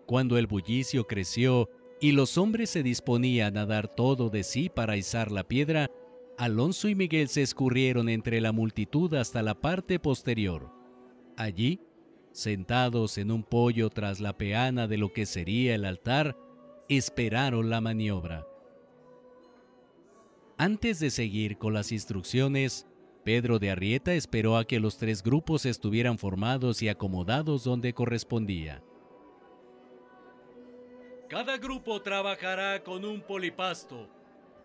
Cuando 0.07 0.39
el 0.39 0.47
bullicio 0.47 1.07
creció 1.07 1.69
y 2.01 2.13
los 2.13 2.39
hombres 2.39 2.71
se 2.71 2.83
disponían 2.83 3.59
a 3.59 3.67
dar 3.67 3.87
todo 3.89 4.31
de 4.31 4.43
sí 4.43 4.71
para 4.71 4.97
izar 4.97 5.31
la 5.31 5.47
piedra, 5.47 5.91
Alonso 6.39 6.89
y 6.89 6.95
Miguel 6.95 7.29
se 7.29 7.43
escurrieron 7.43 8.09
entre 8.09 8.41
la 8.41 8.53
multitud 8.53 9.13
hasta 9.13 9.43
la 9.43 9.61
parte 9.61 9.99
posterior. 9.99 10.73
Allí, 11.37 11.81
sentados 12.33 13.19
en 13.19 13.31
un 13.31 13.43
pollo 13.43 13.91
tras 13.91 14.21
la 14.21 14.39
peana 14.39 14.87
de 14.87 14.97
lo 14.97 15.13
que 15.13 15.27
sería 15.27 15.75
el 15.75 15.85
altar, 15.85 16.35
esperaron 16.89 17.69
la 17.69 17.83
maniobra. 17.83 18.47
Antes 20.61 21.01
de 21.01 21.09
seguir 21.09 21.57
con 21.57 21.73
las 21.73 21.91
instrucciones, 21.91 22.87
Pedro 23.25 23.59
de 23.59 23.71
Arrieta 23.71 24.13
esperó 24.13 24.59
a 24.59 24.67
que 24.67 24.79
los 24.79 24.99
tres 24.99 25.23
grupos 25.23 25.65
estuvieran 25.65 26.19
formados 26.19 26.83
y 26.83 26.91
acomodados 26.91 27.65
donde 27.65 27.95
correspondía. 27.95 28.83
Cada 31.31 31.57
grupo 31.57 32.03
trabajará 32.03 32.85
con 32.85 33.07
un 33.07 33.23
polipasto. 33.23 34.07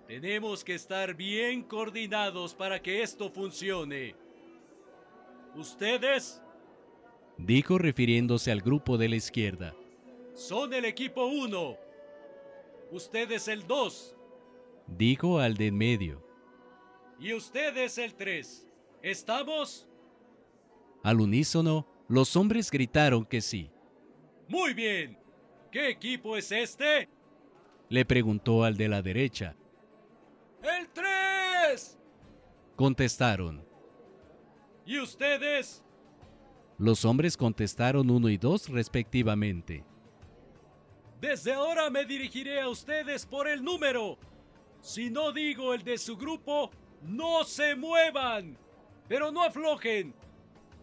Tenemos 0.05 0.65
que 0.65 0.75
estar 0.75 1.13
bien 1.13 1.63
coordinados 1.63 2.53
para 2.53 2.81
que 2.81 3.01
esto 3.01 3.29
funcione. 3.29 4.17
¿Ustedes? 5.55 6.41
Dijo 7.37 7.77
refiriéndose 7.77 8.51
al 8.51 8.59
grupo 8.59 8.97
de 8.97 9.07
la 9.07 9.15
izquierda. 9.15 9.73
Son 10.33 10.73
el 10.73 10.83
equipo 10.83 11.25
1. 11.27 11.77
Ustedes 12.91 13.47
el 13.47 13.65
2. 13.65 14.15
Dijo 14.87 15.39
al 15.39 15.55
de 15.55 15.67
en 15.67 15.77
medio. 15.77 16.23
Y 17.19 17.33
ustedes 17.33 17.97
el 17.97 18.13
3. 18.13 18.67
¿Estamos? 19.01 19.87
Al 21.03 21.21
unísono, 21.21 21.87
los 22.07 22.35
hombres 22.35 22.69
gritaron 22.69 23.25
que 23.25 23.41
sí. 23.41 23.71
Muy 24.47 24.73
bien. 24.73 25.17
¿Qué 25.71 25.89
equipo 25.89 26.37
es 26.37 26.51
este? 26.51 27.09
Le 27.89 28.05
preguntó 28.05 28.63
al 28.63 28.77
de 28.77 28.87
la 28.87 29.01
derecha. 29.01 29.55
¡El 30.61 30.87
3! 30.89 31.97
Contestaron. 32.75 33.63
¿Y 34.85 34.99
ustedes? 34.99 35.83
Los 36.77 37.05
hombres 37.05 37.37
contestaron 37.37 38.09
uno 38.09 38.29
y 38.29 38.37
dos 38.37 38.69
respectivamente. 38.69 39.83
Desde 41.21 41.53
ahora 41.53 41.89
me 41.89 42.05
dirigiré 42.05 42.61
a 42.61 42.67
ustedes 42.67 43.25
por 43.25 43.47
el 43.47 43.63
número. 43.63 44.17
Si 44.85 45.09
no 45.09 45.31
digo 45.31 45.73
el 45.73 45.83
de 45.83 45.97
su 45.97 46.15
grupo, 46.15 46.69
no 47.01 47.43
se 47.43 47.73
muevan, 47.73 48.55
pero 49.07 49.31
no 49.31 49.41
aflojen. 49.41 50.13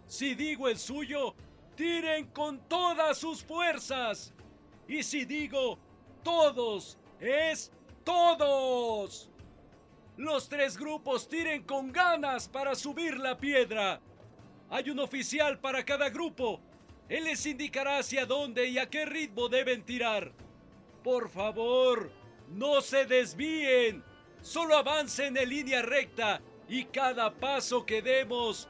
Si 0.09 0.35
digo 0.35 0.69
el 0.69 0.77
suyo, 0.77 1.37
tiren 1.77 2.27
con 2.33 2.59
todas 2.67 3.17
sus 3.17 3.45
fuerzas. 3.45 4.35
Y 4.89 5.05
si 5.05 5.25
digo 5.25 5.79
todos, 6.25 6.99
es 7.21 7.71
todos. 8.03 9.31
Los 10.17 10.49
tres 10.49 10.77
grupos 10.77 11.29
tiren 11.29 11.63
con 11.63 11.93
ganas 11.93 12.49
para 12.49 12.75
subir 12.75 13.17
la 13.19 13.39
piedra. 13.39 14.01
Hay 14.69 14.91
un 14.91 14.99
oficial 14.99 15.61
para 15.61 15.85
cada 15.85 16.11
grupo. 16.11 16.61
Él 17.09 17.23
les 17.23 17.47
indicará 17.47 17.99
hacia 17.99 18.27
dónde 18.27 18.67
y 18.67 18.79
a 18.79 18.91
qué 18.91 19.07
ritmo 19.07 19.49
deben 19.49 19.85
tirar. 19.85 20.33
Por 21.05 21.31
favor, 21.31 22.11
no 22.55 22.81
se 22.81 23.07
desvíen. 23.07 24.03
Solo 24.41 24.77
avancen 24.77 25.37
en 25.37 25.49
línea 25.49 25.83
recta 25.83 26.41
y 26.69 26.85
cada 26.87 27.33
paso 27.33 27.85
que 27.87 28.03
demos, 28.03 28.69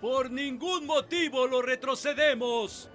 por 0.00 0.30
ningún 0.30 0.86
motivo 0.86 1.46
lo 1.46 1.62
retrocedemos. 1.62 2.88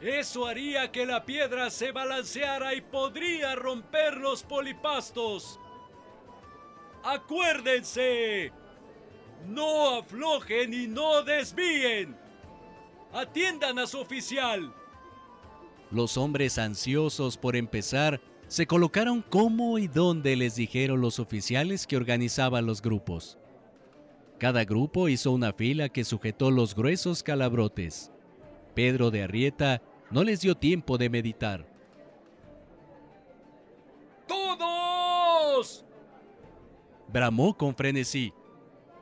Eso 0.00 0.46
haría 0.46 0.92
que 0.92 1.06
la 1.06 1.24
piedra 1.24 1.70
se 1.70 1.92
balanceara 1.92 2.74
y 2.74 2.80
podría 2.80 3.54
romper 3.54 4.16
los 4.16 4.42
polipastos. 4.42 5.58
Acuérdense, 7.02 8.52
no 9.46 9.98
aflojen 9.98 10.74
y 10.74 10.86
no 10.86 11.22
desvíen. 11.22 12.16
Atiendan 13.12 13.78
a 13.78 13.86
su 13.86 14.00
oficial. 14.00 14.74
Los 15.90 16.16
hombres 16.16 16.58
ansiosos 16.58 17.36
por 17.36 17.56
empezar 17.56 18.20
se 18.48 18.66
colocaron 18.66 19.22
cómo 19.22 19.78
y 19.78 19.88
dónde 19.88 20.36
les 20.36 20.54
dijeron 20.56 21.00
los 21.00 21.18
oficiales 21.18 21.86
que 21.86 21.96
organizaban 21.96 22.66
los 22.66 22.80
grupos. 22.80 23.38
Cada 24.38 24.64
grupo 24.64 25.08
hizo 25.08 25.32
una 25.32 25.52
fila 25.52 25.88
que 25.88 26.04
sujetó 26.04 26.50
los 26.50 26.74
gruesos 26.74 27.22
calabrotes. 27.22 28.12
Pedro 28.74 29.10
de 29.10 29.22
Arrieta 29.22 29.82
no 30.10 30.22
les 30.22 30.40
dio 30.42 30.54
tiempo 30.54 30.98
de 30.98 31.08
meditar. 31.08 31.66
¡Todos! 34.28 35.84
Bramó 37.08 37.56
con 37.56 37.74
frenesí. 37.74 38.32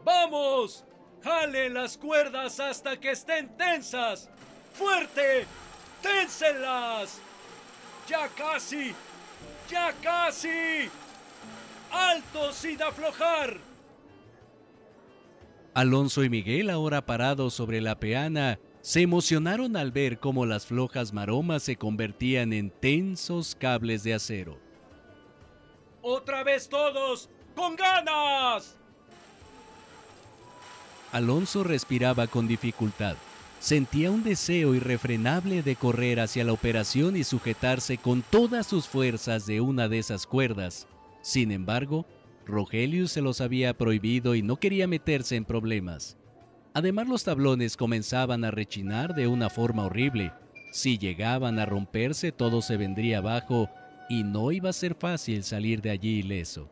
¡Vamos! 0.05 0.85
¡Jalen 1.23 1.75
las 1.75 1.99
cuerdas 1.99 2.61
hasta 2.61 2.99
que 3.01 3.11
estén 3.11 3.57
tensas! 3.57 4.31
¡Fuerte! 4.75 5.47
¡Ténsenlas! 6.03 7.19
¡Ya 8.07 8.29
casi! 8.29 8.95
¡Ya 9.71 9.93
casi! 10.03 10.89
¡Alto 11.91 12.53
sin 12.53 12.83
aflojar! 12.83 13.59
Alonso 15.75 16.23
y 16.23 16.31
Miguel, 16.31 16.71
ahora 16.71 17.05
parados 17.05 17.55
sobre 17.55 17.81
la 17.81 17.99
peana, 17.99 18.61
se 18.81 19.01
emocionaron 19.01 19.77
al 19.77 19.93
ver 19.93 20.19
cómo 20.19 20.47
las 20.47 20.67
flojas 20.67 21.13
maromas 21.13 21.63
se 21.63 21.77
convertían 21.77 22.53
en 22.53 22.71
tensos 22.71 23.55
cables 23.55 24.05
de 24.05 24.15
acero. 24.15 24.59
¡Otra 26.03 26.45
vez 26.45 26.69
todos! 26.69 27.31
¡Con 27.57 27.77
ganas! 27.77 28.77
Alonso 31.13 31.65
respiraba 31.65 32.27
con 32.27 32.47
dificultad. 32.47 33.17
Sentía 33.65 34.11
un 34.11 34.23
deseo 34.23 34.75
irrefrenable 34.75 35.63
de 35.63 35.75
correr 35.75 36.21
hacia 36.21 36.45
la 36.45 36.53
operación 36.53 37.17
y 37.17 37.25
sujetarse 37.25 37.97
con 37.97 38.21
todas 38.21 38.67
sus 38.67 38.87
fuerzas 38.87 39.47
de 39.47 39.63
una 39.63 39.89
de 39.89 40.01
esas 40.01 40.27
cuerdas. 40.27 40.87
Sin 41.23 41.51
embargo, 41.51 42.05
Rogelio 42.45 43.09
se 43.09 43.23
los 43.23 43.41
había 43.41 43.73
prohibido 43.73 44.35
y 44.35 44.43
no 44.43 44.57
quería 44.57 44.87
meterse 44.87 45.37
en 45.37 45.47
problemas. 45.47 46.19
Además 46.75 47.09
los 47.09 47.25
tablones 47.25 47.79
comenzaban 47.79 48.45
a 48.45 48.51
rechinar 48.51 49.15
de 49.15 49.29
una 49.29 49.49
forma 49.49 49.87
horrible. 49.87 50.35
Si 50.71 50.99
llegaban 50.99 51.59
a 51.59 51.65
romperse 51.65 52.33
todo 52.33 52.61
se 52.61 52.77
vendría 52.77 53.17
abajo 53.17 53.71
y 54.11 54.25
no 54.25 54.53
iba 54.53 54.69
a 54.69 54.75
ser 54.75 54.95
fácil 54.95 55.43
salir 55.43 55.81
de 55.81 55.89
allí 55.89 56.19
ileso. 56.19 56.69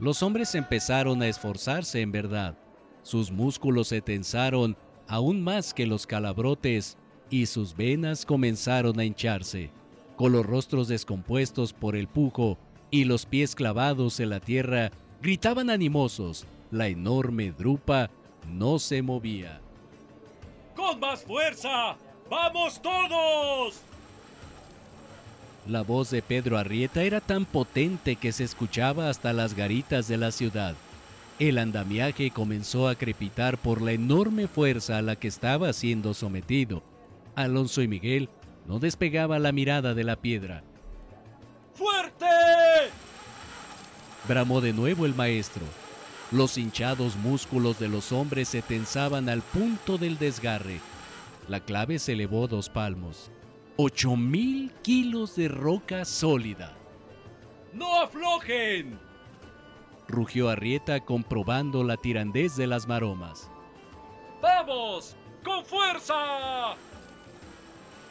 Los 0.00 0.20
hombres 0.24 0.56
empezaron 0.56 1.22
a 1.22 1.28
esforzarse 1.28 2.00
en 2.00 2.10
verdad. 2.10 2.58
Sus 3.04 3.30
músculos 3.30 3.86
se 3.86 4.00
tensaron 4.00 4.76
aún 5.08 5.42
más 5.42 5.74
que 5.74 5.86
los 5.86 6.06
calabrotes 6.06 6.96
y 7.30 7.46
sus 7.46 7.76
venas 7.76 8.24
comenzaron 8.24 8.98
a 9.00 9.04
hincharse. 9.04 9.70
Con 10.16 10.32
los 10.32 10.46
rostros 10.46 10.88
descompuestos 10.88 11.72
por 11.72 11.96
el 11.96 12.08
pujo 12.08 12.58
y 12.90 13.04
los 13.04 13.26
pies 13.26 13.54
clavados 13.54 14.20
en 14.20 14.30
la 14.30 14.40
tierra, 14.40 14.90
gritaban 15.20 15.70
animosos. 15.70 16.46
La 16.70 16.88
enorme 16.88 17.52
drupa 17.52 18.10
no 18.48 18.78
se 18.78 19.02
movía. 19.02 19.60
¡Con 20.74 21.00
más 21.00 21.22
fuerza! 21.22 21.96
¡Vamos 22.30 22.80
todos! 22.82 23.80
La 25.68 25.82
voz 25.82 26.10
de 26.10 26.22
Pedro 26.22 26.58
Arrieta 26.58 27.02
era 27.02 27.20
tan 27.20 27.44
potente 27.44 28.16
que 28.16 28.30
se 28.32 28.44
escuchaba 28.44 29.08
hasta 29.08 29.32
las 29.32 29.54
garitas 29.54 30.06
de 30.06 30.16
la 30.16 30.30
ciudad. 30.30 30.76
El 31.38 31.58
andamiaje 31.58 32.30
comenzó 32.30 32.88
a 32.88 32.94
crepitar 32.94 33.58
por 33.58 33.82
la 33.82 33.92
enorme 33.92 34.48
fuerza 34.48 34.96
a 34.96 35.02
la 35.02 35.16
que 35.16 35.28
estaba 35.28 35.70
siendo 35.74 36.14
sometido. 36.14 36.82
Alonso 37.34 37.82
y 37.82 37.88
Miguel 37.88 38.30
no 38.66 38.78
despegaban 38.78 39.42
la 39.42 39.52
mirada 39.52 39.92
de 39.92 40.04
la 40.04 40.16
piedra. 40.16 40.64
¡Fuerte! 41.74 42.24
Bramó 44.26 44.62
de 44.62 44.72
nuevo 44.72 45.04
el 45.04 45.14
maestro. 45.14 45.62
Los 46.32 46.56
hinchados 46.56 47.16
músculos 47.16 47.78
de 47.78 47.88
los 47.88 48.12
hombres 48.12 48.48
se 48.48 48.62
tensaban 48.62 49.28
al 49.28 49.42
punto 49.42 49.98
del 49.98 50.16
desgarre. 50.18 50.80
La 51.48 51.60
clave 51.60 51.98
se 51.98 52.14
elevó 52.14 52.48
dos 52.48 52.70
palmos. 52.70 53.30
¡Ocho 53.76 54.16
mil 54.16 54.72
kilos 54.82 55.36
de 55.36 55.48
roca 55.48 56.06
sólida! 56.06 56.74
¡No 57.74 58.00
aflojen! 58.00 59.05
Rugió 60.08 60.48
Arrieta 60.48 61.00
comprobando 61.00 61.84
la 61.84 61.96
tirandez 61.96 62.56
de 62.56 62.66
las 62.66 62.86
maromas. 62.86 63.50
¡Vamos! 64.40 65.16
¡Con 65.44 65.64
fuerza! 65.64 66.74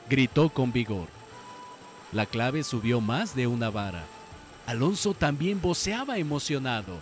Gritó 0.09 0.49
con 0.49 0.71
vigor. 0.71 1.07
La 2.11 2.25
clave 2.25 2.63
subió 2.63 3.01
más 3.01 3.35
de 3.35 3.47
una 3.47 3.69
vara. 3.69 4.03
Alonso 4.65 5.13
también 5.13 5.61
voceaba 5.61 6.17
emocionado. 6.17 6.97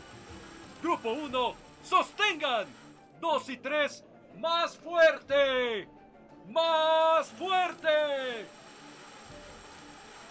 Grupo 0.81 1.11
1, 1.11 1.53
sostengan. 1.83 2.65
2 3.21 3.49
y 3.49 3.57
3, 3.57 4.03
más 4.39 4.77
fuerte. 4.77 5.87
¡Más 6.49 7.27
fuerte! 7.27 7.87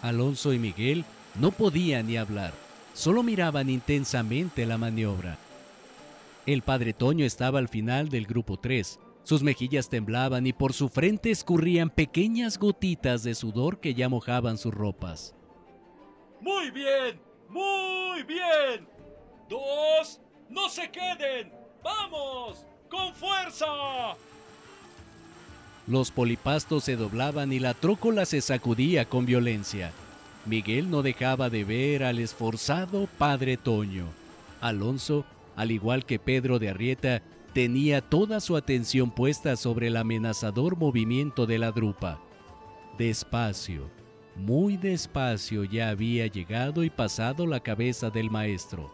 Alonso 0.02 0.52
y 0.52 0.58
Miguel 0.58 1.04
no 1.36 1.50
podían 1.50 2.06
ni 2.06 2.16
hablar. 2.16 2.52
Solo 2.94 3.22
miraban 3.22 3.70
intensamente 3.70 4.66
la 4.66 4.78
maniobra. 4.78 5.38
El 6.44 6.62
padre 6.62 6.92
Toño 6.92 7.24
estaba 7.24 7.58
al 7.58 7.68
final 7.68 8.08
del 8.08 8.26
grupo 8.26 8.58
3. 8.58 8.98
Sus 9.22 9.42
mejillas 9.42 9.88
temblaban 9.88 10.46
y 10.46 10.52
por 10.52 10.72
su 10.72 10.88
frente 10.88 11.30
escurrían 11.30 11.90
pequeñas 11.90 12.58
gotitas 12.58 13.22
de 13.22 13.34
sudor 13.34 13.78
que 13.78 13.94
ya 13.94 14.08
mojaban 14.08 14.58
sus 14.58 14.74
ropas. 14.74 15.34
Muy 16.40 16.70
bien, 16.72 17.20
muy 17.48 18.24
bien. 18.24 18.88
Dos, 19.48 20.20
no 20.50 20.68
se 20.68 20.90
queden. 20.90 21.52
Vamos, 21.84 22.66
con 22.90 23.14
fuerza. 23.14 23.66
Los 25.86 26.10
polipastos 26.10 26.84
se 26.84 26.96
doblaban 26.96 27.52
y 27.52 27.58
la 27.58 27.74
trócola 27.74 28.24
se 28.24 28.40
sacudía 28.40 29.04
con 29.04 29.26
violencia. 29.26 29.92
Miguel 30.44 30.90
no 30.90 31.02
dejaba 31.02 31.50
de 31.50 31.64
ver 31.64 32.02
al 32.02 32.18
esforzado 32.18 33.08
padre 33.18 33.56
Toño. 33.56 34.06
Alonso, 34.60 35.24
al 35.56 35.70
igual 35.70 36.04
que 36.04 36.18
Pedro 36.18 36.58
de 36.58 36.70
Arrieta, 36.70 37.22
tenía 37.52 38.00
toda 38.00 38.40
su 38.40 38.56
atención 38.56 39.10
puesta 39.10 39.56
sobre 39.56 39.88
el 39.88 39.96
amenazador 39.96 40.76
movimiento 40.76 41.46
de 41.46 41.58
la 41.58 41.70
drupa. 41.70 42.20
Despacio, 42.98 43.88
muy 44.34 44.76
despacio 44.76 45.64
ya 45.64 45.90
había 45.90 46.26
llegado 46.26 46.82
y 46.82 46.90
pasado 46.90 47.46
la 47.46 47.60
cabeza 47.60 48.10
del 48.10 48.30
maestro. 48.30 48.92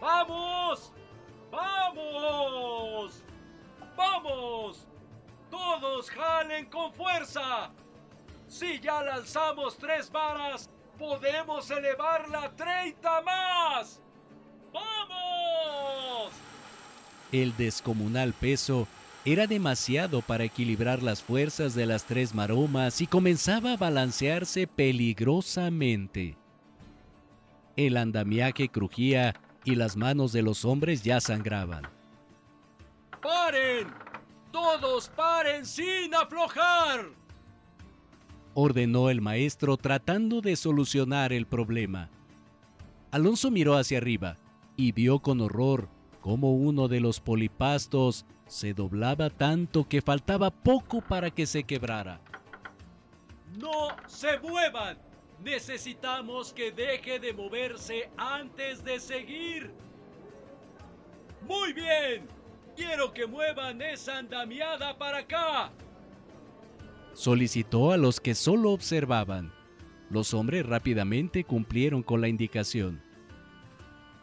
¡Vamos! 0.00 0.92
¡Vamos! 1.50 3.22
¡Vamos! 3.96 4.86
¡Todos 5.50 6.10
jalen 6.10 6.66
con 6.66 6.92
fuerza! 6.92 7.70
Si 8.52 8.78
ya 8.80 9.02
lanzamos 9.02 9.78
tres 9.78 10.12
varas, 10.12 10.68
podemos 10.98 11.70
elevarla 11.70 12.52
30 12.54 13.22
más. 13.22 13.98
¡Vamos! 14.70 16.32
El 17.32 17.56
descomunal 17.56 18.34
peso 18.34 18.86
era 19.24 19.46
demasiado 19.46 20.20
para 20.20 20.44
equilibrar 20.44 21.02
las 21.02 21.22
fuerzas 21.22 21.74
de 21.74 21.86
las 21.86 22.04
tres 22.04 22.34
maromas 22.34 23.00
y 23.00 23.06
comenzaba 23.06 23.72
a 23.72 23.76
balancearse 23.78 24.66
peligrosamente. 24.66 26.36
El 27.74 27.96
andamiaje 27.96 28.68
crujía 28.68 29.32
y 29.64 29.76
las 29.76 29.96
manos 29.96 30.30
de 30.30 30.42
los 30.42 30.66
hombres 30.66 31.02
ya 31.02 31.22
sangraban. 31.22 31.88
¡Paren! 33.22 33.94
¡Todos 34.52 35.08
paren 35.08 35.64
sin 35.64 36.14
aflojar! 36.14 37.21
Ordenó 38.54 39.10
el 39.10 39.20
maestro 39.20 39.76
tratando 39.76 40.40
de 40.40 40.56
solucionar 40.56 41.32
el 41.32 41.46
problema. 41.46 42.10
Alonso 43.10 43.50
miró 43.50 43.76
hacia 43.76 43.98
arriba 43.98 44.36
y 44.76 44.92
vio 44.92 45.20
con 45.20 45.40
horror 45.40 45.88
cómo 46.20 46.52
uno 46.52 46.88
de 46.88 47.00
los 47.00 47.20
polipastos 47.20 48.24
se 48.46 48.74
doblaba 48.74 49.30
tanto 49.30 49.88
que 49.88 50.02
faltaba 50.02 50.50
poco 50.50 51.00
para 51.00 51.30
que 51.30 51.46
se 51.46 51.64
quebrara. 51.64 52.20
¡No 53.58 53.88
se 54.06 54.38
muevan! 54.38 54.96
Necesitamos 55.42 56.52
que 56.52 56.70
deje 56.70 57.18
de 57.18 57.32
moverse 57.32 58.10
antes 58.16 58.84
de 58.84 59.00
seguir. 59.00 59.72
Muy 61.48 61.72
bien. 61.72 62.28
Quiero 62.76 63.12
que 63.12 63.26
muevan 63.26 63.82
esa 63.82 64.18
andamiada 64.18 64.96
para 64.96 65.18
acá. 65.18 65.72
Solicitó 67.14 67.92
a 67.92 67.96
los 67.96 68.20
que 68.20 68.34
solo 68.34 68.70
observaban. 68.70 69.52
Los 70.10 70.34
hombres 70.34 70.66
rápidamente 70.66 71.44
cumplieron 71.44 72.02
con 72.02 72.20
la 72.20 72.28
indicación. 72.28 73.02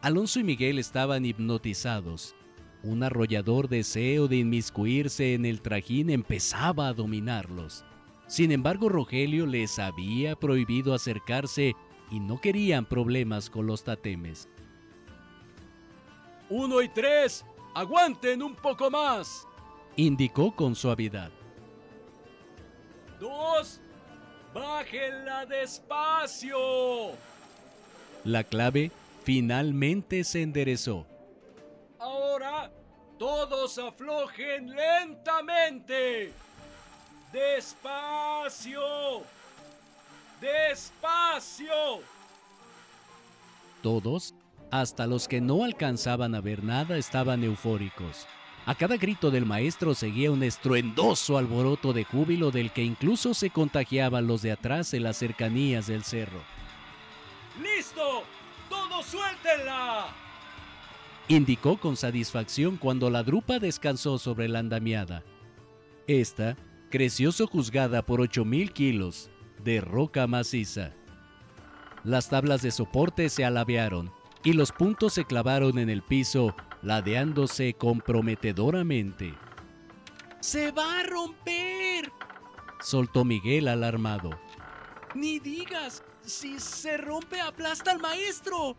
Alonso 0.02 0.40
y 0.40 0.44
Miguel 0.44 0.78
estaban 0.78 1.24
hipnotizados. 1.24 2.34
Un 2.82 3.02
arrollador 3.02 3.68
deseo 3.68 4.28
de 4.28 4.36
inmiscuirse 4.36 5.34
en 5.34 5.44
el 5.44 5.60
trajín 5.60 6.10
empezaba 6.10 6.88
a 6.88 6.94
dominarlos. 6.94 7.84
Sin 8.26 8.52
embargo, 8.52 8.88
Rogelio 8.88 9.46
les 9.46 9.78
había 9.78 10.36
prohibido 10.36 10.94
acercarse 10.94 11.74
y 12.10 12.20
no 12.20 12.40
querían 12.40 12.86
problemas 12.86 13.50
con 13.50 13.66
los 13.66 13.84
tatemes. 13.84 14.48
Uno 16.48 16.80
y 16.82 16.88
tres, 16.88 17.44
aguanten 17.74 18.42
un 18.42 18.54
poco 18.54 18.90
más, 18.90 19.46
indicó 19.96 20.54
con 20.54 20.74
suavidad. 20.74 21.30
Dos, 23.20 23.80
bájenla 24.54 25.44
despacio. 25.44 27.12
La 28.24 28.42
clave 28.44 28.90
finalmente 29.24 30.24
se 30.24 30.40
enderezó. 30.40 31.06
Ahora, 31.98 32.70
todos 33.18 33.78
aflojen 33.78 34.74
lentamente. 34.74 36.32
Despacio. 37.30 38.80
Despacio. 40.40 42.00
Todos, 43.82 44.34
hasta 44.70 45.06
los 45.06 45.28
que 45.28 45.42
no 45.42 45.64
alcanzaban 45.64 46.34
a 46.34 46.40
ver 46.40 46.64
nada, 46.64 46.96
estaban 46.96 47.44
eufóricos. 47.44 48.26
A 48.70 48.76
cada 48.76 48.96
grito 48.96 49.32
del 49.32 49.46
maestro 49.46 49.96
seguía 49.96 50.30
un 50.30 50.44
estruendoso 50.44 51.36
alboroto 51.36 51.92
de 51.92 52.04
júbilo 52.04 52.52
del 52.52 52.70
que 52.70 52.84
incluso 52.84 53.34
se 53.34 53.50
contagiaban 53.50 54.28
los 54.28 54.42
de 54.42 54.52
atrás 54.52 54.94
en 54.94 55.02
las 55.02 55.16
cercanías 55.16 55.88
del 55.88 56.04
cerro. 56.04 56.40
¡Listo! 57.60 58.22
¡Todos 58.68 59.06
suéltenla! 59.06 60.06
Indicó 61.26 61.80
con 61.80 61.96
satisfacción 61.96 62.76
cuando 62.76 63.10
la 63.10 63.24
drupa 63.24 63.58
descansó 63.58 64.18
sobre 64.18 64.46
la 64.46 64.60
andamiada. 64.60 65.24
Esta 66.06 66.56
creció 66.90 67.32
sojuzgada 67.32 68.06
por 68.06 68.20
8.000 68.20 68.72
kilos 68.72 69.30
de 69.64 69.80
roca 69.80 70.28
maciza. 70.28 70.92
Las 72.04 72.28
tablas 72.28 72.62
de 72.62 72.70
soporte 72.70 73.30
se 73.30 73.44
alabearon 73.44 74.12
y 74.44 74.52
los 74.52 74.70
puntos 74.70 75.14
se 75.14 75.24
clavaron 75.24 75.76
en 75.80 75.90
el 75.90 76.02
piso, 76.02 76.54
ladeándose 76.82 77.74
comprometedoramente. 77.74 79.34
¡Se 80.40 80.70
va 80.70 81.00
a 81.00 81.02
romper! 81.02 82.10
soltó 82.80 83.24
Miguel 83.24 83.68
alarmado. 83.68 84.30
Ni 85.14 85.38
digas, 85.38 86.02
si 86.22 86.58
se 86.58 86.96
rompe 86.96 87.40
aplasta 87.40 87.90
al 87.90 88.00
maestro, 88.00 88.76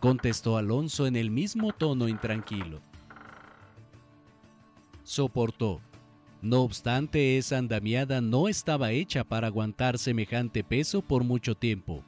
contestó 0.00 0.56
Alonso 0.56 1.06
en 1.06 1.16
el 1.16 1.30
mismo 1.30 1.72
tono 1.72 2.08
intranquilo. 2.08 2.80
Soportó. 5.02 5.80
No 6.42 6.62
obstante, 6.62 7.38
esa 7.38 7.58
andamiada 7.58 8.20
no 8.20 8.48
estaba 8.48 8.92
hecha 8.92 9.24
para 9.24 9.46
aguantar 9.46 9.98
semejante 9.98 10.62
peso 10.62 11.00
por 11.00 11.24
mucho 11.24 11.54
tiempo. 11.54 12.04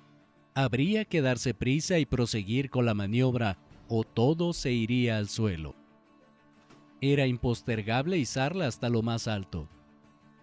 Habría 0.55 1.05
que 1.05 1.23
darse 1.23 1.55
prisa 1.55 1.99
y 1.99 2.07
proseguir 2.07 2.68
con 2.71 2.85
la 2.85 2.94
maniobra 2.94 3.57
o 3.88 4.05
todo 4.05 4.53
se 4.53 4.72
iría 4.72 5.16
al 5.16 5.29
suelo. 5.29 5.74
Era 7.01 7.27
impostergable 7.27 8.18
izarla 8.18 8.66
hasta 8.66 8.88
lo 8.88 9.03
más 9.03 9.29
alto. 9.29 9.68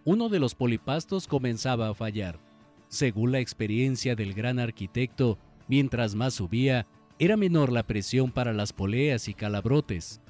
Uno 0.03 0.29
de 0.29 0.39
los 0.39 0.55
polipastos 0.55 1.27
comenzaba 1.27 1.89
a 1.89 1.93
fallar. 1.93 2.39
Según 2.87 3.31
la 3.31 3.39
experiencia 3.39 4.15
del 4.15 4.33
gran 4.33 4.59
arquitecto, 4.59 5.37
mientras 5.67 6.15
más 6.15 6.35
subía, 6.35 6.87
era 7.17 7.37
menor 7.37 7.71
la 7.71 7.83
presión 7.83 8.31
para 8.31 8.53
las 8.53 8.73
poleas 8.73 9.27
y 9.27 9.33
calabrotes. 9.33 10.21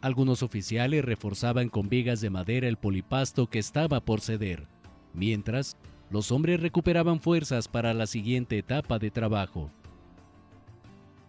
Algunos 0.00 0.42
oficiales 0.42 1.04
reforzaban 1.04 1.68
con 1.68 1.88
vigas 1.88 2.20
de 2.20 2.30
madera 2.30 2.68
el 2.68 2.76
polipasto 2.76 3.48
que 3.48 3.58
estaba 3.58 4.00
por 4.00 4.20
ceder, 4.20 4.66
mientras 5.14 5.76
los 6.10 6.32
hombres 6.32 6.60
recuperaban 6.60 7.20
fuerzas 7.20 7.68
para 7.68 7.94
la 7.94 8.06
siguiente 8.06 8.58
etapa 8.58 8.98
de 8.98 9.10
trabajo. 9.10 9.70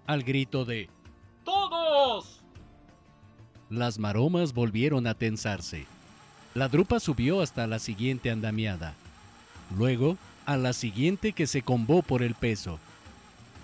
Al 0.05 0.23
grito 0.23 0.65
de 0.65 0.89
¡Todos! 1.45 2.41
Las 3.69 3.99
maromas 3.99 4.53
volvieron 4.53 5.07
a 5.07 5.13
tensarse. 5.13 5.85
La 6.53 6.67
drupa 6.67 6.99
subió 6.99 7.41
hasta 7.41 7.67
la 7.67 7.79
siguiente 7.79 8.29
andamiada. 8.29 8.93
Luego, 9.77 10.17
a 10.45 10.57
la 10.57 10.73
siguiente 10.73 11.31
que 11.31 11.47
se 11.47 11.61
combó 11.61 12.01
por 12.01 12.21
el 12.21 12.35
peso. 12.35 12.79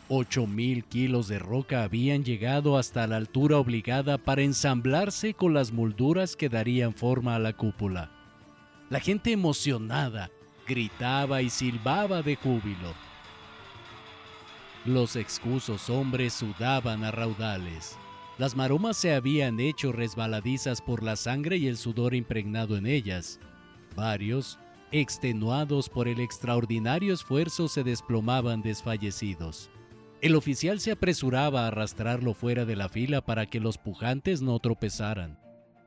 Ocho 0.07 0.47
mil 0.47 0.85
kilos 0.85 1.27
de 1.27 1.37
roca 1.37 1.83
habían 1.83 2.23
llegado 2.23 2.77
hasta 2.77 3.05
la 3.05 3.17
altura 3.17 3.57
obligada 3.57 4.17
para 4.17 4.41
ensamblarse 4.41 5.33
con 5.33 5.53
las 5.53 5.71
molduras 5.71 6.35
que 6.35 6.49
darían 6.49 6.93
forma 6.93 7.35
a 7.35 7.39
la 7.39 7.53
cúpula. 7.53 8.09
La 8.89 8.99
gente 8.99 9.31
emocionada 9.31 10.31
gritaba 10.65 11.41
y 11.41 11.49
silbaba 11.49 12.23
de 12.23 12.35
júbilo. 12.37 13.08
Los 14.85 15.17
excusos 15.17 15.89
hombres 15.89 16.33
sudaban 16.33 17.03
a 17.03 17.11
raudales. 17.11 17.97
Las 18.37 18.55
maromas 18.55 18.95
se 18.95 19.13
habían 19.13 19.59
hecho 19.59 19.91
resbaladizas 19.91 20.81
por 20.81 21.03
la 21.03 21.17
sangre 21.17 21.57
y 21.57 21.67
el 21.67 21.75
sudor 21.75 22.15
impregnado 22.15 22.77
en 22.77 22.85
ellas. 22.85 23.41
Varios, 23.93 24.57
extenuados 24.93 25.89
por 25.89 26.07
el 26.07 26.21
extraordinario 26.21 27.13
esfuerzo, 27.13 27.67
se 27.67 27.83
desplomaban 27.83 28.61
desfallecidos. 28.61 29.69
El 30.21 30.35
oficial 30.35 30.79
se 30.79 30.91
apresuraba 30.91 31.65
a 31.65 31.67
arrastrarlo 31.67 32.33
fuera 32.33 32.63
de 32.63 32.77
la 32.77 32.87
fila 32.87 33.19
para 33.19 33.47
que 33.47 33.59
los 33.59 33.77
pujantes 33.77 34.41
no 34.41 34.57
tropezaran. 34.59 35.37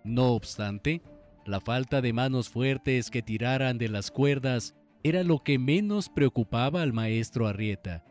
No 0.04 0.32
obstante, 0.32 1.00
la 1.46 1.60
falta 1.60 2.02
de 2.02 2.12
manos 2.12 2.50
fuertes 2.50 3.10
que 3.10 3.22
tiraran 3.22 3.78
de 3.78 3.88
las 3.88 4.10
cuerdas 4.10 4.74
era 5.02 5.22
lo 5.22 5.42
que 5.42 5.58
menos 5.58 6.10
preocupaba 6.10 6.82
al 6.82 6.92
maestro 6.92 7.48
Arrieta. 7.48 8.04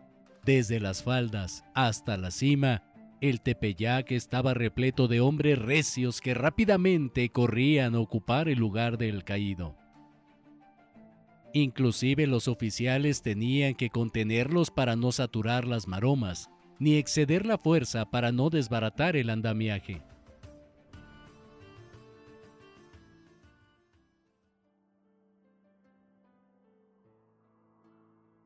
Desde 0.46 0.80
las 0.80 1.04
faldas 1.04 1.64
hasta 1.76 2.18
la 2.18 2.32
cima, 2.32 2.84
el 3.22 3.42
Tepeyac 3.42 4.12
estaba 4.12 4.56
repleto 4.56 5.08
de 5.08 5.22
hombres 5.22 5.60
recios 5.60 6.20
que 6.22 6.34
rápidamente 6.34 7.30
corrían 7.30 7.94
a 7.94 8.00
ocupar 8.00 8.50
el 8.50 8.58
lugar 8.58 8.98
del 8.98 9.24
caído. 9.24 9.76
Inclusive 11.54 12.26
los 12.26 12.48
oficiales 12.48 13.22
tenían 13.22 13.76
que 13.76 13.90
contenerlos 13.90 14.72
para 14.72 14.96
no 14.96 15.12
saturar 15.12 15.68
las 15.68 15.88
maromas, 15.88 16.50
ni 16.80 16.96
exceder 16.96 17.46
la 17.46 17.60
fuerza 17.60 18.10
para 18.10 18.32
no 18.32 18.50
desbaratar 18.50 19.16
el 19.16 19.30
andamiaje. 19.30 20.02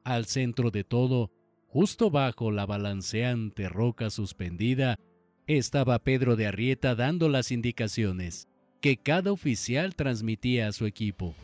Al 0.03 0.25
centro 0.25 0.69
de 0.69 0.83
todo, 0.83 1.31
justo 1.75 2.09
bajo 2.09 2.51
la 2.51 2.65
balanceante 2.65 3.67
roca 3.67 4.09
suspendida, 4.09 4.97
estaba 5.45 5.99
Pedro 5.99 6.37
de 6.37 6.47
Arrieta 6.47 6.95
dando 6.95 7.27
las 7.27 7.51
indicaciones 7.51 8.47
que 8.79 8.95
cada 8.95 9.33
oficial 9.33 9.93
transmitía 9.93 10.69
a 10.69 10.71
su 10.71 10.85
equipo. 10.85 11.35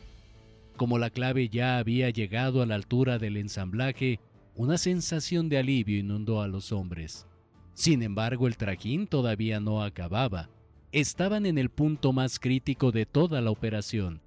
Como 0.77 0.99
la 0.99 1.09
clave 1.09 1.49
ya 1.49 1.79
había 1.79 2.09
llegado 2.11 2.61
a 2.61 2.65
la 2.65 2.75
altura 2.75 3.19
del 3.19 3.35
ensamblaje, 3.35 4.21
una 4.55 4.77
sensación 4.77 5.49
de 5.49 5.57
alivio 5.57 5.99
inundó 5.99 6.41
a 6.41 6.47
los 6.47 6.71
hombres. 6.71 7.27
Sin 7.73 8.01
embargo, 8.01 8.47
el 8.47 8.55
trajín 8.55 9.07
todavía 9.07 9.59
no 9.59 9.83
acababa. 9.83 10.49
Estaban 10.93 11.45
en 11.45 11.57
el 11.57 11.69
punto 11.69 12.13
más 12.13 12.39
crítico 12.39 12.93
de 12.93 13.05
toda 13.05 13.41
la 13.41 13.51
operación. 13.51 14.21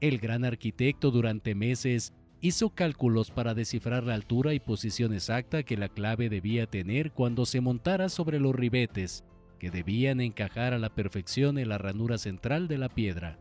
El 0.00 0.18
gran 0.18 0.44
arquitecto 0.44 1.10
durante 1.10 1.56
meses 1.56 2.12
hizo 2.40 2.70
cálculos 2.70 3.30
para 3.30 3.54
descifrar 3.54 4.04
la 4.04 4.14
altura 4.14 4.54
y 4.54 4.60
posición 4.60 5.12
exacta 5.12 5.62
que 5.62 5.76
la 5.76 5.88
clave 5.88 6.28
debía 6.28 6.66
tener 6.66 7.12
cuando 7.12 7.46
se 7.46 7.60
montara 7.60 8.08
sobre 8.08 8.40
los 8.40 8.54
ribetes, 8.54 9.24
que 9.58 9.70
debían 9.70 10.20
encajar 10.20 10.74
a 10.74 10.78
la 10.78 10.94
perfección 10.94 11.58
en 11.58 11.68
la 11.68 11.78
ranura 11.78 12.18
central 12.18 12.68
de 12.68 12.78
la 12.78 12.88
piedra. 12.88 13.38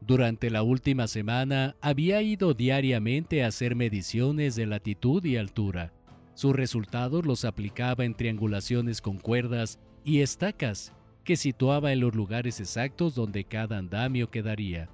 Durante 0.00 0.50
la 0.50 0.62
última 0.62 1.06
semana 1.06 1.76
había 1.80 2.20
ido 2.20 2.52
diariamente 2.52 3.42
a 3.42 3.46
hacer 3.46 3.74
mediciones 3.74 4.54
de 4.54 4.66
latitud 4.66 5.24
y 5.24 5.38
altura. 5.38 5.94
Sus 6.34 6.54
resultados 6.54 7.24
los 7.24 7.44
aplicaba 7.44 8.04
en 8.04 8.14
triangulaciones 8.14 9.00
con 9.00 9.18
cuerdas 9.18 9.78
y 10.04 10.20
estacas 10.20 10.92
que 11.24 11.36
situaba 11.36 11.92
en 11.92 12.00
los 12.00 12.14
lugares 12.14 12.60
exactos 12.60 13.14
donde 13.14 13.44
cada 13.44 13.78
andamio 13.78 14.30
quedaría. 14.30 14.90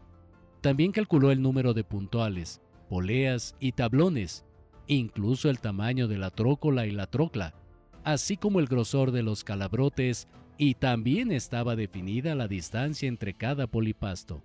También 0.60 0.92
calculó 0.92 1.30
el 1.30 1.40
número 1.40 1.72
de 1.72 1.84
puntuales, 1.84 2.60
poleas 2.88 3.54
y 3.60 3.72
tablones, 3.72 4.44
incluso 4.86 5.48
el 5.48 5.60
tamaño 5.60 6.06
de 6.08 6.18
la 6.18 6.30
trócola 6.30 6.86
y 6.86 6.90
la 6.90 7.06
trocla, 7.06 7.54
así 8.04 8.36
como 8.36 8.60
el 8.60 8.66
grosor 8.66 9.10
de 9.12 9.22
los 9.22 9.44
calabrotes, 9.44 10.28
y 10.58 10.74
también 10.74 11.32
estaba 11.32 11.76
definida 11.76 12.34
la 12.34 12.46
distancia 12.46 13.08
entre 13.08 13.32
cada 13.32 13.66
polipasto. 13.66 14.42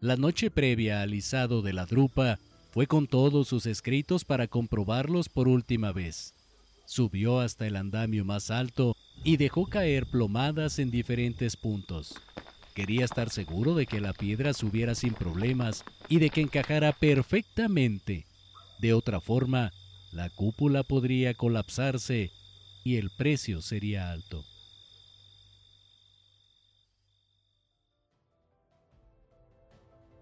La 0.00 0.16
noche 0.16 0.52
previa 0.52 1.02
al 1.02 1.12
izado 1.12 1.62
de 1.62 1.72
la 1.72 1.84
drupa 1.84 2.38
fue 2.70 2.86
con 2.86 3.08
todos 3.08 3.48
sus 3.48 3.66
escritos 3.66 4.24
para 4.24 4.46
comprobarlos 4.46 5.28
por 5.28 5.48
última 5.48 5.90
vez. 5.90 6.34
Subió 6.86 7.40
hasta 7.40 7.66
el 7.66 7.74
andamio 7.74 8.24
más 8.24 8.52
alto 8.52 8.94
y 9.24 9.36
dejó 9.36 9.66
caer 9.66 10.06
plomadas 10.06 10.78
en 10.78 10.92
diferentes 10.92 11.56
puntos. 11.56 12.14
Quería 12.78 13.06
estar 13.06 13.28
seguro 13.28 13.74
de 13.74 13.86
que 13.86 14.00
la 14.00 14.12
piedra 14.12 14.54
subiera 14.54 14.94
sin 14.94 15.12
problemas 15.12 15.84
y 16.08 16.20
de 16.20 16.30
que 16.30 16.42
encajara 16.42 16.92
perfectamente. 16.92 18.24
De 18.78 18.94
otra 18.94 19.20
forma, 19.20 19.72
la 20.12 20.30
cúpula 20.30 20.84
podría 20.84 21.34
colapsarse 21.34 22.30
y 22.84 22.98
el 22.98 23.10
precio 23.10 23.62
sería 23.62 24.12
alto. 24.12 24.44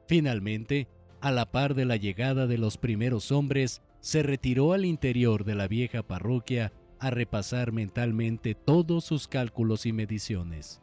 Finalmente, 0.09 0.89
a 1.21 1.33
la 1.33 1.53
par 1.53 1.75
de 1.75 1.85
la 1.85 1.97
llegada 1.97 2.47
de 2.47 2.57
los 2.57 2.79
primeros 2.79 3.33
hombres, 3.33 3.83
se 4.01 4.23
retiró 4.23 4.73
al 4.73 4.87
interior 4.87 5.45
de 5.45 5.57
la 5.57 5.69
vieja 5.69 6.03
parroquia 6.03 6.73
a 7.01 7.11
repasar 7.11 7.73
mentalmente 7.73 8.55
todos 8.55 9.05
sus 9.05 9.29
cálculos 9.29 9.85
y 9.85 9.93
mediciones. 9.93 10.81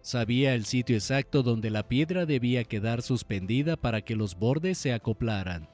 Sabía 0.00 0.54
el 0.54 0.64
sitio 0.64 0.96
exacto 0.96 1.42
donde 1.42 1.70
la 1.70 1.88
piedra 1.88 2.24
debía 2.24 2.64
quedar 2.64 3.02
suspendida 3.02 3.76
para 3.76 4.00
que 4.02 4.16
los 4.16 4.38
bordes 4.38 4.78
se 4.78 4.92
acoplaran. 4.92 5.68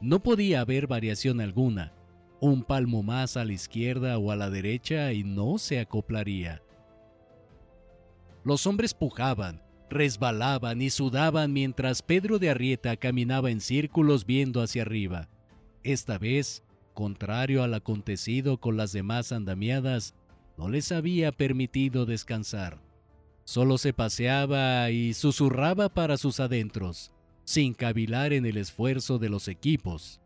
No 0.00 0.22
podía 0.22 0.60
haber 0.60 0.86
variación 0.86 1.40
alguna. 1.40 1.92
Un 2.40 2.62
palmo 2.62 3.02
más 3.02 3.36
a 3.36 3.44
la 3.44 3.52
izquierda 3.52 4.18
o 4.18 4.30
a 4.30 4.36
la 4.36 4.50
derecha 4.50 5.12
y 5.12 5.24
no 5.24 5.58
se 5.58 5.80
acoplaría. 5.80 6.62
Los 8.44 8.66
hombres 8.66 8.94
pujaban, 8.94 9.62
resbalaban 9.90 10.80
y 10.82 10.90
sudaban 10.90 11.52
mientras 11.52 12.02
Pedro 12.02 12.38
de 12.38 12.50
Arrieta 12.50 12.96
caminaba 12.96 13.50
en 13.50 13.60
círculos 13.60 14.26
viendo 14.26 14.62
hacia 14.62 14.82
arriba. 14.82 15.28
Esta 15.82 16.18
vez, 16.18 16.62
contrario 16.94 17.62
al 17.62 17.74
acontecido 17.74 18.58
con 18.58 18.76
las 18.76 18.92
demás 18.92 19.32
andamiadas, 19.32 20.14
no 20.58 20.68
les 20.68 20.92
había 20.92 21.32
permitido 21.32 22.06
descansar. 22.06 22.85
Solo 23.46 23.78
se 23.78 23.92
paseaba 23.92 24.90
y 24.90 25.14
susurraba 25.14 25.88
para 25.88 26.16
sus 26.16 26.40
adentros, 26.40 27.12
sin 27.44 27.74
cavilar 27.74 28.32
en 28.32 28.44
el 28.44 28.56
esfuerzo 28.56 29.18
de 29.18 29.28
los 29.28 29.46
equipos. 29.46 30.20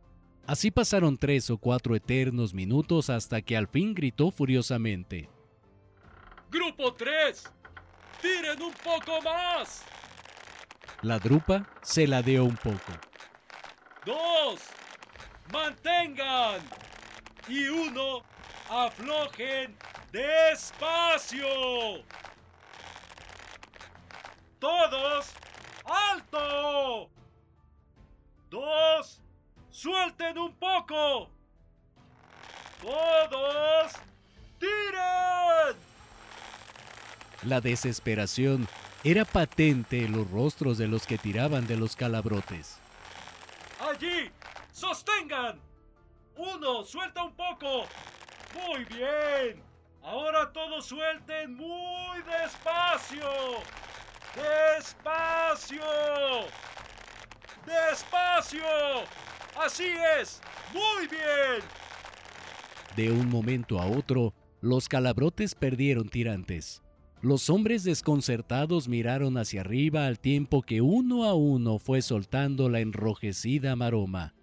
Así 0.47 0.71
pasaron 0.71 1.19
tres 1.19 1.51
o 1.51 1.59
cuatro 1.59 1.95
eternos 1.95 2.55
minutos 2.55 3.11
hasta 3.11 3.43
que 3.43 3.59
al 3.59 3.69
fin 3.69 3.93
gritó 3.93 4.31
furiosamente. 4.31 5.29
¡Grupo 6.51 6.95
3! 6.95 7.45
¡Tiren 8.23 8.63
un 8.63 8.73
poco 8.73 9.21
más! 9.21 9.85
La 11.03 11.19
drupa 11.19 11.69
se 11.83 12.07
ladeó 12.07 12.47
un 12.47 12.57
poco. 12.57 12.93
¡Dos! 14.07 14.63
¡Mantengan! 15.53 16.63
Y 17.47 17.69
uno, 17.69 18.23
aflojen 18.71 19.77
despacio. 20.11 21.47
¡Todos! 24.61 25.33
¡Alto! 25.87 27.11
¡Dos! 28.51 29.23
¡Suelten 29.71 30.37
un 30.37 30.55
poco! 30.55 31.31
¡Todos! 32.83 33.93
¡Tiren! 34.59 35.77
La 37.45 37.63
desesperación 37.63 38.69
era 39.03 39.25
patente 39.25 40.05
en 40.05 40.13
los 40.13 40.31
rostros 40.31 40.77
de 40.77 40.89
los 40.89 41.07
que 41.07 41.17
tiraban 41.17 41.67
de 41.67 41.79
los 41.79 41.97
calabrotes. 41.97 42.79
¡Allí! 43.81 44.31
¡Sostengan! 44.73 45.59
¡Uno! 46.37 46.85
¡Suelta 46.85 47.25
un 47.25 47.33
poco! 47.35 47.87
¡Muy 48.55 48.85
bien! 48.85 49.63
Ahora 50.03 50.53
todos 50.53 50.85
suelten 50.85 51.55
muy 51.55 52.23
despacio. 52.23 53.25
¡Despacio! 54.35 55.83
¡Despacio! 57.67 58.63
¡Así 59.59 59.89
es! 60.21 60.41
¡Muy 60.73 61.09
bien! 61.09 61.63
De 62.97 63.11
un 63.11 63.29
momento 63.29 63.81
a 63.81 63.87
otro, 63.87 64.33
los 64.61 64.89
calabrotes 64.89 65.55
perdieron 65.55 66.09
tirantes. 66.09 66.83
Los 67.23 67.51
hombres 67.51 67.85
desconcertados 67.85 68.89
miraron 68.89 69.37
hacia 69.37 69.61
arriba 69.63 70.07
al 70.07 70.19
tiempo 70.19 70.63
que 70.63 70.81
uno 70.81 71.25
a 71.25 71.35
uno 71.35 71.79
fue 71.79 72.01
soltando 72.01 72.69
la 72.69 72.81
enrojecida 72.81 73.77
maroma. 73.77 74.35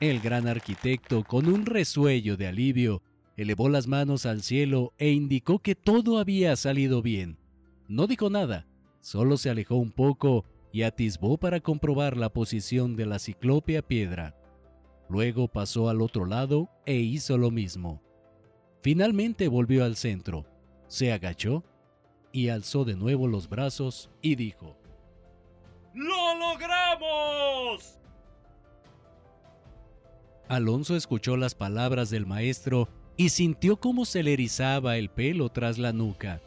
El 0.00 0.20
gran 0.20 0.46
arquitecto, 0.46 1.24
con 1.24 1.48
un 1.48 1.66
resuello 1.66 2.36
de 2.36 2.46
alivio, 2.46 3.02
elevó 3.36 3.68
las 3.68 3.88
manos 3.88 4.26
al 4.26 4.42
cielo 4.42 4.94
e 4.96 5.10
indicó 5.10 5.58
que 5.58 5.74
todo 5.74 6.18
había 6.18 6.56
salido 6.56 7.02
bien. 7.02 7.36
No 7.88 8.06
dijo 8.06 8.30
nada, 8.30 8.66
solo 9.08 9.38
se 9.38 9.48
alejó 9.48 9.76
un 9.76 9.90
poco 9.90 10.44
y 10.70 10.82
atisbó 10.82 11.38
para 11.38 11.60
comprobar 11.60 12.18
la 12.18 12.28
posición 12.28 12.94
de 12.94 13.06
la 13.06 13.18
ciclópea 13.18 13.80
piedra. 13.80 14.36
Luego 15.08 15.48
pasó 15.48 15.88
al 15.88 16.02
otro 16.02 16.26
lado 16.26 16.68
e 16.84 16.96
hizo 16.96 17.38
lo 17.38 17.50
mismo. 17.50 18.02
Finalmente 18.82 19.48
volvió 19.48 19.86
al 19.86 19.96
centro, 19.96 20.44
se 20.88 21.10
agachó 21.10 21.64
y 22.32 22.50
alzó 22.50 22.84
de 22.84 22.96
nuevo 22.96 23.28
los 23.28 23.48
brazos 23.48 24.10
y 24.20 24.34
dijo, 24.34 24.76
¡Lo 25.94 26.34
logramos! 26.38 27.98
Alonso 30.48 30.96
escuchó 30.96 31.38
las 31.38 31.54
palabras 31.54 32.10
del 32.10 32.26
maestro 32.26 32.90
y 33.16 33.30
sintió 33.30 33.80
cómo 33.80 34.04
se 34.04 34.22
le 34.22 34.34
erizaba 34.34 34.98
el 34.98 35.08
pelo 35.08 35.48
tras 35.48 35.78
la 35.78 35.94
nuca. 35.94 36.42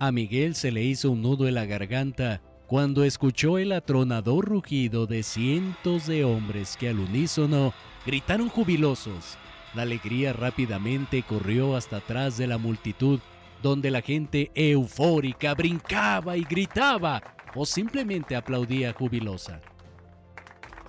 A 0.00 0.12
Miguel 0.12 0.54
se 0.54 0.70
le 0.70 0.84
hizo 0.84 1.10
un 1.10 1.22
nudo 1.22 1.48
en 1.48 1.54
la 1.54 1.66
garganta 1.66 2.40
cuando 2.68 3.02
escuchó 3.02 3.58
el 3.58 3.72
atronador 3.72 4.44
rugido 4.44 5.06
de 5.06 5.24
cientos 5.24 6.06
de 6.06 6.24
hombres 6.24 6.76
que 6.76 6.88
al 6.88 7.00
unísono 7.00 7.74
gritaron 8.06 8.48
jubilosos. 8.48 9.36
La 9.74 9.82
alegría 9.82 10.32
rápidamente 10.32 11.24
corrió 11.24 11.74
hasta 11.74 11.96
atrás 11.96 12.38
de 12.38 12.46
la 12.46 12.58
multitud 12.58 13.18
donde 13.60 13.90
la 13.90 14.00
gente 14.00 14.52
eufórica 14.54 15.54
brincaba 15.54 16.36
y 16.36 16.44
gritaba 16.44 17.20
o 17.56 17.66
simplemente 17.66 18.36
aplaudía 18.36 18.92
jubilosa. 18.92 19.60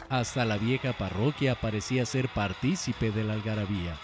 Hasta 0.08 0.46
la 0.46 0.58
vieja 0.58 0.94
parroquia 0.94 1.56
parecía 1.56 2.06
ser 2.06 2.30
partícipe 2.30 3.10
de 3.10 3.24
la 3.24 3.34
algarabía. 3.34 3.98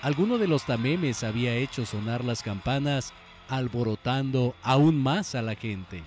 Alguno 0.00 0.38
de 0.38 0.48
los 0.48 0.64
tamemes 0.64 1.22
había 1.22 1.54
hecho 1.54 1.86
sonar 1.86 2.24
las 2.24 2.42
campanas, 2.42 3.12
alborotando 3.52 4.54
aún 4.62 4.96
más 4.96 5.34
a 5.34 5.42
la 5.42 5.54
gente. 5.54 6.02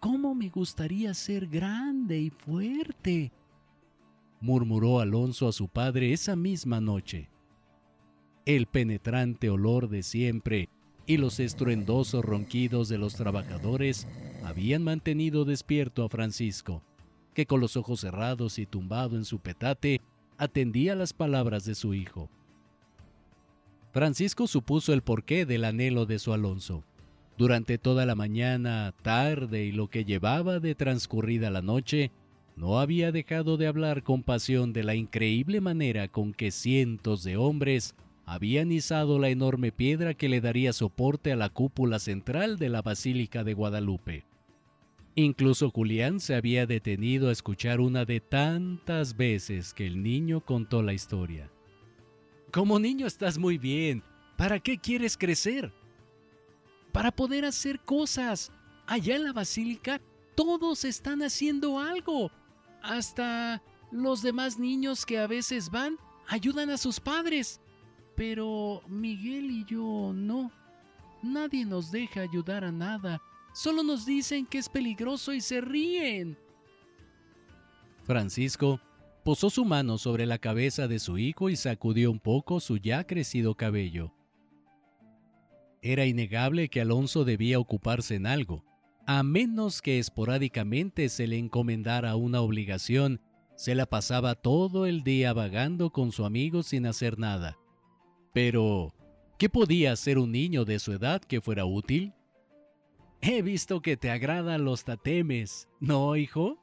¿Cómo 0.00 0.34
me 0.34 0.50
gustaría 0.50 1.14
ser 1.14 1.46
grande 1.46 2.18
y 2.18 2.28
fuerte? 2.28 3.32
murmuró 4.42 5.00
Alonso 5.00 5.48
a 5.48 5.52
su 5.52 5.66
padre 5.68 6.12
esa 6.12 6.36
misma 6.36 6.78
noche. 6.82 7.30
El 8.44 8.66
penetrante 8.66 9.48
olor 9.48 9.88
de 9.88 10.02
siempre 10.02 10.68
y 11.06 11.16
los 11.16 11.40
estruendosos 11.40 12.22
ronquidos 12.22 12.90
de 12.90 12.98
los 12.98 13.14
trabajadores 13.14 14.06
habían 14.42 14.82
mantenido 14.82 15.46
despierto 15.46 16.04
a 16.04 16.10
Francisco, 16.10 16.82
que 17.34 17.46
con 17.46 17.60
los 17.60 17.76
ojos 17.76 18.00
cerrados 18.00 18.58
y 18.58 18.66
tumbado 18.66 19.16
en 19.16 19.24
su 19.24 19.40
petate 19.40 20.00
atendía 20.38 20.94
las 20.94 21.12
palabras 21.12 21.64
de 21.64 21.74
su 21.74 21.94
hijo. 21.94 22.30
Francisco 23.92 24.46
supuso 24.46 24.92
el 24.92 25.02
porqué 25.02 25.46
del 25.46 25.64
anhelo 25.64 26.06
de 26.06 26.18
su 26.18 26.32
Alonso. 26.32 26.82
Durante 27.36 27.78
toda 27.78 28.06
la 28.06 28.14
mañana, 28.14 28.94
tarde 29.02 29.64
y 29.64 29.72
lo 29.72 29.88
que 29.88 30.04
llevaba 30.04 30.60
de 30.60 30.74
transcurrida 30.74 31.50
la 31.50 31.62
noche, 31.62 32.10
no 32.56 32.78
había 32.78 33.12
dejado 33.12 33.56
de 33.56 33.66
hablar 33.66 34.02
con 34.02 34.22
pasión 34.22 34.72
de 34.72 34.84
la 34.84 34.94
increíble 34.94 35.60
manera 35.60 36.08
con 36.08 36.32
que 36.32 36.50
cientos 36.50 37.24
de 37.24 37.36
hombres 37.36 37.94
habían 38.26 38.72
izado 38.72 39.18
la 39.18 39.28
enorme 39.28 39.72
piedra 39.72 40.14
que 40.14 40.28
le 40.28 40.40
daría 40.40 40.72
soporte 40.72 41.32
a 41.32 41.36
la 41.36 41.48
cúpula 41.48 41.98
central 41.98 42.58
de 42.58 42.68
la 42.68 42.82
Basílica 42.82 43.44
de 43.44 43.54
Guadalupe. 43.54 44.24
Incluso 45.16 45.70
Julián 45.70 46.18
se 46.20 46.34
había 46.34 46.66
detenido 46.66 47.28
a 47.28 47.32
escuchar 47.32 47.80
una 47.80 48.04
de 48.04 48.20
tantas 48.20 49.16
veces 49.16 49.72
que 49.72 49.86
el 49.86 50.02
niño 50.02 50.40
contó 50.40 50.82
la 50.82 50.92
historia. 50.92 51.50
Como 52.52 52.78
niño 52.78 53.06
estás 53.06 53.38
muy 53.38 53.58
bien. 53.58 54.02
¿Para 54.36 54.58
qué 54.58 54.78
quieres 54.78 55.16
crecer? 55.16 55.72
para 56.94 57.10
poder 57.10 57.44
hacer 57.44 57.80
cosas. 57.80 58.52
Allá 58.86 59.16
en 59.16 59.24
la 59.24 59.32
basílica 59.32 60.00
todos 60.36 60.84
están 60.84 61.22
haciendo 61.22 61.80
algo. 61.80 62.30
Hasta 62.82 63.60
los 63.90 64.22
demás 64.22 64.60
niños 64.60 65.04
que 65.04 65.18
a 65.18 65.26
veces 65.26 65.70
van 65.70 65.98
ayudan 66.28 66.70
a 66.70 66.78
sus 66.78 67.00
padres. 67.00 67.60
Pero 68.14 68.80
Miguel 68.86 69.50
y 69.50 69.64
yo 69.64 70.12
no. 70.14 70.52
Nadie 71.20 71.66
nos 71.66 71.90
deja 71.90 72.20
ayudar 72.20 72.62
a 72.62 72.70
nada. 72.70 73.20
Solo 73.54 73.84
nos 73.84 74.04
dicen 74.04 74.46
que 74.46 74.58
es 74.58 74.68
peligroso 74.68 75.32
y 75.32 75.40
se 75.40 75.60
ríen. 75.60 76.36
Francisco 78.02 78.80
posó 79.24 79.48
su 79.48 79.64
mano 79.64 79.96
sobre 79.96 80.26
la 80.26 80.38
cabeza 80.38 80.88
de 80.88 80.98
su 80.98 81.18
hijo 81.18 81.48
y 81.48 81.56
sacudió 81.56 82.10
un 82.10 82.18
poco 82.18 82.58
su 82.58 82.78
ya 82.78 83.04
crecido 83.04 83.54
cabello. 83.54 84.12
Era 85.82 86.04
innegable 86.04 86.68
que 86.68 86.80
Alonso 86.80 87.24
debía 87.24 87.60
ocuparse 87.60 88.16
en 88.16 88.26
algo. 88.26 88.64
A 89.06 89.22
menos 89.22 89.82
que 89.82 90.00
esporádicamente 90.00 91.08
se 91.08 91.28
le 91.28 91.38
encomendara 91.38 92.16
una 92.16 92.40
obligación, 92.40 93.20
se 93.54 93.76
la 93.76 93.86
pasaba 93.86 94.34
todo 94.34 94.84
el 94.86 95.04
día 95.04 95.32
vagando 95.32 95.90
con 95.90 96.10
su 96.10 96.24
amigo 96.24 96.64
sin 96.64 96.86
hacer 96.86 97.20
nada. 97.20 97.56
Pero, 98.32 98.92
¿qué 99.38 99.48
podía 99.48 99.92
hacer 99.92 100.18
un 100.18 100.32
niño 100.32 100.64
de 100.64 100.80
su 100.80 100.92
edad 100.92 101.22
que 101.22 101.40
fuera 101.40 101.64
útil? 101.66 102.12
He 103.26 103.40
visto 103.40 103.80
que 103.80 103.96
te 103.96 104.10
agradan 104.10 104.66
los 104.66 104.84
tatemes, 104.84 105.66
¿no, 105.80 106.14
hijo? 106.14 106.58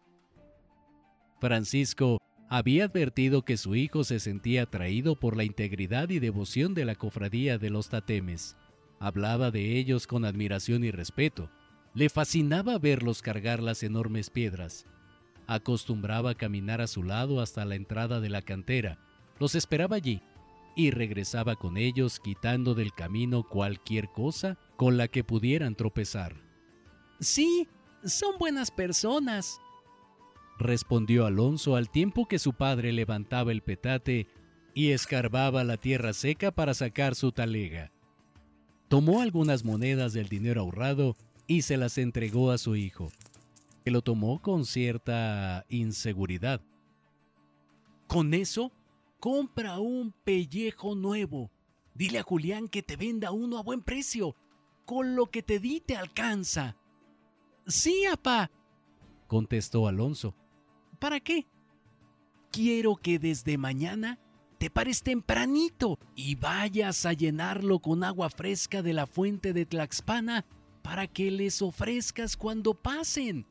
Francisco 1.39 2.20
había 2.49 2.86
advertido 2.86 3.41
que 3.41 3.57
su 3.57 3.74
hijo 3.74 4.03
se 4.03 4.20
sentía 4.20 4.64
atraído 4.64 5.20
por 5.20 5.36
la 5.36 5.43
integridad 5.43 6.12
y 6.12 6.20
devoción 6.20 6.76
de 6.76 6.86
la 6.86 6.93
cofradía 6.93 7.57
de 7.57 7.72
los 7.72 7.89
tatemes. 7.89 8.57
Hablaba 8.99 9.49
de 9.49 9.80
ellos 9.80 10.05
con 10.05 10.24
admiración 10.24 10.84
y 10.84 10.91
respeto. 10.91 11.49
Le 11.95 12.09
fascinaba 12.09 12.78
verlos 12.78 13.24
cargar 13.24 13.64
las 13.64 13.82
enormes 13.82 14.30
piedras. 14.30 14.86
Acostumbraba 15.47 16.30
a 16.30 16.36
caminar 16.36 16.80
a 16.80 16.86
su 16.86 17.01
lado 17.01 17.41
hasta 17.41 17.66
la 17.66 17.74
entrada 17.74 18.20
de 18.20 18.30
la 18.30 18.43
cantera. 18.43 18.99
Los 19.39 19.55
esperaba 19.55 19.95
allí 19.95 20.22
y 20.76 20.91
regresaba 20.91 21.55
con 21.55 21.76
ellos 21.76 22.20
quitando 22.20 22.76
del 22.76 22.93
camino 22.93 23.49
cualquier 23.49 24.09
cosa 24.09 24.59
con 24.76 24.97
la 24.97 25.07
que 25.07 25.24
pudieran 25.24 25.74
tropezar. 25.74 26.51
Sí, 27.22 27.69
son 28.03 28.38
buenas 28.38 28.72
personas, 28.72 29.61
respondió 30.59 31.26
Alonso 31.26 31.78
al 31.78 31.89
tiempo 31.89 32.28
que 32.28 32.39
su 32.39 32.53
padre 32.53 32.91
levantaba 32.91 33.53
el 33.53 33.61
petate 33.61 34.28
y 34.74 34.91
escarbaba 34.91 35.63
la 35.63 35.78
tierra 35.78 36.11
seca 36.11 36.51
para 36.51 36.74
sacar 36.74 37.15
su 37.15 37.32
talega 37.32 37.91
tomó 38.91 39.22
algunas 39.22 39.63
monedas 39.63 40.11
del 40.11 40.28
dinero 40.28 40.59
ahorrado 40.59 41.15
y 41.47 41.61
se 41.61 41.78
las 41.78 41.97
entregó 41.97 42.51
a 42.51 42.57
su 42.57 42.76
hijo, 42.76 43.09
que 43.86 43.91
lo 43.91 44.01
tomó 44.01 44.41
con 44.41 44.65
cierta 44.65 45.65
inseguridad. 45.69 46.59
Con 48.05 48.34
eso, 48.34 48.74
compra 49.22 49.80
un 49.80 50.11
pellejo 50.26 50.93
nuevo. 50.95 51.51
Dile 51.93 52.19
a 52.19 52.24
Julián 52.24 52.67
que 52.67 52.84
te 52.84 52.97
venda 52.97 53.32
uno 53.32 53.59
a 53.59 53.63
buen 53.63 53.82
precio. 53.82 54.36
Con 54.84 55.15
lo 55.15 55.28
que 55.28 55.41
te 55.41 55.59
di 55.59 55.80
te 55.80 55.95
alcanza. 55.95 56.76
Sí, 57.72 58.05
apá, 58.05 58.51
contestó 59.28 59.88
Alonso. 59.88 60.36
¿Para 60.99 61.22
qué? 61.22 61.47
Quiero 62.51 62.97
que 62.97 63.17
desde 63.17 63.57
mañana 63.57 64.19
te 64.57 64.69
pares 64.69 65.03
tempranito 65.03 65.97
y 66.13 66.36
vayas 66.36 67.05
a 67.05 67.13
llenarlo 67.13 67.80
con 67.80 68.03
agua 68.03 68.30
fresca 68.30 68.82
de 68.82 68.91
la 68.91 69.07
fuente 69.07 69.53
de 69.53 69.65
Tlaxpana 69.65 70.45
para 70.82 71.07
que 71.07 71.32
les 71.32 71.61
ofrezcas 71.61 72.36
cuando 72.36 72.74
pasen. 72.74 73.45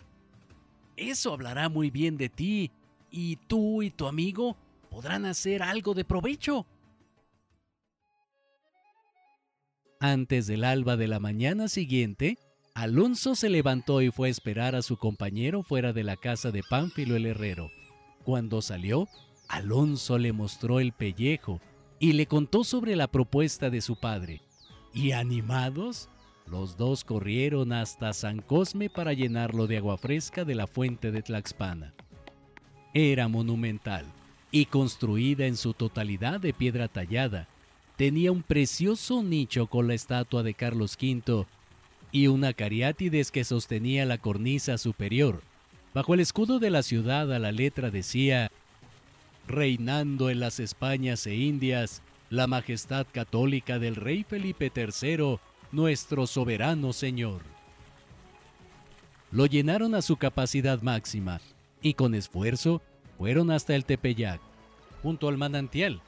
Eso 0.96 1.32
hablará 1.32 1.70
muy 1.70 1.90
bien 1.90 2.18
de 2.18 2.28
ti 2.28 2.70
y 3.10 3.36
tú 3.36 3.82
y 3.82 3.90
tu 3.90 4.06
amigo 4.06 4.54
podrán 4.90 5.24
hacer 5.24 5.62
algo 5.62 5.94
de 5.94 6.04
provecho. 6.04 6.66
Antes 9.98 10.46
del 10.46 10.64
alba 10.64 10.98
de 10.98 11.08
la 11.08 11.20
mañana 11.20 11.68
siguiente, 11.68 12.36
Alonso 12.81 13.35
se 13.35 13.51
levantó 13.51 14.01
y 14.01 14.11
fue 14.11 14.28
a 14.28 14.31
esperar 14.31 14.74
a 14.74 14.81
su 14.81 14.97
compañero 14.97 15.62
fuera 15.62 15.93
de 15.93 16.03
la 16.03 16.16
casa 16.16 16.51
de 16.51 16.62
Pánfilo 16.62 17.14
el 17.14 17.26
herrero. 17.26 17.70
Cuando 18.24 18.62
salió, 18.62 19.07
Alonso 19.49 20.16
le 20.16 20.33
mostró 20.33 20.81
el 20.81 20.93
pellejo 20.93 21.61
y 21.99 22.14
le 22.14 22.24
contó 22.24 22.64
sobre 22.64 22.97
la 22.97 23.07
propuesta 23.07 23.68
de 23.68 23.83
su 23.83 23.97
padre. 23.97 24.41
Y 24.95 25.12
animados, 25.12 26.09
los 26.47 26.78
dos 26.78 27.05
corrieron 27.05 27.74
hasta 27.74 28.14
San 28.14 28.41
Cosme 28.41 28.89
para 28.89 29.12
llenarlo 29.12 29.66
de 29.66 29.76
agua 29.76 29.99
fresca 29.99 30.47
de 30.47 30.55
la 30.55 30.66
fuente 30.66 31.12
de 31.12 31.20
Tlaxpana. 31.20 31.93
Era 32.95 33.28
monumental 33.28 34.07
y 34.51 34.64
construida 34.64 35.45
en 35.45 35.59
su 35.59 35.74
totalidad 35.74 36.41
de 36.41 36.55
piedra 36.55 36.89
tallada. 36.89 37.47
Tenía 37.99 38.33
un 38.33 38.43
precioso 38.43 39.22
nicho 39.22 39.66
con 39.66 39.87
la 39.87 39.93
estatua 39.93 40.43
de 40.43 40.55
Carlos 40.55 40.97
V 40.99 41.45
y 42.12 42.26
una 42.26 42.52
cariátides 42.52 43.30
que 43.30 43.44
sostenía 43.44 44.04
la 44.04 44.18
cornisa 44.18 44.78
superior. 44.78 45.42
Bajo 45.94 46.14
el 46.14 46.20
escudo 46.20 46.58
de 46.58 46.70
la 46.70 46.82
ciudad 46.82 47.32
a 47.32 47.38
la 47.38 47.52
letra 47.52 47.90
decía 47.90 48.50
reinando 49.46 50.30
en 50.30 50.40
las 50.40 50.61
Españas 50.61 51.26
e 51.26 51.34
Indias, 51.34 52.02
la 52.30 52.46
majestad 52.46 53.06
católica 53.11 53.80
del 53.80 53.96
rey 53.96 54.24
Felipe 54.24 54.70
III, 54.74 55.38
nuestro 55.72 56.26
soberano 56.28 56.92
Señor. 56.92 57.42
Lo 59.32 59.46
llenaron 59.46 59.94
a 59.94 60.02
su 60.02 60.16
capacidad 60.16 60.80
máxima 60.82 61.40
y 61.82 61.94
con 61.94 62.14
esfuerzo 62.14 62.82
fueron 63.18 63.50
hasta 63.50 63.74
el 63.74 63.84
Tepeyac, 63.84 64.40
junto 65.02 65.28
al 65.28 65.36
manantial, 65.36 66.00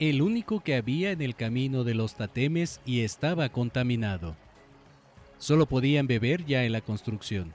el 0.00 0.22
único 0.22 0.60
que 0.60 0.76
había 0.76 1.10
en 1.10 1.22
el 1.22 1.34
camino 1.34 1.84
de 1.84 1.94
los 1.94 2.16
tatemes 2.16 2.80
y 2.86 3.00
estaba 3.00 3.48
contaminado. 3.50 4.36
Solo 5.38 5.66
podían 5.66 6.06
beber 6.06 6.44
ya 6.44 6.64
en 6.64 6.72
la 6.72 6.80
construcción. 6.80 7.54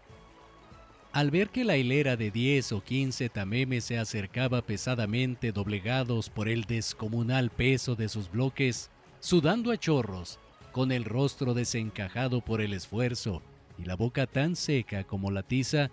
Al 1.14 1.30
ver 1.30 1.50
que 1.50 1.66
la 1.66 1.76
hilera 1.76 2.16
de 2.16 2.32
10 2.32 2.72
o 2.72 2.84
15 2.84 3.28
tamemes 3.30 3.84
se 3.84 3.98
acercaba 3.98 4.62
pesadamente 4.62 5.52
doblegados 5.52 6.30
por 6.30 6.48
el 6.48 6.64
descomunal 6.64 7.50
peso 7.50 7.96
de 7.96 8.08
sus 8.08 8.32
bloques, 8.32 8.90
sudando 9.20 9.72
a 9.72 9.78
chorros, 9.78 10.40
con 10.72 10.94
el 10.94 11.04
rostro 11.04 11.54
desencajado 11.54 12.40
por 12.40 12.62
el 12.62 12.74
esfuerzo 12.74 13.42
y 13.78 13.84
la 13.84 13.96
boca 13.96 14.26
tan 14.26 14.56
seca 14.56 15.04
como 15.04 15.32
la 15.32 15.44
tiza, 15.44 15.92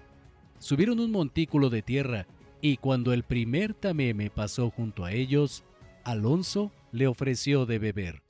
subieron 0.60 1.00
un 1.00 1.10
montículo 1.10 1.68
de 1.68 1.82
tierra 1.82 2.26
y 2.60 2.76
cuando 2.76 3.12
el 3.12 3.24
primer 3.24 3.74
tameme 3.74 4.30
pasó 4.30 4.70
junto 4.70 5.04
a 5.04 5.12
ellos, 5.12 5.64
Alonso 6.04 6.72
le 6.92 7.06
ofreció 7.06 7.66
de 7.66 7.78
beber. 7.78 8.22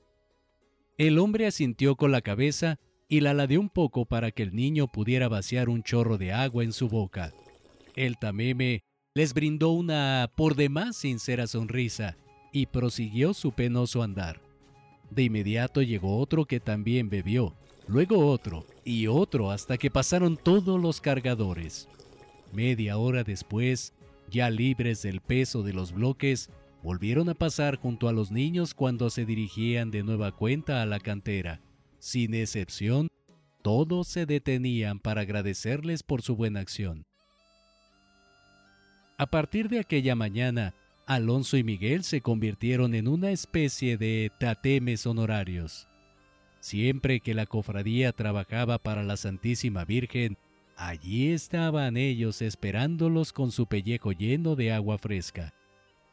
El 0.97 1.19
hombre 1.19 1.45
asintió 1.45 1.95
con 1.95 2.11
la 2.11 2.21
cabeza 2.21 2.79
y 3.09 3.21
la 3.21 3.33
ladeó 3.33 3.59
un 3.59 3.69
poco 3.69 4.05
para 4.05 4.31
que 4.31 4.43
el 4.43 4.55
niño 4.55 4.87
pudiera 4.87 5.27
vaciar 5.27 5.67
un 5.67 5.81
chorro 5.81 6.19
de 6.19 6.31
agua 6.31 6.63
en 6.63 6.71
su 6.71 6.87
boca. 6.87 7.33
El 7.95 8.17
tameme 8.17 8.83
les 9.15 9.33
brindó 9.33 9.71
una 9.71 10.31
por 10.35 10.55
demás 10.55 10.95
sincera 10.95 11.47
sonrisa 11.47 12.15
y 12.53 12.67
prosiguió 12.67 13.33
su 13.33 13.51
penoso 13.51 14.03
andar. 14.03 14.39
De 15.09 15.23
inmediato 15.23 15.81
llegó 15.81 16.19
otro 16.19 16.45
que 16.45 16.59
también 16.59 17.09
bebió, 17.09 17.55
luego 17.87 18.27
otro 18.27 18.65
y 18.85 19.07
otro 19.07 19.49
hasta 19.49 19.79
que 19.79 19.89
pasaron 19.89 20.37
todos 20.37 20.79
los 20.79 21.01
cargadores. 21.01 21.89
Media 22.53 22.97
hora 22.97 23.23
después, 23.23 23.93
ya 24.29 24.51
libres 24.51 25.01
del 25.01 25.19
peso 25.19 25.63
de 25.63 25.73
los 25.73 25.93
bloques, 25.93 26.51
volvieron 26.83 27.27
a 27.29 27.33
pasar 27.33 27.77
junto 27.77 28.07
a 28.07 28.13
los 28.13 28.31
niños 28.31 28.75
cuando 28.75 29.09
se 29.09 29.25
dirigían 29.25 29.89
de 29.89 30.03
nueva 30.03 30.31
cuenta 30.31 30.83
a 30.83 30.85
la 30.85 30.99
cantera. 30.99 31.59
Sin 31.99 32.33
excepción, 32.33 33.09
todos 33.61 34.07
se 34.07 34.25
detenían 34.25 34.99
para 34.99 35.21
agradecerles 35.21 36.03
por 36.03 36.21
su 36.21 36.35
buena 36.35 36.59
acción. 36.61 37.05
A 39.17 39.27
partir 39.27 39.69
de 39.69 39.79
aquella 39.79 40.15
mañana, 40.15 40.73
Alonso 41.05 41.57
y 41.57 41.63
Miguel 41.63 42.03
se 42.03 42.21
convirtieron 42.21 42.95
en 42.95 43.07
una 43.07 43.31
especie 43.31 43.97
de 43.97 44.31
tatemes 44.39 45.05
honorarios. 45.05 45.87
Siempre 46.61 47.19
que 47.19 47.33
la 47.33 47.45
cofradía 47.45 48.11
trabajaba 48.13 48.77
para 48.77 49.03
la 49.03 49.17
Santísima 49.17 49.85
Virgen, 49.85 50.37
allí 50.77 51.31
estaban 51.31 51.97
ellos 51.97 52.41
esperándolos 52.41 53.33
con 53.33 53.51
su 53.51 53.65
pellejo 53.65 54.11
lleno 54.11 54.55
de 54.55 54.71
agua 54.71 54.97
fresca 54.97 55.53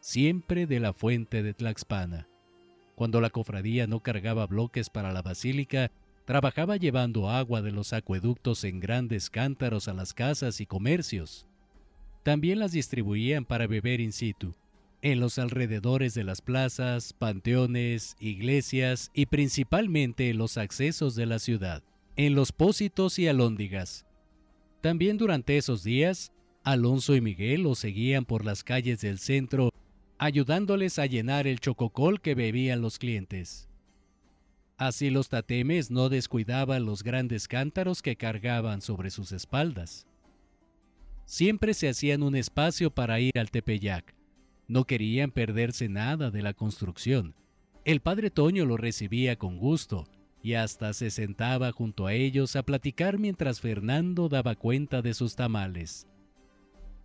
siempre 0.06 0.68
de 0.68 0.78
la 0.78 0.92
fuente 0.92 1.42
de 1.42 1.52
Tlaxpana. 1.52 2.28
Cuando 2.96 3.20
la 3.20 3.28
cofradía 3.28 3.86
no 3.86 4.00
cargaba 4.00 4.46
bloques 4.46 4.88
para 4.88 5.12
la 5.12 5.20
basílica, 5.20 5.90
trabajaba 6.24 6.78
llevando 6.78 7.28
agua 7.28 7.60
de 7.60 7.70
los 7.70 7.92
acueductos 7.92 8.64
en 8.64 8.80
grandes 8.80 9.28
cántaros 9.28 9.86
a 9.86 9.92
las 9.92 10.14
casas 10.14 10.62
y 10.62 10.66
comercios. 10.66 11.46
También 12.22 12.58
las 12.58 12.72
distribuían 12.72 13.44
para 13.44 13.66
beber 13.66 14.00
in 14.00 14.12
situ, 14.12 14.54
en 15.02 15.20
los 15.20 15.38
alrededores 15.38 16.14
de 16.14 16.24
las 16.24 16.40
plazas, 16.40 17.12
panteones, 17.12 18.16
iglesias 18.18 19.10
y 19.12 19.26
principalmente 19.26 20.30
en 20.30 20.38
los 20.38 20.56
accesos 20.56 21.14
de 21.14 21.26
la 21.26 21.38
ciudad, 21.38 21.84
en 22.16 22.34
los 22.34 22.50
pósitos 22.50 23.18
y 23.18 23.28
alóndigas. 23.28 24.06
También 24.80 25.18
durante 25.18 25.58
esos 25.58 25.84
días, 25.84 26.32
Alonso 26.64 27.14
y 27.14 27.20
Miguel 27.20 27.62
los 27.62 27.78
seguían 27.78 28.24
por 28.24 28.44
las 28.44 28.64
calles 28.64 29.02
del 29.02 29.18
centro 29.18 29.70
ayudándoles 30.18 30.98
a 30.98 31.06
llenar 31.06 31.46
el 31.46 31.60
chococol 31.60 32.20
que 32.20 32.34
bebían 32.34 32.80
los 32.80 32.98
clientes. 32.98 33.68
Así 34.78 35.10
los 35.10 35.28
tatemes 35.28 35.90
no 35.90 36.08
descuidaban 36.08 36.84
los 36.84 37.02
grandes 37.02 37.48
cántaros 37.48 38.02
que 38.02 38.16
cargaban 38.16 38.82
sobre 38.82 39.10
sus 39.10 39.32
espaldas. 39.32 40.06
Siempre 41.24 41.74
se 41.74 41.88
hacían 41.88 42.22
un 42.22 42.36
espacio 42.36 42.90
para 42.90 43.18
ir 43.20 43.38
al 43.38 43.50
Tepeyac. 43.50 44.14
No 44.68 44.84
querían 44.84 45.30
perderse 45.30 45.88
nada 45.88 46.30
de 46.30 46.42
la 46.42 46.52
construcción. 46.52 47.34
El 47.84 48.00
padre 48.00 48.30
Toño 48.30 48.64
lo 48.64 48.76
recibía 48.76 49.36
con 49.36 49.58
gusto 49.58 50.04
y 50.42 50.54
hasta 50.54 50.92
se 50.92 51.10
sentaba 51.10 51.72
junto 51.72 52.06
a 52.06 52.12
ellos 52.12 52.54
a 52.54 52.62
platicar 52.62 53.18
mientras 53.18 53.60
Fernando 53.60 54.28
daba 54.28 54.54
cuenta 54.54 55.02
de 55.02 55.14
sus 55.14 55.36
tamales. 55.36 56.06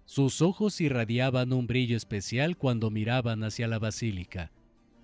Sus 0.06 0.42
ojos 0.42 0.82
irradiaban 0.82 1.54
un 1.54 1.68
brillo 1.68 1.96
especial 1.96 2.58
cuando 2.58 2.90
miraban 2.90 3.44
hacia 3.44 3.68
la 3.68 3.80
basílica. 3.80 4.52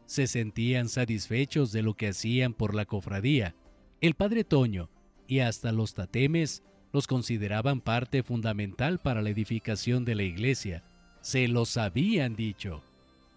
Se 0.05 0.27
sentían 0.27 0.89
satisfechos 0.89 1.71
de 1.71 1.81
lo 1.81 1.93
que 1.93 2.09
hacían 2.09 2.53
por 2.53 2.75
la 2.75 2.85
cofradía. 2.85 3.55
El 4.01 4.15
padre 4.15 4.43
Toño 4.43 4.89
y 5.27 5.39
hasta 5.39 5.71
los 5.71 5.93
tatemes 5.93 6.63
los 6.93 7.07
consideraban 7.07 7.81
parte 7.81 8.23
fundamental 8.23 8.99
para 8.99 9.21
la 9.21 9.29
edificación 9.29 10.05
de 10.05 10.15
la 10.15 10.23
iglesia. 10.23 10.83
Se 11.21 11.47
los 11.47 11.77
habían 11.77 12.35
dicho. 12.35 12.83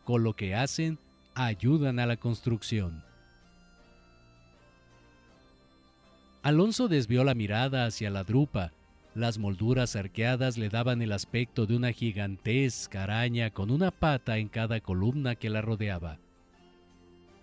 Con 0.05 0.23
lo 0.23 0.35
que 0.35 0.55
hacen, 0.55 0.99
ayudan 1.35 1.99
a 1.99 2.07
la 2.07 2.17
construcción. 2.17 3.05
Alonso 6.43 6.89
desvió 6.89 7.23
la 7.23 7.35
mirada 7.35 7.85
hacia 7.85 8.11
la 8.11 8.25
drupa 8.25 8.73
las 9.15 9.39
molduras 9.39 9.97
arqueadas 9.97 10.57
le 10.57 10.69
daban 10.69 11.03
el 11.03 11.13
aspecto 11.13 11.67
de 11.67 11.77
una 11.77 11.93
gigantesca 11.93 13.05
araña 13.05 13.51
con 13.51 13.71
una 13.71 13.91
pata 13.91 14.39
en 14.39 14.49
cada 14.49 14.81
columna 14.81 15.35
que 15.35 15.51
la 15.51 15.61
rodeaba. 15.61 16.19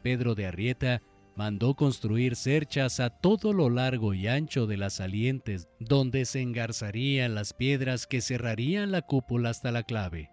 Pedro 0.02 0.36
de 0.36 0.48
Arrieta 0.48 1.02
mandó 1.36 1.76
construir 1.76 2.36
cerchas 2.36 3.00
a 3.00 3.10
todo 3.10 3.54
lo 3.54 3.70
largo 3.70 4.14
y 4.14 4.28
ancho 4.28 4.66
de 4.66 4.78
las 4.78 4.94
salientes, 4.94 5.68
donde 5.80 6.26
se 6.26 6.42
engarzarían 6.42 7.36
las 7.36 7.54
piedras 7.54 8.08
que 8.08 8.22
cerrarían 8.22 8.92
la 8.92 9.02
cúpula 9.02 9.50
hasta 9.50 9.72
la 9.72 9.84
clave. 9.84 10.32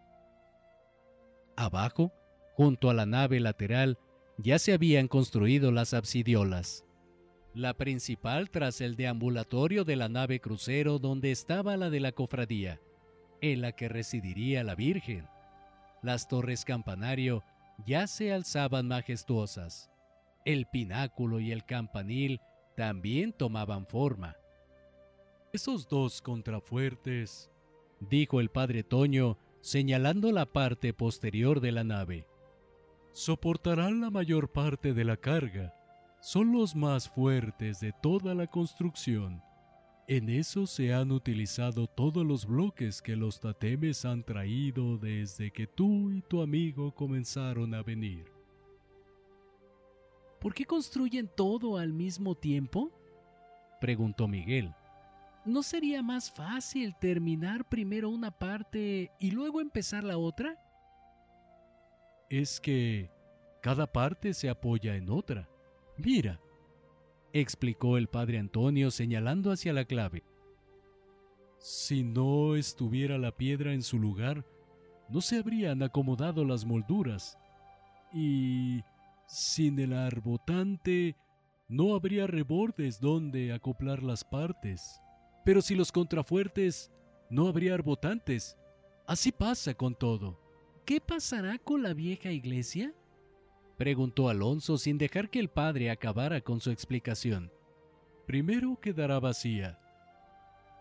Abajo, 1.57 2.12
junto 2.55 2.89
a 2.89 2.95
la 2.95 3.07
nave 3.07 3.41
lateral, 3.41 3.99
ya 4.39 4.59
se 4.59 4.72
habían 4.72 5.09
construido 5.09 5.72
las 5.72 5.95
absidiolas 5.95 6.85
la 7.55 7.74
principal 7.74 8.50
tras 8.50 8.80
el 8.80 8.96
deambulatorio 8.96 9.84
de 9.84 9.94
la 9.94 10.09
nave 10.09 10.40
crucero 10.40 10.98
donde 10.98 11.30
estaba 11.30 11.76
la 11.76 11.88
de 11.88 12.00
la 12.00 12.11
cofradía, 12.11 12.80
en 13.40 13.61
la 13.61 13.72
que 13.72 13.88
residiría 13.88 14.64
la 14.64 14.74
Virgen. 14.74 15.28
Las 16.02 16.26
torres 16.26 16.64
campanario 16.64 17.44
ya 17.86 18.09
se 18.09 18.32
alzaban 18.32 18.88
majestuosas. 18.88 19.90
El 20.44 20.66
pináculo 20.66 21.38
y 21.38 21.52
el 21.52 21.64
campanil 21.64 22.40
también 22.76 23.32
tomaban 23.32 23.86
forma. 23.86 24.36
Esos 25.52 25.88
dos 25.88 26.20
contrafuertes, 26.20 27.52
dijo 28.00 28.40
el 28.40 28.50
padre 28.50 28.82
Toño, 28.82 29.38
señalando 29.61 30.32
la 30.32 30.46
parte 30.46 30.92
posterior 30.92 31.61
de 31.61 31.70
la 31.70 31.84
nave, 31.84 32.26
soportarán 33.12 34.00
la 34.00 34.11
mayor 34.11 34.50
parte 34.50 34.92
de 34.92 35.05
la 35.05 35.16
carga 35.16 35.72
son 36.25 36.53
los 36.53 36.75
más 36.75 37.07
fuertes 37.07 37.81
de 37.81 37.93
toda 37.93 38.35
la 38.35 38.47
construcción. 38.47 39.43
En 40.09 40.31
eso 40.31 40.66
se 40.66 40.95
han 40.95 41.12
utilizado 41.12 41.87
todos 41.87 42.25
los 42.25 42.47
bloques 42.47 43.03
que 43.03 43.14
los 43.14 43.41
tatemes 43.41 44.07
han 44.07 44.25
traído 44.25 44.97
desde 44.97 45.51
que 45.51 45.66
tú 45.66 46.11
y 46.11 46.22
tu 46.22 46.41
amigo 46.41 46.95
comenzaron 46.95 47.75
a 47.75 47.83
venir. 47.83 48.25
¿Por 50.41 50.55
qué 50.55 50.64
construyen 50.64 51.29
todo 51.29 51.77
al 51.77 51.93
mismo 51.93 52.35
tiempo? 52.35 52.91
preguntó 53.79 54.27
Miguel. 54.27 54.75
¿No 55.45 55.62
sería 55.62 56.03
más 56.03 56.33
fácil 56.33 56.97
terminar 56.99 57.68
primero 57.68 58.09
una 58.09 58.31
parte 58.31 59.11
y 59.18 59.31
luego 59.31 59.61
empezar 59.61 60.03
la 60.03 60.16
otra? 60.16 60.59
Es 62.31 62.59
que 62.61 63.11
cada 63.61 63.87
parte 63.87 64.33
se 64.33 64.49
apoya 64.49 64.97
en 64.97 65.11
otra. 65.11 65.51
Mira, 65.97 66.40
explicó 67.32 67.97
el 67.97 68.09
padre 68.09 68.38
Antonio 68.38 68.90
señalando 68.90 69.53
hacia 69.53 69.72
la 69.72 69.84
clave. 69.84 70.22
Si 71.59 72.03
no 72.03 72.57
estuviera 72.57 73.16
la 73.16 73.36
piedra 73.36 73.72
en 73.72 73.82
su 73.82 73.99
lugar, 73.99 74.45
no 75.09 75.20
se 75.20 75.38
habrían 75.38 75.82
acomodado 75.82 76.45
las 76.45 76.64
molduras. 76.64 77.38
Y 78.12 78.82
sin 79.26 79.78
el 79.78 79.92
arbotante, 79.92 81.16
no 81.68 81.95
habría 81.95 82.26
rebordes 82.26 83.01
donde 83.01 83.53
acoplar 83.53 84.03
las 84.03 84.24
partes. 84.24 85.01
Pero 85.45 85.62
si 85.62 85.74
los 85.74 85.92
contrafuertes, 85.92 86.90
no 87.30 87.49
habría 87.49 87.74
arbotantes. 87.74 88.57
Así 89.07 89.32
pasa 89.32 89.74
con 89.74 89.95
todo. 89.95 90.40
¿Qué 90.84 91.01
pasará 91.01 91.59
con 91.59 91.82
la 91.82 91.95
vieja 91.95 92.30
iglesia? 92.30 92.95
Preguntó 93.77 94.29
Alonso 94.29 94.79
sin 94.79 94.99
dejar 94.99 95.31
que 95.31 95.41
el 95.41 95.49
padre 95.49 95.91
acabara 95.91 96.41
con 96.41 96.61
su 96.61 96.70
explicación. 96.70 97.53
Primero 98.27 98.79
quedará 98.81 99.20
vacía, 99.20 99.79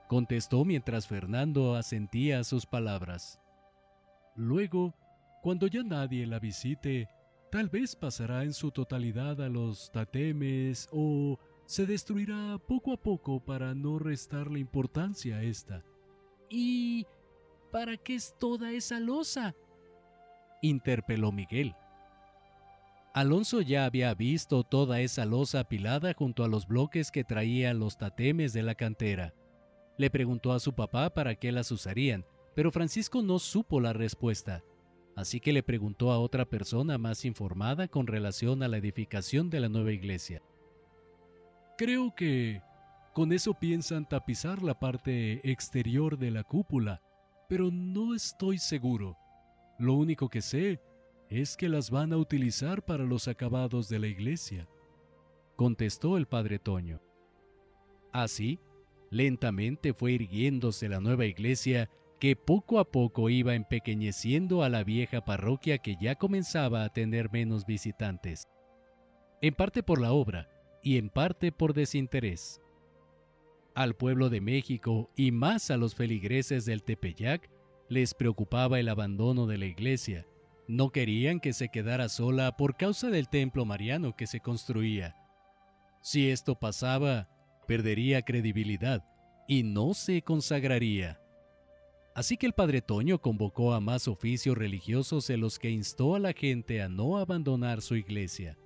contestó 0.08 0.64
mientras 0.64 1.08
Fernando 1.08 1.76
asentía 1.76 2.40
a 2.40 2.44
sus 2.44 2.66
palabras. 2.66 3.40
Luego, 4.36 4.94
cuando 5.42 5.68
ya 5.68 5.84
nadie 5.84 6.26
la 6.26 6.40
visite, 6.40 7.10
tal 7.52 7.70
vez 7.70 7.96
pasará 7.96 8.44
en 8.44 8.54
su 8.54 8.72
totalidad 8.72 9.42
a 9.42 9.50
los 9.50 9.92
tatemes 9.92 10.88
o 10.92 11.38
se 11.66 11.86
destruirá 11.86 12.58
poco 12.60 12.94
a 12.94 12.98
poco 12.98 13.40
para 13.40 13.74
no 13.74 14.00
restarle 14.00 14.60
importancia 14.60 15.38
a 15.38 15.44
esta. 15.44 15.84
¿Y 16.50 17.06
para 17.72 17.98
qué 17.98 18.16
es 18.16 18.36
toda 18.40 18.72
esa 18.72 19.00
losa? 19.00 19.56
interpeló 20.62 21.32
Miguel. 21.32 21.76
Alonso 23.14 23.62
ya 23.62 23.86
había 23.86 24.12
visto 24.16 24.64
toda 24.64 25.00
esa 25.00 25.26
losa 25.26 25.60
apilada 25.60 26.16
junto 26.16 26.44
a 26.44 26.48
los 26.48 26.68
bloques 26.68 27.12
que 27.12 27.24
traían 27.24 27.78
los 27.78 27.98
tatemes 28.00 28.54
de 28.54 28.64
la 28.64 28.74
cantera. 28.74 29.36
Le 30.00 30.10
preguntó 30.10 30.52
a 30.52 30.60
su 30.60 30.74
papá 30.74 31.14
para 31.14 31.36
qué 31.36 31.52
las 31.52 31.72
usarían, 31.72 32.26
pero 32.56 32.72
Francisco 32.72 33.22
no 33.22 33.38
supo 33.38 33.80
la 33.80 33.94
respuesta. 33.94 34.64
así 35.16 35.40
que 35.40 35.54
le 35.54 35.62
preguntó 35.62 36.12
a 36.12 36.18
otra 36.18 36.46
persona 36.46 36.98
más 36.98 37.24
informada 37.24 37.88
con 37.88 38.08
relación 38.08 38.64
a 38.64 38.68
la 38.68 38.78
edificación 38.78 39.52
de 39.52 39.60
la 39.60 39.70
nueva 39.70 39.92
iglesia. 39.92 40.42
Creo 41.78 42.16
que 42.16 42.64
con 43.14 43.32
eso 43.32 43.54
piensan 43.54 44.10
tapizar 44.10 44.64
la 44.64 44.80
parte 44.80 45.40
exterior 45.52 46.18
de 46.18 46.32
la 46.32 46.44
cúpula, 46.44 47.04
pero 47.48 47.70
no 47.70 48.16
estoy 48.16 48.58
seguro. 48.58 49.16
Lo 49.78 49.94
único 49.94 50.30
que 50.30 50.42
sé 50.42 50.82
es 51.30 51.58
que 51.58 51.70
las 51.70 51.90
van 51.90 52.14
a 52.14 52.18
utilizar 52.18 52.84
para 52.84 53.04
los 53.04 53.28
acabados 53.28 53.90
de 53.90 54.00
la 54.00 54.08
iglesia, 54.08 54.68
contestó 55.56 56.18
el 56.18 56.28
padre 56.28 56.60
Toño. 56.60 57.02
Así, 58.12 58.60
lentamente 59.10 59.94
fue 59.94 60.14
irguiéndose 60.14 60.90
la 60.90 61.00
nueva 61.00 61.26
iglesia 61.26 61.90
que 62.20 62.36
poco 62.36 62.80
a 62.80 62.90
poco 62.90 63.30
iba 63.30 63.54
empequeñeciendo 63.54 64.64
a 64.64 64.70
la 64.70 64.84
vieja 64.84 65.26
parroquia 65.26 65.80
que 65.80 65.98
ya 66.00 66.16
comenzaba 66.16 66.84
a 66.84 66.90
tener 66.90 67.32
menos 67.32 67.66
visitantes, 67.66 68.48
en 69.42 69.54
parte 69.54 69.84
por 69.84 70.00
la 70.00 70.14
obra 70.14 70.50
y 70.82 70.98
en 70.98 71.10
parte 71.10 71.52
por 71.52 71.74
desinterés. 71.74 72.62
Al 73.76 73.96
pueblo 73.96 74.30
de 74.30 74.40
México 74.40 75.10
y 75.16 75.32
más 75.32 75.72
a 75.72 75.78
los 75.78 75.96
feligreses 75.96 76.66
del 76.66 76.84
Tepeyac 76.84 77.50
les 77.90 78.14
preocupaba 78.14 78.80
el 78.80 78.88
abandono 78.88 79.48
de 79.48 79.58
la 79.58 79.66
iglesia. 79.66 80.28
No 80.68 80.92
querían 80.92 81.40
que 81.40 81.54
se 81.54 81.70
quedara 81.70 82.08
sola 82.10 82.56
por 82.56 82.78
causa 82.78 83.10
del 83.10 83.28
templo 83.28 83.66
mariano 83.66 84.16
que 84.16 84.28
se 84.28 84.40
construía. 84.40 85.16
Si 86.02 86.30
esto 86.30 86.56
pasaba, 86.56 87.30
perdería 87.68 88.22
credibilidad 88.22 89.04
y 89.48 89.64
no 89.64 89.94
se 89.94 90.22
consagraría. 90.22 91.20
Así 92.16 92.38
que 92.38 92.46
el 92.46 92.54
padre 92.54 92.82
Toño 92.82 93.20
convocó 93.20 93.74
a 93.74 93.80
más 93.80 94.08
oficios 94.08 94.58
religiosos 94.58 95.30
en 95.30 95.42
los 95.42 95.58
que 95.58 95.72
instó 95.72 96.16
a 96.16 96.20
la 96.20 96.34
gente 96.34 96.82
a 96.82 96.88
no 96.88 97.18
abandonar 97.18 97.82
su 97.82 97.96
iglesia. 97.96 98.58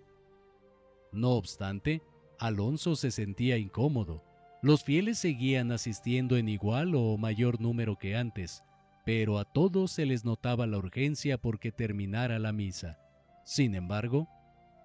No 1.13 1.31
obstante, 1.31 2.01
Alonso 2.39 2.95
se 2.95 3.09
sentía 3.09 3.57
incómodo. 3.57 4.23
Los 4.61 4.83
fieles 4.83 5.19
seguían 5.19 5.71
asistiendo 5.71 6.35
en 6.35 6.49
igual 6.49 6.93
o 6.95 7.17
mayor 7.17 7.61
número 7.61 7.97
que 7.97 8.15
antes, 8.15 8.63
pero 9.07 9.39
a 9.39 9.45
todos 9.45 9.93
se 9.93 10.05
les 10.05 10.25
notaba 10.25 10.67
la 10.67 10.77
urgencia 10.77 11.37
porque 11.37 11.71
terminara 11.71 12.39
la 12.39 12.51
misa. 12.51 12.99
Sin 13.45 13.73
embargo, 13.73 14.27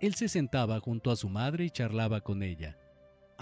él 0.00 0.14
se 0.14 0.28
sentaba 0.28 0.78
junto 0.78 1.10
a 1.10 1.16
su 1.16 1.28
madre 1.28 1.64
y 1.64 1.70
charlaba 1.70 2.20
con 2.20 2.44
ella 2.44 2.78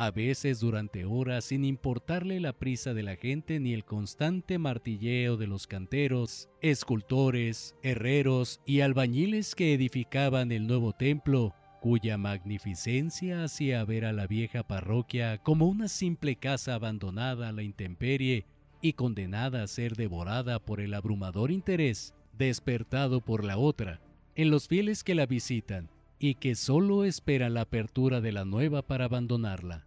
a 0.01 0.11
veces 0.11 0.61
durante 0.61 1.05
horas 1.05 1.45
sin 1.45 1.63
importarle 1.63 2.41
la 2.41 2.55
prisa 2.55 2.95
de 2.95 3.03
la 3.03 3.17
gente 3.17 3.61
ni 3.61 3.75
el 3.75 3.85
constante 3.85 4.57
martilleo 4.57 5.37
de 5.37 5.47
los 5.47 5.67
canteros, 5.67 6.49
escultores, 6.63 7.75
herreros 7.83 8.63
y 8.65 8.81
albañiles 8.81 9.55
que 9.55 9.75
edificaban 9.75 10.53
el 10.53 10.67
nuevo 10.67 10.95
templo, 10.95 11.55
cuya 11.83 12.17
magnificencia 12.17 13.45
hacía 13.45 13.85
ver 13.85 14.07
a 14.07 14.15
la 14.15 14.27
vieja 14.27 14.63
parroquia 14.63 15.37
como 15.37 15.67
una 15.67 15.89
simple 15.89 16.37
casa 16.37 16.77
abandonada 16.77 17.51
a 17.51 17.53
la 17.53 17.63
intemperie 17.63 18.47
y 18.83 18.95
condenada 18.95 19.63
a 19.63 19.67
ser 19.67 19.95
devorada 19.97 20.59
por 20.59 20.81
el 20.81 20.95
abrumador 20.95 21.51
interés 21.51 22.15
despertado 22.39 23.21
por 23.21 23.45
la 23.45 23.59
otra 23.59 24.01
en 24.35 24.51
los 24.51 24.69
fieles 24.69 25.05
que 25.05 25.15
la 25.15 25.27
visitan 25.27 25.91
y 26.19 26.35
que 26.35 26.55
solo 26.55 27.05
esperan 27.05 27.55
la 27.55 27.63
apertura 27.63 28.21
de 28.21 28.33
la 28.33 28.45
nueva 28.45 28.83
para 28.83 29.07
abandonarla. 29.07 29.87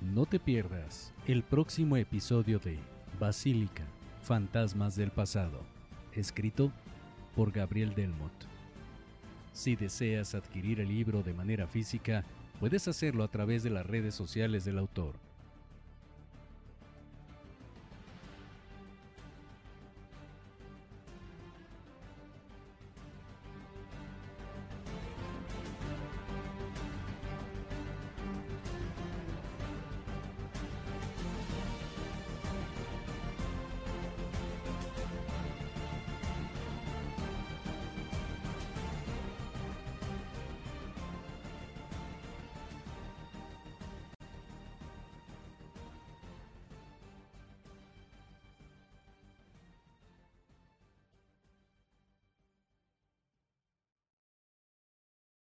No 0.00 0.26
te 0.26 0.38
pierdas 0.38 1.11
el 1.26 1.44
próximo 1.44 1.96
episodio 1.96 2.58
de 2.58 2.78
Basílica, 3.20 3.84
Fantasmas 4.22 4.96
del 4.96 5.12
Pasado, 5.12 5.60
escrito 6.14 6.72
por 7.36 7.52
Gabriel 7.52 7.94
Delmot. 7.94 8.32
Si 9.52 9.76
deseas 9.76 10.34
adquirir 10.34 10.80
el 10.80 10.88
libro 10.88 11.22
de 11.22 11.32
manera 11.32 11.68
física, 11.68 12.24
puedes 12.58 12.88
hacerlo 12.88 13.22
a 13.22 13.28
través 13.28 13.62
de 13.62 13.70
las 13.70 13.86
redes 13.86 14.16
sociales 14.16 14.64
del 14.64 14.78
autor 14.78 15.14